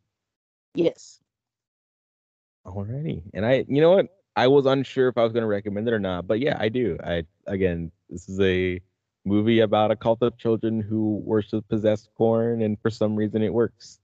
Yes. 0.75 1.21
Alrighty. 2.67 3.23
And 3.33 3.47
I, 3.47 3.65
you 3.69 3.81
know 3.81 3.93
what? 3.93 4.09
I 4.37 4.49
was 4.49 4.67
unsure 4.67 5.09
if 5.09 5.17
I 5.17 5.25
was 5.25 5.33
going 5.33 5.43
to 5.43 5.49
recommend 5.49 5.89
it 5.89 5.95
or 5.95 5.99
not, 5.99 6.27
but 6.27 6.41
yeah, 6.41 6.57
I 6.61 6.69
do. 6.69 6.99
I 7.03 7.23
again, 7.47 7.91
this 8.11 8.29
is 8.29 8.39
a 8.41 8.81
movie 9.25 9.61
about 9.61 9.91
a 9.91 9.97
cult 9.97 10.23
of 10.23 10.37
children 10.37 10.81
who 10.81 11.23
worship 11.25 11.67
possessed 11.69 12.11
corn, 12.17 12.61
and 12.61 12.79
for 12.81 12.91
some 12.91 13.17
reason 13.17 13.43
it 13.43 13.53
works. 13.53 13.99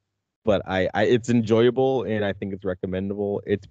But 0.44 0.62
I, 0.66 0.88
I 0.94 1.04
it's 1.04 1.28
enjoyable 1.28 2.04
and 2.04 2.24
I 2.24 2.32
think 2.32 2.54
it's 2.54 2.64
recommendable. 2.64 3.42
It's 3.46 3.66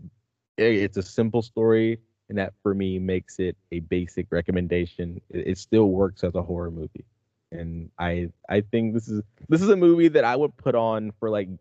eh, 0.59 0.65
it's 0.65 0.97
a 0.97 1.03
simple 1.03 1.41
story. 1.41 1.99
And 2.31 2.39
that 2.39 2.53
for 2.63 2.73
me 2.73 2.97
makes 2.97 3.39
it 3.39 3.57
a 3.73 3.81
basic 3.81 4.27
recommendation. 4.31 5.19
It, 5.29 5.49
it 5.49 5.57
still 5.57 5.89
works 5.89 6.23
as 6.23 6.33
a 6.33 6.41
horror 6.41 6.71
movie, 6.71 7.03
and 7.51 7.91
I 7.99 8.29
I 8.49 8.61
think 8.61 8.93
this 8.93 9.09
is 9.09 9.21
this 9.49 9.61
is 9.61 9.67
a 9.67 9.75
movie 9.75 10.07
that 10.07 10.23
I 10.23 10.37
would 10.37 10.55
put 10.55 10.73
on 10.73 11.11
for 11.19 11.29
like 11.29 11.49
you 11.49 11.59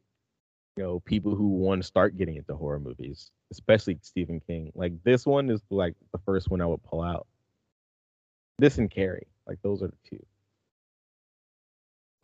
know 0.85 1.01
people 1.01 1.35
who 1.35 1.49
want 1.49 1.83
to 1.83 1.87
start 1.87 2.17
getting 2.17 2.37
into 2.37 2.55
horror 2.55 2.79
movies, 2.79 3.33
especially 3.51 3.99
Stephen 4.03 4.41
King. 4.47 4.71
Like 4.77 4.93
this 5.03 5.27
one 5.27 5.51
is 5.51 5.61
like 5.71 5.95
the 6.13 6.19
first 6.19 6.51
one 6.51 6.61
I 6.61 6.67
would 6.67 6.85
pull 6.85 7.03
out. 7.03 7.27
This 8.61 8.79
and 8.79 8.89
Carrie, 8.89 9.27
like 9.49 9.59
those 9.63 9.83
are 9.83 9.89
the 9.89 9.97
two. 10.09 10.25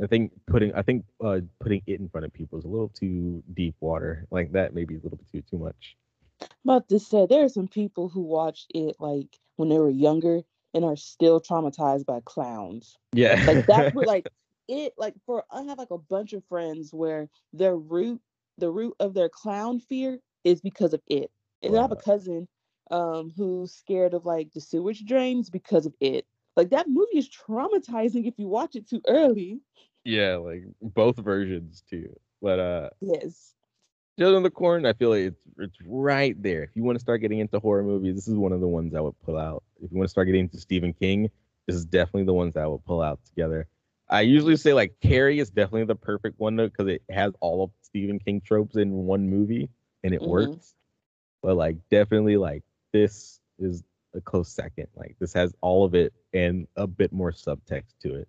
I 0.01 0.07
think 0.07 0.33
putting 0.47 0.73
I 0.75 0.83
think 0.83 1.05
uh 1.25 1.41
putting 1.59 1.83
it 1.89 1.99
in 1.99 2.09
front 2.09 2.27
of 2.27 2.33
people 2.33 2.61
is 2.61 2.65
a 2.65 2.69
little 2.69 2.91
too 2.91 3.43
deep 3.55 3.75
water. 3.81 4.25
Like 4.31 4.53
that 4.53 4.73
maybe 4.73 4.95
a 4.95 4.99
little 5.01 5.19
bit 5.19 5.27
too 5.33 5.43
too 5.51 5.59
much. 5.59 5.97
I'm 6.41 6.49
about 6.65 6.89
to 6.89 6.99
say 6.99 7.27
there 7.27 7.45
are 7.45 7.49
some 7.49 7.69
people 7.69 8.09
who 8.09 8.23
watched 8.23 8.71
it 8.75 8.97
like 9.01 9.39
when 9.57 9.69
they 9.69 9.79
were 9.79 9.91
younger 9.91 10.43
and 10.75 10.85
are 10.85 10.97
still 10.97 11.41
traumatized 11.41 12.07
by 12.07 12.21
clowns. 12.25 12.99
Yeah. 13.13 13.37
Like 13.47 13.67
that's 13.67 13.93
what 13.93 14.07
like 14.07 14.27
it 14.69 14.95
like 14.99 15.15
for 15.27 15.45
I 15.51 15.63
have 15.63 15.79
like 15.79 15.91
a 15.91 15.99
bunch 15.99 16.33
of 16.33 16.45
friends 16.45 16.93
where 16.93 17.29
their 17.53 17.77
root 17.77 18.21
the 18.59 18.71
root 18.71 18.95
of 19.01 19.15
their 19.15 19.29
clown 19.29 19.81
fear 19.81 20.21
is 20.45 20.61
because 20.61 20.93
of 20.95 21.03
it. 21.09 21.31
And 21.63 21.77
I 21.77 21.83
have 21.83 21.93
a 21.93 21.97
cousin 21.97 22.49
um 22.91 23.33
who's 23.37 23.73
scared 23.75 24.15
of 24.15 24.25
like 24.27 24.53
the 24.53 24.61
sewage 24.61 25.05
drains 25.05 25.51
because 25.51 25.87
of 25.87 25.95
it. 26.01 26.27
Like 26.57 26.71
that 26.71 26.89
movie 26.89 27.19
is 27.19 27.29
traumatizing 27.31 28.27
if 28.27 28.39
you 28.39 28.49
watch 28.49 28.77
it 28.77 28.89
too 28.89 29.03
early. 29.09 29.61
yeah, 30.05 30.37
like 30.37 30.65
both 30.83 31.19
versions 31.19 31.83
too. 31.89 32.15
But 32.43 32.61
uh 32.61 32.91
Yes. 33.01 33.56
Children 34.19 34.39
of 34.39 34.43
the 34.45 34.51
Corn, 34.51 34.87
I 34.87 34.93
feel 34.95 35.11
like 35.11 35.21
it's 35.25 35.41
it's 35.59 35.77
right 35.87 36.41
there. 36.43 36.63
If 36.63 36.71
you 36.75 36.85
want 36.85 36.97
to 36.97 37.01
start 37.01 37.21
getting 37.21 37.39
into 37.39 37.59
horror 37.59 37.83
movies, 37.83 38.15
this 38.15 38.29
is 38.29 38.35
one 38.35 38.53
of 38.53 38.61
the 38.61 38.69
ones 38.69 38.95
I 38.95 39.01
would 39.01 39.19
pull 39.21 39.39
out. 39.39 39.63
If 39.83 39.91
you 39.91 39.99
want 39.99 40.07
to 40.07 40.11
start 40.11 40.27
getting 40.27 40.43
into 40.43 40.59
Stephen 40.59 40.93
King, 40.93 41.31
this 41.67 41.77
is 41.77 41.85
definitely 41.85 42.25
the 42.25 42.35
ones 42.35 42.57
I 42.57 42.67
would 42.67 42.85
pull 42.85 43.03
out 43.03 43.21
together. 43.27 43.67
I 44.09 44.23
usually 44.23 44.57
say 44.57 44.73
like 44.73 44.95
Carrie 45.01 45.39
is 45.39 45.51
definitely 45.51 45.85
the 45.85 45.97
perfect 45.97 46.39
one 46.39 46.57
because 46.57 46.89
it 46.89 47.03
has 47.11 47.33
all 47.41 47.65
of 47.65 47.71
Stephen 47.83 48.19
King 48.19 48.41
tropes 48.41 48.77
in 48.77 48.93
one 48.93 49.29
movie 49.29 49.69
and 50.05 50.15
it 50.15 50.21
Mhm. 50.21 50.29
works. 50.29 50.75
But 51.43 51.57
like 51.57 51.77
definitely 51.91 52.37
like 52.37 52.63
this 52.93 53.41
is 53.59 53.83
a 54.15 54.21
close 54.21 54.49
second. 54.51 54.89
Like 54.95 55.17
this 55.19 55.33
has 55.35 55.55
all 55.61 55.85
of 55.85 55.95
it 55.95 56.13
and 56.33 56.67
a 56.77 56.87
bit 56.87 57.13
more 57.13 57.33
subtext 57.33 57.99
to 58.01 58.15
it. 58.15 58.29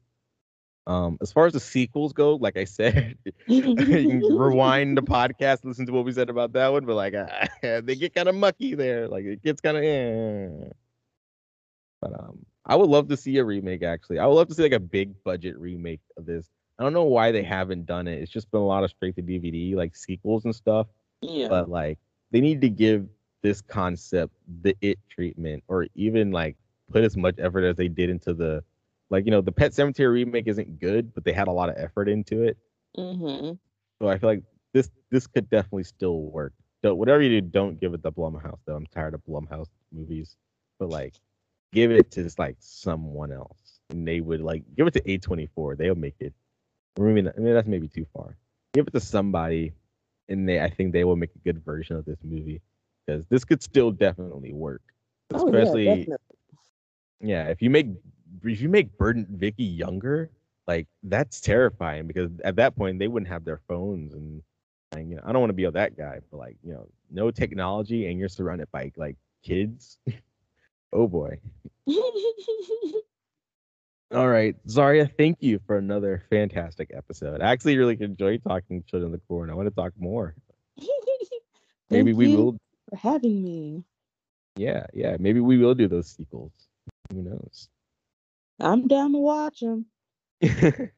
Um, 0.88 1.18
as 1.22 1.34
far 1.34 1.46
as 1.46 1.52
the 1.52 1.60
sequels 1.60 2.14
go, 2.14 2.36
like 2.36 2.56
I 2.56 2.64
said, 2.64 3.18
you 3.48 3.76
can 3.76 4.22
rewind 4.22 4.98
the 4.98 5.02
podcast, 5.04 5.66
listen 5.66 5.86
to 5.86 5.92
what 5.92 6.06
we 6.06 6.14
said 6.14 6.30
about 6.30 6.54
that 6.54 6.72
one, 6.72 6.86
but 6.86 6.96
like 6.96 7.14
uh, 7.14 7.28
they 7.82 7.96
get 7.96 8.16
kind 8.16 8.30
of 8.30 8.36
mucky 8.36 8.74
there. 8.74 9.10
Like 9.10 9.26
it 9.26 9.44
gets 9.44 9.60
kind 9.60 9.76
of. 9.76 9.84
Eh. 9.84 10.70
But 12.00 12.14
um, 12.18 12.46
I 12.66 12.78
would 12.78 12.90
love 12.90 13.10
to 13.10 13.18
see 13.18 13.38
a 13.38 13.44
remake. 13.44 13.84
Actually, 13.84 14.20
I 14.20 14.26
would 14.26 14.36
love 14.36 14.48
to 14.48 14.56
see 14.56 14.64
like 14.64 14.72
a 14.72 14.80
big 14.80 15.22
budget 15.26 15.60
remake 15.60 16.00
of 16.16 16.26
this. 16.26 16.48
I 16.80 16.84
don't 16.84 16.94
know 16.94 17.04
why 17.04 17.34
they 17.34 17.44
haven't 17.44 17.86
done 17.86 18.08
it. 18.08 18.22
It's 18.22 18.32
just 18.32 18.50
been 18.52 18.62
a 18.62 18.66
lot 18.66 18.86
of 18.86 18.90
straight 18.90 19.18
to 19.18 19.22
DVD 19.22 19.76
like 19.76 19.94
sequels 19.94 20.46
and 20.46 20.56
stuff. 20.56 20.88
Yeah. 21.22 21.50
But 21.50 21.70
like 21.70 22.00
they 22.32 22.40
need 22.40 22.62
to 22.62 22.70
give 22.70 23.08
this 23.42 23.62
concept 23.62 24.32
the 24.62 24.74
it 24.80 25.00
treatment, 25.10 25.66
or 25.68 25.88
even 25.96 26.32
like 26.32 26.56
put 26.90 27.04
as 27.04 27.18
much 27.18 27.36
effort 27.40 27.66
as 27.66 27.76
they 27.76 27.90
did 27.90 28.10
into 28.10 28.34
the 28.34 28.64
like 29.10 29.26
you 29.26 29.32
know 29.32 29.42
the 29.42 29.52
Pet 29.52 29.72
Sematary 29.72 30.12
remake 30.14 30.48
isn't 30.48 30.80
good, 30.80 31.14
but 31.14 31.24
they 31.24 31.32
had 31.32 31.48
a 31.48 31.52
lot 31.52 31.70
of 31.70 31.76
effort 31.78 32.10
into 32.10 32.44
it. 32.44 32.58
mm-hmm. 32.98 33.54
So 34.02 34.10
I 34.10 34.18
feel 34.18 34.30
like 34.30 34.44
this 34.74 34.92
this 35.12 35.28
could 35.28 35.50
definitely 35.50 35.84
still 35.84 36.22
work. 36.22 36.54
So 36.84 36.94
whatever 36.94 37.22
you 37.22 37.42
do, 37.42 37.48
don't 37.48 37.80
give 37.80 37.94
it 37.94 38.04
the 38.04 38.12
Blumhouse 38.12 38.60
though. 38.66 38.76
I'm 38.76 38.86
tired 38.88 39.14
of 39.14 39.22
Blumhouse 39.26 39.68
movies. 39.92 40.36
But 40.80 40.90
like 40.90 41.16
give 41.74 41.92
it 41.92 42.12
to 42.12 42.24
just 42.24 42.40
like 42.40 42.58
someone 42.60 43.32
else. 43.32 43.80
And 43.90 44.08
they 44.08 44.20
would 44.20 44.42
like 44.42 44.64
give 44.76 44.88
it 44.88 44.94
to 44.94 45.02
A24. 45.02 45.78
They'll 45.78 45.96
make 45.96 46.16
it. 46.20 46.34
I 46.98 47.02
mean, 47.02 47.28
I 47.28 47.40
mean 47.40 47.54
that's 47.54 47.68
maybe 47.68 47.88
too 47.88 48.06
far. 48.14 48.38
Give 48.74 48.88
it 48.88 48.94
to 48.94 49.00
somebody 49.00 49.74
and 50.30 50.48
they 50.48 50.62
I 50.62 50.70
think 50.70 50.94
they 50.94 51.04
will 51.04 51.16
make 51.16 51.34
a 51.36 51.40
good 51.40 51.64
version 51.64 51.96
of 51.96 52.06
this 52.06 52.20
movie. 52.24 52.62
Because 53.06 53.26
this 53.28 53.46
could 53.46 53.64
still 53.64 53.92
definitely 53.92 54.52
work. 54.52 54.82
Oh, 55.34 55.38
yeah, 55.38 55.60
Especially 55.60 55.86
definitely. 55.86 56.18
yeah, 57.22 57.44
if 57.46 57.62
you 57.62 57.70
make 57.70 57.88
if 58.44 58.62
you 58.62 58.70
make 58.70 58.98
Burt 58.98 59.16
and 59.16 59.28
Vicky 59.28 59.64
younger, 59.64 60.30
like 60.68 60.88
that's 61.04 61.42
terrifying 61.42 62.08
because 62.08 62.32
at 62.44 62.58
that 62.58 62.76
point 62.76 63.00
they 63.00 63.08
wouldn't 63.08 63.32
have 63.32 63.46
their 63.46 63.62
phones 63.68 64.14
and, 64.14 64.42
and 64.92 65.10
you 65.10 65.16
know 65.16 65.24
I 65.26 65.32
don't 65.32 65.42
want 65.42 65.50
to 65.50 65.54
be 65.54 65.70
that 65.70 65.98
guy, 65.98 66.20
but 66.30 66.38
like 66.38 66.58
you 66.64 66.74
know 66.74 66.88
no 67.10 67.32
technology 67.32 68.08
and 68.08 68.20
you're 68.20 68.30
surrounded 68.30 68.72
by 68.72 68.92
like 68.98 69.16
kids. 69.44 70.00
oh 70.94 71.08
boy. 71.08 71.40
All 74.14 74.30
right, 74.30 74.56
Zharia, 74.66 75.10
thank 75.18 75.40
you 75.42 75.60
for 75.68 75.78
another 75.78 76.24
fantastic 76.30 76.92
episode. 76.96 77.42
I 77.42 77.52
actually 77.52 77.78
really 77.78 77.98
enjoyed 78.00 78.42
talking 78.42 78.82
to 78.82 78.90
Children 78.90 79.14
of 79.14 79.20
the 79.20 79.26
Corn. 79.28 79.50
I 79.50 79.54
want 79.54 79.68
to 79.68 79.76
talk 79.76 79.92
more. 80.00 80.34
Maybe 81.90 82.12
Thank 82.12 82.18
we 82.18 82.30
you 82.30 82.38
will. 82.38 82.58
for 82.90 82.96
having 82.96 83.44
me. 83.44 83.84
Yeah, 84.56 84.86
yeah. 84.94 85.18
Maybe 85.20 85.40
we 85.40 85.58
will 85.58 85.76
do 85.76 85.88
those 85.88 86.08
sequels. 86.08 86.52
Who 87.12 87.22
knows? 87.22 87.70
I'm 88.60 88.88
down 88.88 89.14
to 89.14 89.20
watch 89.20 89.60
them. 89.60 89.86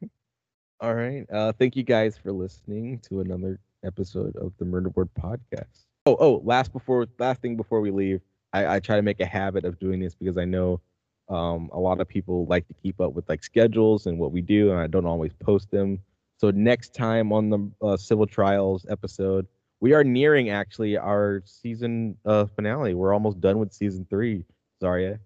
All 0.80 0.94
right. 0.94 1.26
Uh, 1.30 1.52
thank 1.52 1.76
you 1.76 1.82
guys 1.82 2.16
for 2.16 2.32
listening 2.32 2.98
to 3.08 3.20
another 3.20 3.60
episode 3.84 4.36
of 4.36 4.52
the 4.58 4.64
Murderboard 4.64 5.08
podcast. 5.20 5.84
Oh, 6.06 6.16
oh, 6.18 6.42
last 6.44 6.72
before 6.72 7.06
last 7.18 7.42
thing 7.42 7.56
before 7.56 7.80
we 7.80 7.90
leave, 7.90 8.20
I, 8.52 8.76
I 8.76 8.80
try 8.80 8.96
to 8.96 9.02
make 9.02 9.20
a 9.20 9.26
habit 9.26 9.64
of 9.64 9.78
doing 9.78 10.00
this 10.00 10.14
because 10.14 10.38
I 10.38 10.44
know 10.44 10.80
um, 11.28 11.68
a 11.72 11.78
lot 11.78 12.00
of 12.00 12.08
people 12.08 12.46
like 12.46 12.66
to 12.68 12.74
keep 12.74 13.00
up 13.00 13.12
with 13.12 13.28
like 13.28 13.44
schedules 13.44 14.06
and 14.06 14.18
what 14.18 14.32
we 14.32 14.40
do, 14.40 14.70
and 14.70 14.80
I 14.80 14.86
don't 14.86 15.06
always 15.06 15.32
post 15.34 15.70
them. 15.70 15.98
So 16.38 16.50
next 16.50 16.94
time 16.94 17.32
on 17.32 17.50
the 17.50 17.70
uh, 17.86 17.96
civil 17.98 18.26
trials 18.26 18.86
episode, 18.88 19.46
we 19.80 19.92
are 19.92 20.02
nearing 20.02 20.48
actually 20.48 20.96
our 20.96 21.42
season 21.44 22.16
uh, 22.24 22.46
finale. 22.46 22.94
We're 22.94 23.12
almost 23.12 23.40
done 23.40 23.58
with 23.58 23.72
season 23.72 24.06
three. 24.08 24.44
Zharia 24.82 25.18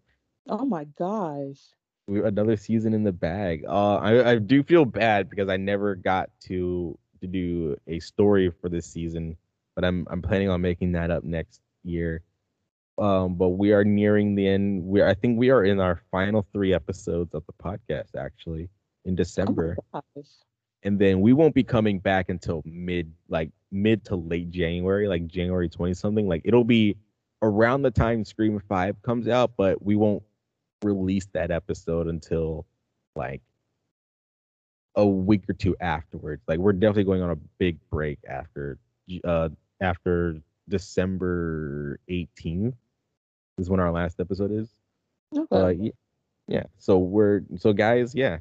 Oh 0.48 0.64
my 0.64 0.84
gosh. 0.84 1.60
We 2.06 2.22
another 2.22 2.56
season 2.56 2.94
in 2.94 3.04
the 3.04 3.12
bag. 3.12 3.64
Uh, 3.66 3.96
I 3.96 4.32
I 4.32 4.38
do 4.38 4.62
feel 4.62 4.84
bad 4.84 5.30
because 5.30 5.48
I 5.48 5.56
never 5.56 5.94
got 5.94 6.30
to 6.42 6.98
to 7.20 7.26
do 7.26 7.76
a 7.86 7.98
story 8.00 8.50
for 8.50 8.68
this 8.68 8.86
season, 8.86 9.36
but 9.74 9.84
I'm 9.84 10.06
I'm 10.10 10.22
planning 10.22 10.48
on 10.48 10.60
making 10.60 10.92
that 10.92 11.10
up 11.10 11.24
next 11.24 11.60
year. 11.82 12.22
Um, 12.98 13.34
but 13.36 13.50
we 13.50 13.72
are 13.72 13.84
nearing 13.84 14.34
the 14.34 14.46
end. 14.46 14.84
We 14.84 15.02
I 15.02 15.14
think 15.14 15.38
we 15.38 15.50
are 15.50 15.64
in 15.64 15.80
our 15.80 16.00
final 16.10 16.46
three 16.52 16.72
episodes 16.74 17.34
of 17.34 17.44
the 17.46 17.52
podcast 17.54 18.14
actually 18.16 18.68
in 19.04 19.14
Oh 19.14 19.16
December, 19.16 19.76
gosh. 19.92 20.02
and 20.82 20.98
then 20.98 21.20
we 21.20 21.32
won't 21.32 21.54
be 21.54 21.64
coming 21.64 21.98
back 21.98 22.28
until 22.28 22.62
mid 22.64 23.12
like 23.28 23.50
mid 23.72 24.04
to 24.06 24.16
late 24.16 24.50
January, 24.50 25.08
like 25.08 25.26
January 25.26 25.68
twenty 25.68 25.94
something. 25.94 26.28
Like 26.28 26.42
it'll 26.44 26.64
be 26.64 26.96
around 27.42 27.82
the 27.82 27.90
time 27.90 28.24
Scream 28.24 28.60
Five 28.68 29.00
comes 29.02 29.26
out, 29.28 29.52
but 29.56 29.82
we 29.82 29.96
won't 29.96 30.22
release 30.84 31.26
that 31.32 31.50
episode 31.50 32.06
until 32.06 32.66
like 33.16 33.42
a 34.96 35.06
week 35.06 35.44
or 35.48 35.54
two 35.54 35.76
afterwards. 35.80 36.42
Like 36.46 36.58
we're 36.58 36.72
definitely 36.72 37.04
going 37.04 37.22
on 37.22 37.30
a 37.30 37.36
big 37.58 37.78
break 37.90 38.18
after 38.28 38.78
uh 39.24 39.48
after 39.80 40.36
December 40.68 41.98
18th 42.08 42.74
is 43.58 43.68
when 43.70 43.80
our 43.80 43.92
last 43.92 44.20
episode 44.20 44.50
is. 44.52 44.68
Okay. 45.36 45.56
Uh, 45.56 45.68
yeah, 45.68 45.92
yeah. 46.48 46.62
So 46.78 46.98
we're 46.98 47.42
so 47.58 47.72
guys, 47.72 48.14
yeah. 48.14 48.38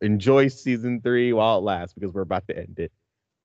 Enjoy 0.00 0.48
season 0.48 1.00
three 1.00 1.32
while 1.32 1.58
it 1.58 1.62
lasts 1.62 1.94
because 1.94 2.12
we're 2.12 2.22
about 2.22 2.46
to 2.48 2.56
end 2.56 2.78
it. 2.78 2.92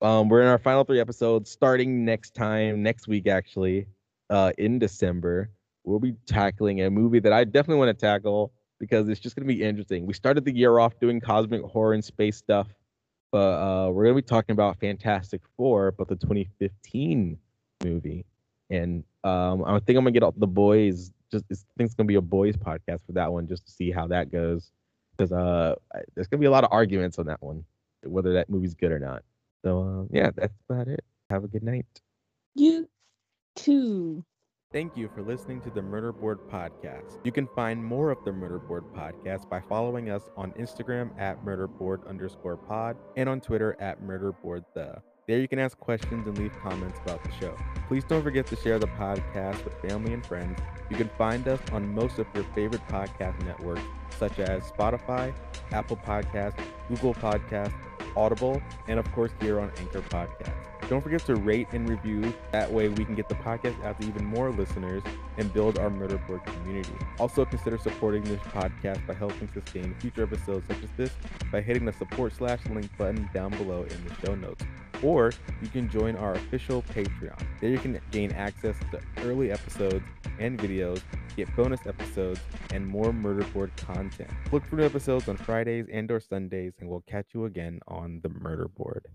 Um, 0.01 0.27
we're 0.27 0.41
in 0.41 0.47
our 0.47 0.57
final 0.57 0.83
three 0.83 0.99
episodes, 0.99 1.51
starting 1.51 2.03
next 2.03 2.33
time, 2.33 2.81
next 2.81 3.07
week 3.07 3.27
actually, 3.27 3.85
uh, 4.31 4.51
in 4.57 4.79
December. 4.79 5.51
We'll 5.83 5.99
be 5.99 6.13
tackling 6.27 6.81
a 6.81 6.89
movie 6.89 7.19
that 7.19 7.33
I 7.33 7.43
definitely 7.43 7.85
want 7.85 7.97
to 7.97 8.05
tackle 8.05 8.51
because 8.79 9.09
it's 9.09 9.19
just 9.19 9.35
gonna 9.35 9.47
be 9.47 9.63
interesting. 9.63 10.05
We 10.05 10.13
started 10.13 10.43
the 10.43 10.55
year 10.55 10.79
off 10.79 10.99
doing 10.99 11.21
cosmic 11.21 11.61
horror 11.63 11.93
and 11.93 12.03
space 12.03 12.37
stuff, 12.37 12.67
but 13.31 13.37
uh, 13.37 13.91
we're 13.91 14.05
gonna 14.05 14.15
be 14.15 14.21
talking 14.23 14.53
about 14.53 14.79
Fantastic 14.79 15.41
Four, 15.55 15.91
but 15.91 16.07
the 16.07 16.15
2015 16.15 17.37
movie. 17.83 18.25
And 18.69 19.03
um, 19.23 19.63
I 19.65 19.79
think 19.79 19.97
I'm 19.97 20.03
gonna 20.03 20.11
get 20.11 20.23
all 20.23 20.33
the 20.35 20.47
boys. 20.47 21.11
Just 21.31 21.45
I 21.51 21.55
think 21.77 21.87
it's 21.87 21.93
gonna 21.93 22.07
be 22.07 22.15
a 22.15 22.21
boys 22.21 22.57
podcast 22.57 23.05
for 23.05 23.13
that 23.13 23.31
one, 23.31 23.47
just 23.47 23.65
to 23.67 23.71
see 23.71 23.91
how 23.91 24.07
that 24.07 24.31
goes. 24.31 24.71
Because 25.15 25.31
uh, 25.31 25.75
there's 26.15 26.27
gonna 26.27 26.41
be 26.41 26.47
a 26.47 26.51
lot 26.51 26.63
of 26.63 26.71
arguments 26.71 27.19
on 27.19 27.27
that 27.27 27.41
one, 27.41 27.63
whether 28.03 28.33
that 28.33 28.49
movie's 28.49 28.73
good 28.73 28.91
or 28.91 28.99
not. 28.99 29.23
So 29.63 29.81
uh, 29.81 30.07
yeah, 30.11 30.31
that's 30.35 30.57
about 30.69 30.87
it. 30.87 31.03
Have 31.29 31.43
a 31.43 31.47
good 31.47 31.63
night. 31.63 31.85
you 32.55 32.89
too. 33.55 34.25
Thank 34.73 34.95
you 34.95 35.09
for 35.13 35.21
listening 35.21 35.59
to 35.61 35.69
the 35.69 35.81
Murderboard 35.81 36.37
Podcast. 36.49 37.17
You 37.25 37.33
can 37.33 37.45
find 37.45 37.83
more 37.83 38.09
of 38.09 38.23
the 38.23 38.31
Murderboard 38.31 38.83
Podcast 38.95 39.49
by 39.49 39.59
following 39.59 40.09
us 40.09 40.29
on 40.37 40.53
Instagram 40.53 41.11
at 41.19 41.43
murderboard 41.43 42.07
underscore 42.07 42.55
pod 42.55 42.95
and 43.17 43.27
on 43.27 43.41
Twitter 43.41 43.75
at 43.81 44.01
murderboard 44.01 44.63
the. 44.73 45.01
There 45.27 45.39
you 45.39 45.49
can 45.49 45.59
ask 45.59 45.77
questions 45.77 46.25
and 46.25 46.37
leave 46.37 46.57
comments 46.63 46.99
about 47.03 47.21
the 47.21 47.31
show. 47.33 47.53
Please 47.89 48.05
don't 48.05 48.23
forget 48.23 48.47
to 48.47 48.55
share 48.55 48.79
the 48.79 48.87
podcast 48.87 49.61
with 49.65 49.73
family 49.81 50.13
and 50.13 50.25
friends. 50.25 50.57
You 50.89 50.95
can 50.95 51.09
find 51.17 51.45
us 51.49 51.59
on 51.73 51.93
most 51.93 52.17
of 52.17 52.27
your 52.33 52.45
favorite 52.55 52.87
podcast 52.87 53.43
networks, 53.43 53.83
such 54.17 54.39
as 54.39 54.71
Spotify, 54.71 55.33
Apple 55.73 55.97
Podcasts, 55.97 56.63
Google 56.87 57.13
Podcasts, 57.13 57.73
Audible, 58.15 58.61
and 58.87 58.99
of 58.99 59.11
course 59.11 59.31
here 59.41 59.59
on 59.59 59.69
Anchor 59.79 60.01
Podcast. 60.01 60.70
Don't 60.89 61.01
forget 61.01 61.25
to 61.25 61.35
rate 61.35 61.67
and 61.71 61.87
review. 61.87 62.33
That 62.51 62.71
way 62.71 62.89
we 62.89 63.05
can 63.05 63.15
get 63.15 63.29
the 63.29 63.35
podcast 63.35 63.81
out 63.85 63.99
to 64.01 64.07
even 64.07 64.25
more 64.25 64.51
listeners 64.51 65.03
and 65.37 65.51
build 65.53 65.77
our 65.77 65.89
murder 65.89 66.17
board 66.27 66.45
community. 66.45 66.93
Also 67.19 67.45
consider 67.45 67.77
supporting 67.77 68.23
this 68.23 68.41
podcast 68.41 69.05
by 69.07 69.13
helping 69.13 69.47
sustain 69.53 69.95
future 69.99 70.23
episodes 70.23 70.67
such 70.67 70.83
as 70.83 70.89
this 70.97 71.11
by 71.51 71.61
hitting 71.61 71.85
the 71.85 71.93
support 71.93 72.33
slash 72.33 72.59
link 72.69 72.89
button 72.97 73.29
down 73.33 73.51
below 73.51 73.83
in 73.83 74.05
the 74.05 74.25
show 74.25 74.35
notes. 74.35 74.65
Or 75.01 75.31
you 75.61 75.67
can 75.69 75.89
join 75.89 76.15
our 76.15 76.33
official 76.33 76.83
Patreon. 76.83 77.41
There 77.59 77.69
you 77.69 77.79
can 77.79 77.99
gain 78.11 78.31
access 78.33 78.75
to 78.91 78.99
early 79.23 79.51
episodes 79.51 80.05
and 80.39 80.59
videos, 80.59 81.01
get 81.35 81.53
bonus 81.55 81.87
episodes, 81.87 82.39
and 82.71 82.85
more 82.85 83.11
Murderboard 83.11 83.75
content. 83.77 84.29
Look 84.51 84.65
for 84.65 84.75
new 84.75 84.83
episodes 84.83 85.27
on 85.27 85.37
Fridays 85.37 85.87
and 85.91 86.11
or 86.11 86.19
Sundays, 86.19 86.73
and 86.79 86.89
we'll 86.89 87.03
catch 87.07 87.27
you 87.33 87.45
again 87.45 87.79
on 87.87 88.19
the 88.21 88.29
murderboard. 88.29 89.05